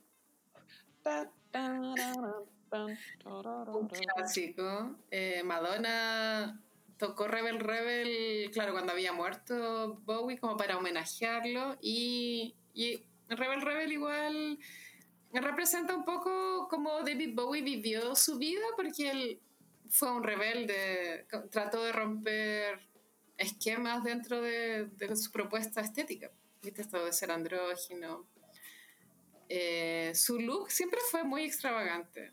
[4.14, 4.96] Clásico.
[5.10, 6.60] Eh, Madonna
[6.96, 11.76] tocó Rebel Rebel, claro, cuando había muerto Bowie, como para homenajearlo.
[11.80, 14.58] Y, y Rebel Rebel igual
[15.32, 19.40] representa un poco cómo David Bowie vivió su vida, porque él
[19.88, 22.80] fue un rebelde, trató de romper
[23.36, 26.30] esquemas dentro de, de su propuesta estética.
[26.62, 26.82] ¿Viste?
[26.82, 28.26] Esto de ser andrógino,
[29.48, 32.32] eh, su look siempre fue muy extravagante.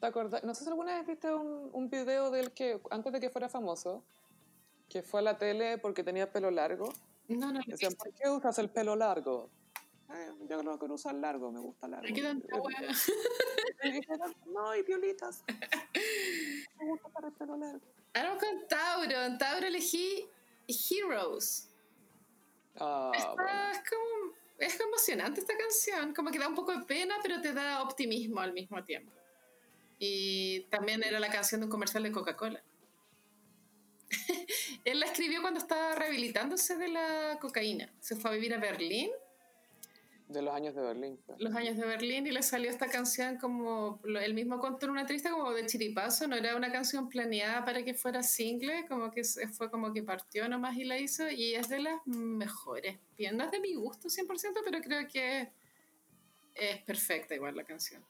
[0.00, 0.44] ¿Te acuerdas?
[0.44, 3.48] No sé si alguna vez viste un, un video del que, antes de que fuera
[3.48, 4.04] famoso,
[4.88, 6.92] que fue a la tele porque tenía pelo largo.
[7.28, 7.60] No, no.
[7.66, 9.50] Decían, ¿por qué usas el pelo largo?
[10.10, 12.06] Eh, yo no quiero usar largo, me gusta largo.
[12.14, 12.48] ¿Qué tanta
[14.46, 15.44] No, y violitas.
[16.78, 17.80] me gusta para el pelo largo.
[18.14, 19.22] Ahora con Tauro.
[19.24, 20.26] En Tauro elegí
[20.66, 21.68] Heroes.
[22.80, 27.40] Ah, es como es emocionante esta canción, como que da un poco de pena, pero
[27.40, 29.12] te da optimismo al mismo tiempo.
[29.98, 32.62] Y también era la canción de un comercial de Coca-Cola.
[34.84, 37.92] Él la escribió cuando estaba rehabilitándose de la cocaína.
[38.00, 39.10] Se fue a vivir a Berlín
[40.28, 41.18] de los años de Berlín.
[41.38, 45.06] Los años de Berlín y le salió esta canción como, él mismo contó en una
[45.06, 49.24] triste como de chiripazo, no era una canción planeada para que fuera single, como que
[49.24, 52.98] fue como que partió nomás y la hizo y es de las mejores.
[53.16, 55.48] Bien, no es de mi gusto 100%, pero creo que
[56.54, 58.04] es perfecta igual la canción.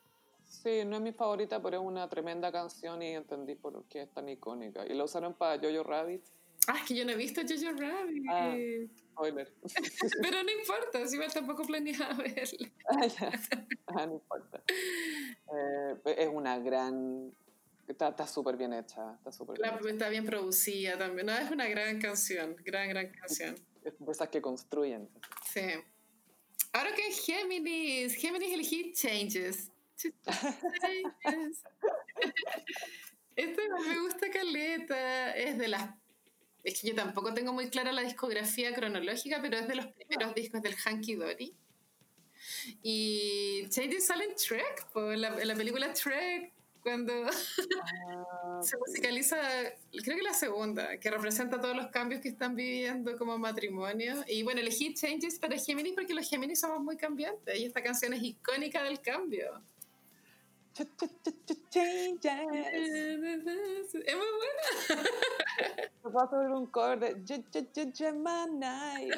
[0.49, 4.11] Sí, no es mi favorita, pero es una tremenda canción y entendí por qué es
[4.13, 4.85] tan icónica.
[4.87, 6.25] Y la usaron para Jojo Rabbit.
[6.67, 8.25] Ah, es que yo no he visto Jojo Rabbit.
[8.31, 8.57] Ah.
[9.13, 9.53] Spoiler.
[10.23, 12.71] Pero no importa, si igual tampoco planeaba verla.
[12.89, 13.33] Ah,
[13.89, 14.63] ah, no importa.
[14.69, 17.33] Eh, es una gran...
[17.87, 19.15] Está súper bien hecha.
[19.15, 21.27] Está, super bien está bien producida también.
[21.27, 23.55] No, es una gran canción, gran, gran canción.
[23.83, 25.09] Es esas que construyen.
[25.51, 25.63] Sí.
[26.73, 29.71] Ahora que Géminis, Géminis elegí Changes.
[29.71, 29.78] Changes.
[33.37, 35.91] Este me gusta Caleta, es de las
[36.65, 40.35] es que yo tampoco tengo muy clara la discografía cronológica, pero es de los primeros
[40.35, 41.55] discos del Hanky Dory.
[42.83, 46.53] Y Changes sale en Trek, en la, la, película Trek,
[46.83, 47.13] cuando
[47.83, 49.37] ah, se musicaliza,
[50.05, 54.25] creo que la segunda, que representa todos los cambios que están viviendo como matrimonio.
[54.27, 58.13] Y bueno, elegí Changes para Géminis porque los Géminis somos muy cambiantes y esta canción
[58.15, 59.63] es icónica del cambio.
[64.05, 65.03] Es muy buena.
[66.03, 69.11] Puedo hacer un cover de Gemini.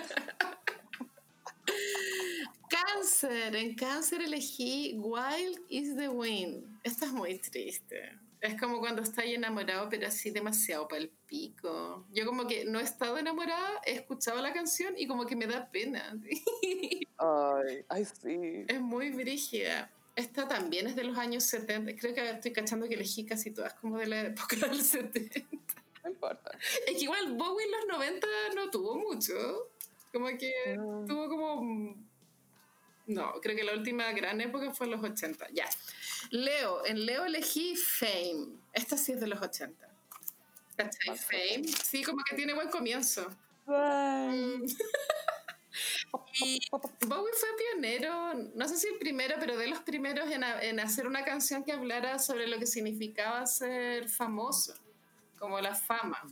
[2.69, 3.57] Cáncer.
[3.57, 6.79] En cáncer elegí Wild is the Wind.
[6.83, 8.19] Esta es muy triste.
[8.41, 12.07] Es como cuando estás enamorado, pero así demasiado para el pico.
[12.11, 15.47] Yo como que no he estado enamorada, he escuchado la canción y como que me
[15.47, 16.19] da pena.
[17.19, 18.65] Ay, ay sí.
[18.67, 19.91] Es muy brígida.
[20.21, 21.97] Esta también es de los años 70.
[21.97, 25.41] Creo que estoy cachando que elegí casi todas como de la época del 70.
[26.05, 26.51] No importa.
[26.87, 29.33] Es que igual Bowie en los 90 no tuvo mucho.
[30.13, 31.07] Como que mm.
[31.07, 31.97] tuvo como...
[33.07, 35.49] No, creo que la última gran época fue en los 80.
[35.53, 35.69] Ya.
[36.31, 36.85] Leo.
[36.85, 38.59] En Leo elegí Fame.
[38.75, 39.89] Esta sí es de los 80.
[40.77, 41.65] Fame.
[41.83, 43.27] Sí, como que tiene buen comienzo.
[46.41, 50.81] Y Bowie fue pionero, no sé si el primero, pero de los primeros en, en,
[50.81, 54.74] hacer una canción que hablara sobre lo que significaba ser famoso,
[55.39, 56.23] como la fama.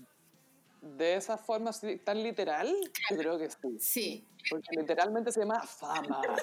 [0.80, 1.70] de esa forma
[2.05, 2.74] tan literal,
[3.10, 3.78] yo creo que sí.
[3.78, 4.24] Sí.
[4.50, 6.22] Porque literalmente se llama fama.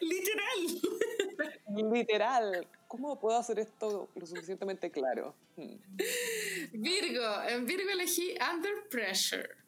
[0.00, 1.92] Literal.
[1.92, 2.68] Literal.
[2.88, 5.34] ¿Cómo puedo hacer esto lo suficientemente claro?
[5.56, 5.76] Hmm.
[6.72, 9.59] Virgo, en Virgo elegí Under Pressure.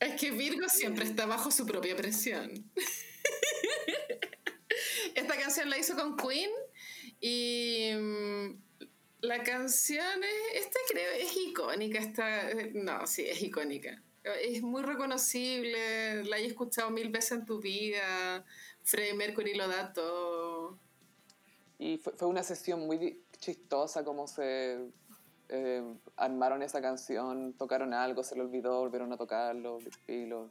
[0.00, 2.70] Es que Virgo siempre está bajo su propia presión.
[5.14, 6.50] Esta canción la hizo con Queen
[7.20, 8.60] y mm,
[9.20, 14.02] la canción es, esta creo es icónica, esta, no, sí, es icónica.
[14.42, 18.44] Es muy reconocible, la he escuchado mil veces en tu vida,
[18.82, 20.78] Freddie Mercury lo da todo.
[21.78, 24.78] Y fue, fue una sesión muy chistosa como se
[25.48, 25.82] eh,
[26.16, 30.50] armaron esa canción, tocaron algo, se le olvidó, volvieron a tocarlo, y, lo,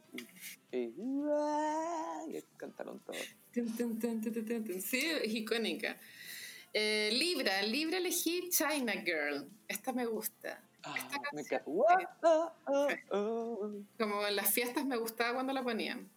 [0.72, 0.92] y,
[2.56, 3.16] cantaron todo.
[4.80, 5.96] Sí, es icónica.
[6.72, 9.48] Eh, Libra, Libra elegí China Girl.
[9.66, 10.60] Esta me gusta.
[10.82, 11.62] Ah, Esta me canción, ca-
[12.22, 12.88] Ah, ah.
[13.98, 16.08] como en las fiestas me gustaba cuando la ponían.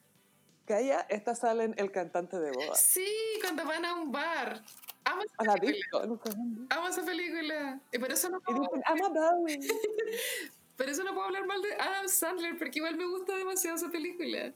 [0.66, 2.76] Calla, esta sale en El cantante de boda.
[2.76, 3.08] Sí,
[3.41, 4.62] cuando van a un bar.
[5.11, 6.07] Amo esa la película.
[6.07, 6.29] disco.
[6.69, 7.79] Amo esa película.
[7.91, 8.61] Y por eso no puedo,
[10.77, 13.89] por eso no puedo hablar mal de Adam Sandler, porque igual me gusta demasiado esa
[13.89, 14.53] película.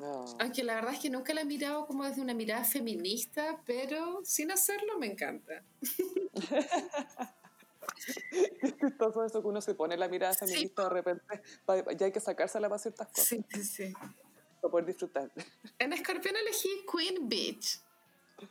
[0.00, 0.24] No.
[0.40, 4.20] Aunque la verdad es que nunca la he mirado como desde una mirada feminista, pero
[4.24, 5.62] sin hacerlo me encanta.
[8.62, 11.42] Es chistoso eso que uno se pone la mirada feminista de repente.
[11.96, 13.92] Ya hay que sacársela para ciertas cosas, Sí, sí, sí.
[14.60, 15.30] para poder disfrutar.
[15.78, 17.80] En Escorpión elegí Queen Beach.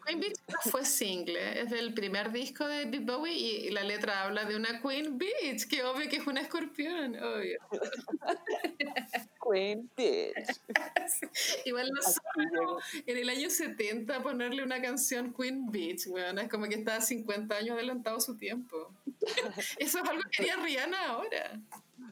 [0.05, 4.23] Queen Beach no fue single, es del primer disco de David Bowie y la letra
[4.23, 7.59] habla de una Queen Beach, que obvio que es una escorpión, obvio.
[9.43, 10.59] Queen Bitch.
[11.65, 12.01] Igual no
[12.35, 12.79] llegó.
[13.05, 17.55] en el año 70 ponerle una canción Queen Beach, weón, es como que está 50
[17.55, 18.93] años adelantado su tiempo.
[19.77, 21.59] Eso es algo que haría Rihanna ahora.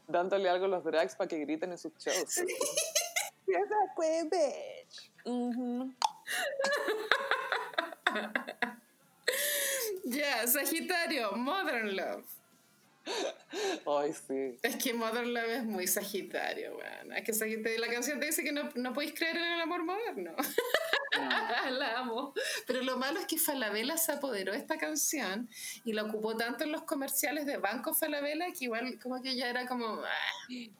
[0.08, 2.38] Dándole algo a los drags para que griten en sus shows.
[2.38, 5.10] Esa Queen Bitch.
[5.24, 5.92] Ujú.
[10.10, 12.26] Ya, Sagitario, Modern Love.
[13.86, 14.58] Ay, sí.
[14.62, 17.12] Es que Modern Love es muy Sagitario, weón.
[17.12, 19.84] Es que Sagitario, la canción te dice que no, no podéis creer en el amor
[19.84, 20.34] moderno.
[21.70, 22.34] la amo.
[22.66, 25.48] Pero lo malo es que Falabella se apoderó de esta canción
[25.84, 29.48] y la ocupó tanto en los comerciales de Banco Falabella que igual como que ya
[29.48, 30.02] era como...
[30.04, 30.70] ah.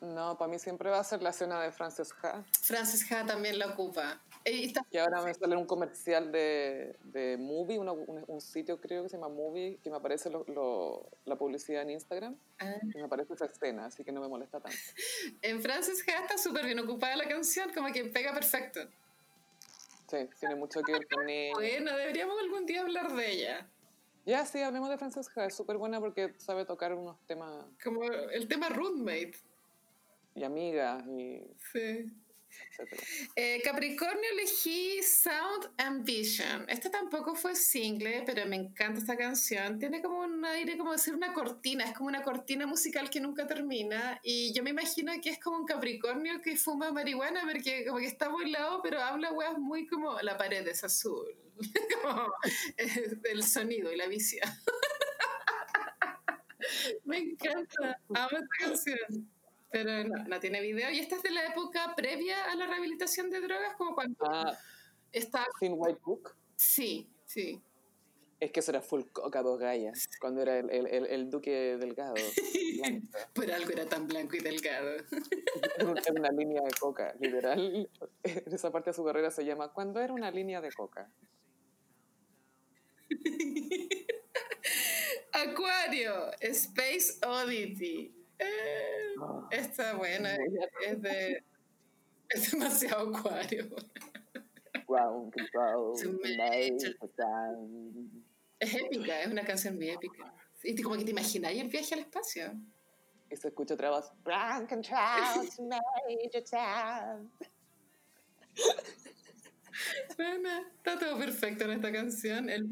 [0.00, 2.44] No, para mí siempre va a ser la escena de Frances Ha.
[2.62, 4.20] Frances Ha también la ocupa.
[4.44, 9.02] Está- Que ahora me sale un comercial de, de Movie, una- un, un sitio creo
[9.02, 12.74] que se llama Movie, que me aparece lo- lo- la publicidad en Instagram, Ah.
[12.82, 14.76] y me aparece esa escena, así que no me molesta tanto.
[15.42, 18.80] En Frances Ha está súper bien ocupada la canción, como que pega perfecto.
[20.10, 21.54] Sí, tiene mucho que ver con ella.
[21.54, 23.66] Bueno, deberíamos algún día hablar de ella.
[24.26, 28.04] Ya, sí, hablemos de Frances Ha, es súper buena porque sabe tocar unos temas Como
[28.04, 29.34] el tema Roommate.
[30.34, 31.42] y amigas y
[31.72, 32.12] Sí.
[33.36, 36.68] Eh, Capricornio elegí Sound Ambition.
[36.68, 39.78] Esta tampoco fue single, pero me encanta esta canción.
[39.78, 43.20] Tiene como un aire como de ser una cortina, es como una cortina musical que
[43.20, 44.20] nunca termina.
[44.22, 48.06] Y yo me imagino que es como un Capricornio que fuma marihuana porque como que
[48.06, 51.34] está lado, pero habla weas muy como la pared es azul.
[52.02, 52.32] como
[52.76, 54.48] eh, el sonido y la visión.
[57.04, 59.33] me encanta, amo esta canción.
[59.74, 60.88] Pero no, no tiene video.
[60.92, 64.56] Y esta es de la época previa a la rehabilitación de drogas, como cuando Ah,
[65.10, 65.46] estaba...
[65.58, 66.36] Thin White Book.
[66.54, 67.60] Sí, sí.
[68.38, 71.76] Es que eso era full coca dos gallas, cuando era el, el, el, el duque
[71.76, 72.14] delgado.
[73.34, 74.92] Por algo era tan blanco y delgado.
[75.76, 77.90] Era una línea de coca, literal.
[78.22, 81.10] Esa parte de su carrera se llama Cuando era una línea de coca.
[85.32, 88.23] Acuario, Space Oddity.
[88.38, 88.84] Eh,
[89.20, 90.36] Ah, está buena,
[90.86, 91.44] es de...
[92.28, 93.68] Es demasiado acuario.
[94.88, 95.94] Ground control.
[98.58, 100.34] Es épica, es una canción muy épica.
[100.62, 102.54] Y como que te imagináis el viaje al espacio.
[103.30, 104.10] Y se escucha otra voz.
[104.24, 107.30] Ground control to Major Tom.
[110.16, 112.48] Bueno, está todo perfecto en esta canción.
[112.48, 112.70] El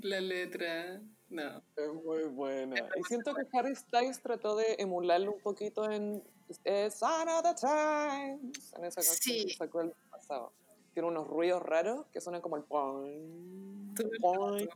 [0.00, 1.00] la letra.
[1.30, 1.62] No.
[1.76, 2.76] Es muy buena.
[2.96, 8.72] Y siento que Harry Styles trató de emularlo un poquito en of the Times.
[8.76, 9.46] En esa canción Sí.
[9.46, 10.52] que sacó el pasado.
[10.94, 14.66] Tiene unos ruidos raros que suenan como el poing, poing.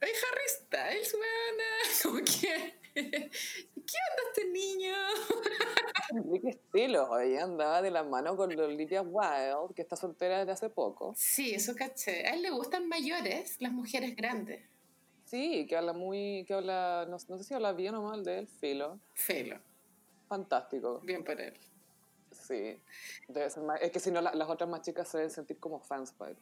[0.00, 1.64] ¡Ay, Harry Styles, weona!
[2.02, 2.80] Como que...
[2.94, 4.94] ¿Qué onda este niño?
[6.10, 10.70] Enrique Estilos, hoy andaba de la mano con Olivia Wilde, que está soltera desde hace
[10.70, 11.12] poco.
[11.16, 12.26] Sí, eso caché.
[12.26, 14.64] A él le gustan mayores, las mujeres grandes.
[15.24, 18.40] Sí, que habla muy, que habla, no, no sé si habla bien o mal de
[18.40, 19.00] él, Filo.
[19.14, 19.58] Filo.
[20.28, 21.00] Fantástico.
[21.02, 21.54] Bien por él.
[22.30, 22.78] Sí,
[23.28, 25.80] debe ser más, es que si no las otras más chicas se deben sentir como
[25.80, 26.36] fans para él.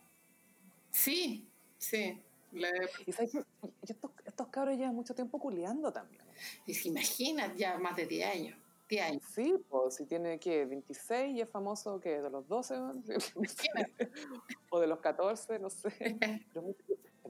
[0.90, 1.48] Sí,
[1.78, 2.20] sí.
[2.52, 3.34] Y, sabes
[3.82, 6.22] estos, estos, cabros llevan mucho tiempo culeando también.
[6.66, 8.59] Y se imagina, ya más de 10 años.
[8.88, 9.22] 10 años.
[9.34, 12.74] Sí, pues si tiene que 26 y es famoso que de los 12
[14.70, 15.88] o de los 14, no sé.
[16.52, 16.74] Pero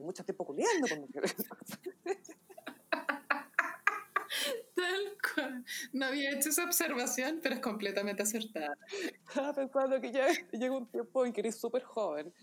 [0.03, 1.35] mucho tiempo culeando con mujeres.
[4.75, 5.65] Tal cual.
[5.93, 8.75] No había hecho esa observación, pero es completamente acertada.
[9.27, 12.33] Estaba pensando que ya llega un tiempo en que eres súper joven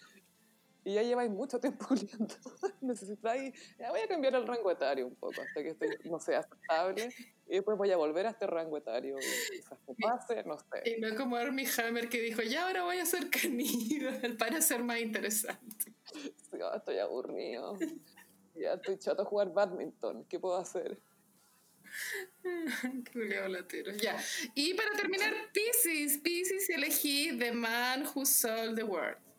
[0.84, 2.34] y ya lleváis mucho tiempo culiando.
[2.80, 6.36] Necesitáis, ya voy a cambiar el rango etario un poco hasta que esté, no sé,
[6.36, 7.12] aceptable.
[7.46, 9.16] Y después voy a volver a este rango etario.
[9.16, 10.96] Quizás pase, no sé.
[10.96, 14.82] Y no como Armie Hammer que dijo, ya ahora voy a ser caníbal para ser
[14.82, 15.92] más interesante.
[16.04, 17.76] Sí, oh, estoy aburrido.
[18.54, 20.24] ya estoy chato a jugar badminton.
[20.24, 20.98] ¿Qué puedo hacer?
[23.12, 23.92] Qué latero.
[23.96, 24.16] Ya.
[24.54, 26.18] Y para terminar, Pisces.
[26.18, 29.29] Pisces elegí The Man Who Sold the World.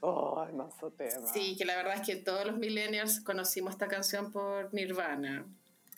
[0.00, 1.26] Oh, mazo tema.
[1.26, 5.46] Sí, que la verdad es que todos los millennials conocimos esta canción por Nirvana.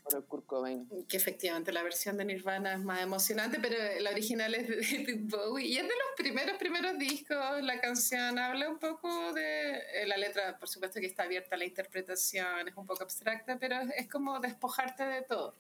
[0.03, 0.89] Por el Kurt Cobain.
[1.09, 5.21] Que efectivamente la versión de Nirvana es más emocionante, pero la original es de David
[5.31, 5.69] Bowie.
[5.69, 7.63] Y es de los primeros, primeros discos.
[7.63, 9.75] La canción habla un poco de.
[9.95, 13.57] Eh, la letra, por supuesto, que está abierta a la interpretación, es un poco abstracta,
[13.61, 15.55] pero es como despojarte de todo.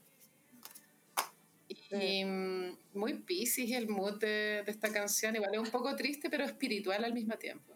[1.69, 5.36] Y mm, muy piscis el mood de, de, esta canción.
[5.36, 7.73] Igual es un poco triste, pero espiritual al mismo tiempo.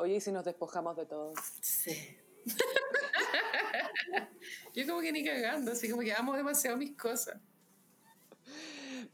[0.00, 1.34] Oye, ¿y si nos despojamos de todo?
[1.60, 2.16] Sí.
[4.74, 7.38] Yo como que ni cagando, así como que amo demasiado mis cosas.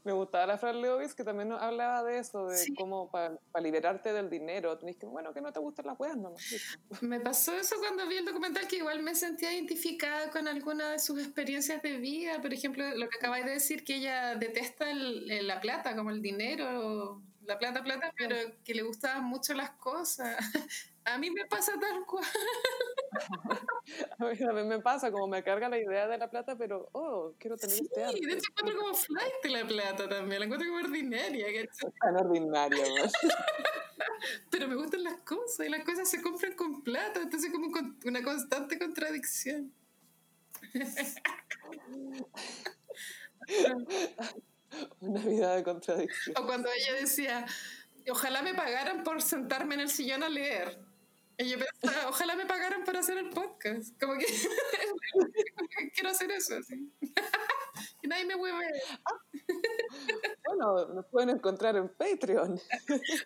[0.05, 4.29] Me gustaba la Fran Lewis que también hablaba de eso, de cómo para liberarte del
[4.29, 6.33] dinero tenés que, bueno, que no te gustan las weas, no.
[7.01, 10.99] Me pasó eso cuando vi el documental que igual me sentía identificada con alguna de
[10.99, 12.41] sus experiencias de vida.
[12.41, 17.21] Por ejemplo, lo que acabáis de decir, que ella detesta la plata, como el dinero,
[17.47, 20.37] la plata, plata, pero que le gustaban mucho las cosas.
[21.05, 22.25] A mí me pasa tal cual.
[24.19, 27.55] a mí me pasa, como me carga la idea de la plata, pero, oh, quiero
[27.55, 28.17] tener este arte.
[28.17, 31.47] Sí, de hecho encuentro como flight de la plata también, la encuentro como ordinaria.
[32.01, 32.83] Tan ordinaria,
[34.51, 37.71] Pero me gustan las cosas y las cosas se compran con plata, entonces como
[38.03, 39.71] una constante contradicción.
[44.99, 46.35] Una vida de contradicción.
[46.37, 47.45] O cuando ella decía,
[48.09, 50.79] ojalá me pagaran por sentarme en el sillón a leer.
[51.37, 53.99] Y yo pensaba, ojalá me pagaran por hacer el podcast.
[53.99, 54.25] Como que,
[55.93, 56.91] quiero hacer eso, así.
[58.01, 58.65] y nadie me mueve.
[60.45, 62.59] bueno, nos pueden encontrar en Patreon.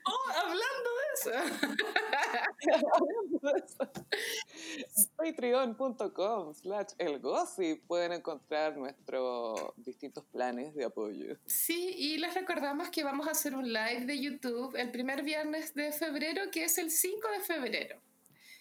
[0.06, 0.91] oh, hablando.
[5.18, 11.38] Patreon.com slash elgossip pueden encontrar nuestros distintos planes de apoyo.
[11.46, 15.74] Sí, y les recordamos que vamos a hacer un live de YouTube el primer viernes
[15.74, 18.02] de febrero, que es el 5 de febrero.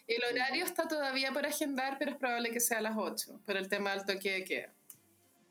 [0.07, 3.55] El horario está todavía por agendar, pero es probable que sea a las 8, por
[3.55, 4.73] el tema del toque de queda.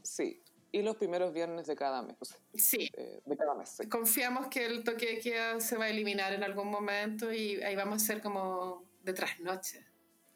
[0.03, 2.17] Sí, y los primeros viernes de cada mes.
[2.55, 2.91] sí.
[2.97, 3.79] Eh, de cada mes.
[3.91, 7.75] Confiamos que el toque de queda se va a eliminar en algún momento y ahí
[7.75, 9.85] vamos a ser como de trasnoche.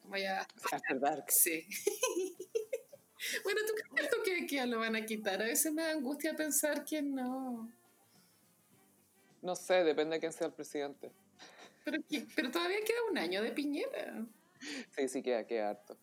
[0.01, 0.45] Como ya.
[0.89, 1.25] verdad.
[1.27, 1.65] Sí.
[3.43, 5.41] bueno, ¿tú crees que el toque de queda lo van a quitar?
[5.41, 7.71] A veces me da angustia pensar que no.
[9.41, 11.11] No sé, depende de quién sea el presidente.
[11.83, 11.99] Pero,
[12.35, 14.25] pero todavía queda un año de Piñera.
[14.95, 15.97] Sí, sí, queda, queda harto.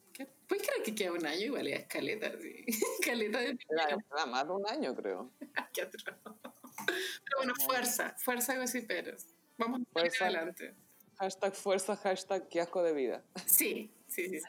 [0.47, 1.41] ¿Puedes creer que queda un año?
[1.41, 2.65] Igual es escaleta, sí.
[3.01, 3.57] Escaleta de.
[3.57, 5.31] Queda más de un año, creo.
[5.73, 9.27] Qué Pero bueno, fuerza, fuerza gossiperos.
[9.59, 10.75] Vamos fuerza, adelante.
[11.19, 13.23] Hashtag fuerza, hashtag qué asco de vida.
[13.47, 14.41] Sí, sí, sí.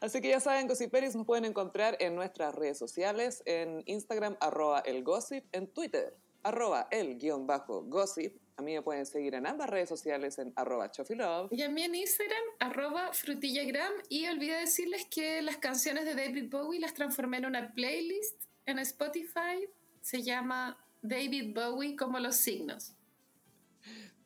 [0.00, 4.80] Así que ya saben, Gossiperis nos pueden encontrar en nuestras redes sociales, en Instagram, arroba
[4.80, 9.46] el gossip, en Twitter, arroba el guion bajo gossip, a mí me pueden seguir en
[9.46, 11.48] ambas redes sociales en arroba chofilove.
[11.50, 13.90] Y a mí en Instagram, arroba frutillagram.
[14.10, 18.78] Y olvidé decirles que las canciones de David Bowie las transformé en una playlist en
[18.80, 19.66] Spotify.
[20.02, 22.92] Se llama David Bowie como los signos.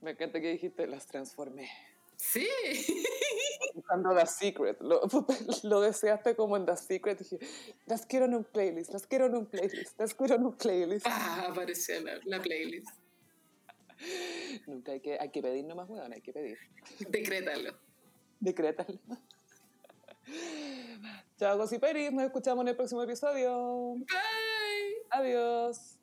[0.01, 1.70] Me encanta que dijiste, las transformé.
[2.16, 2.48] Sí.
[3.74, 4.78] Buscando The Secret.
[5.62, 7.20] Lo, deseaste como en The Secret.
[7.20, 7.39] Dije,
[7.86, 11.06] las quiero en un playlist, las quiero en un playlist, las quiero en un playlist.
[11.09, 13.03] Ah, apareció la, la playlist.
[14.66, 16.58] Nunca hay que, hay que pedir nomás, weón, hay que pedir.
[17.08, 17.74] Decrétalo.
[18.40, 18.98] Decrétalo.
[21.38, 23.94] Chao, Gossiperis, nos escuchamos en el próximo episodio.
[23.96, 24.06] Bye.
[25.10, 25.93] Adiós.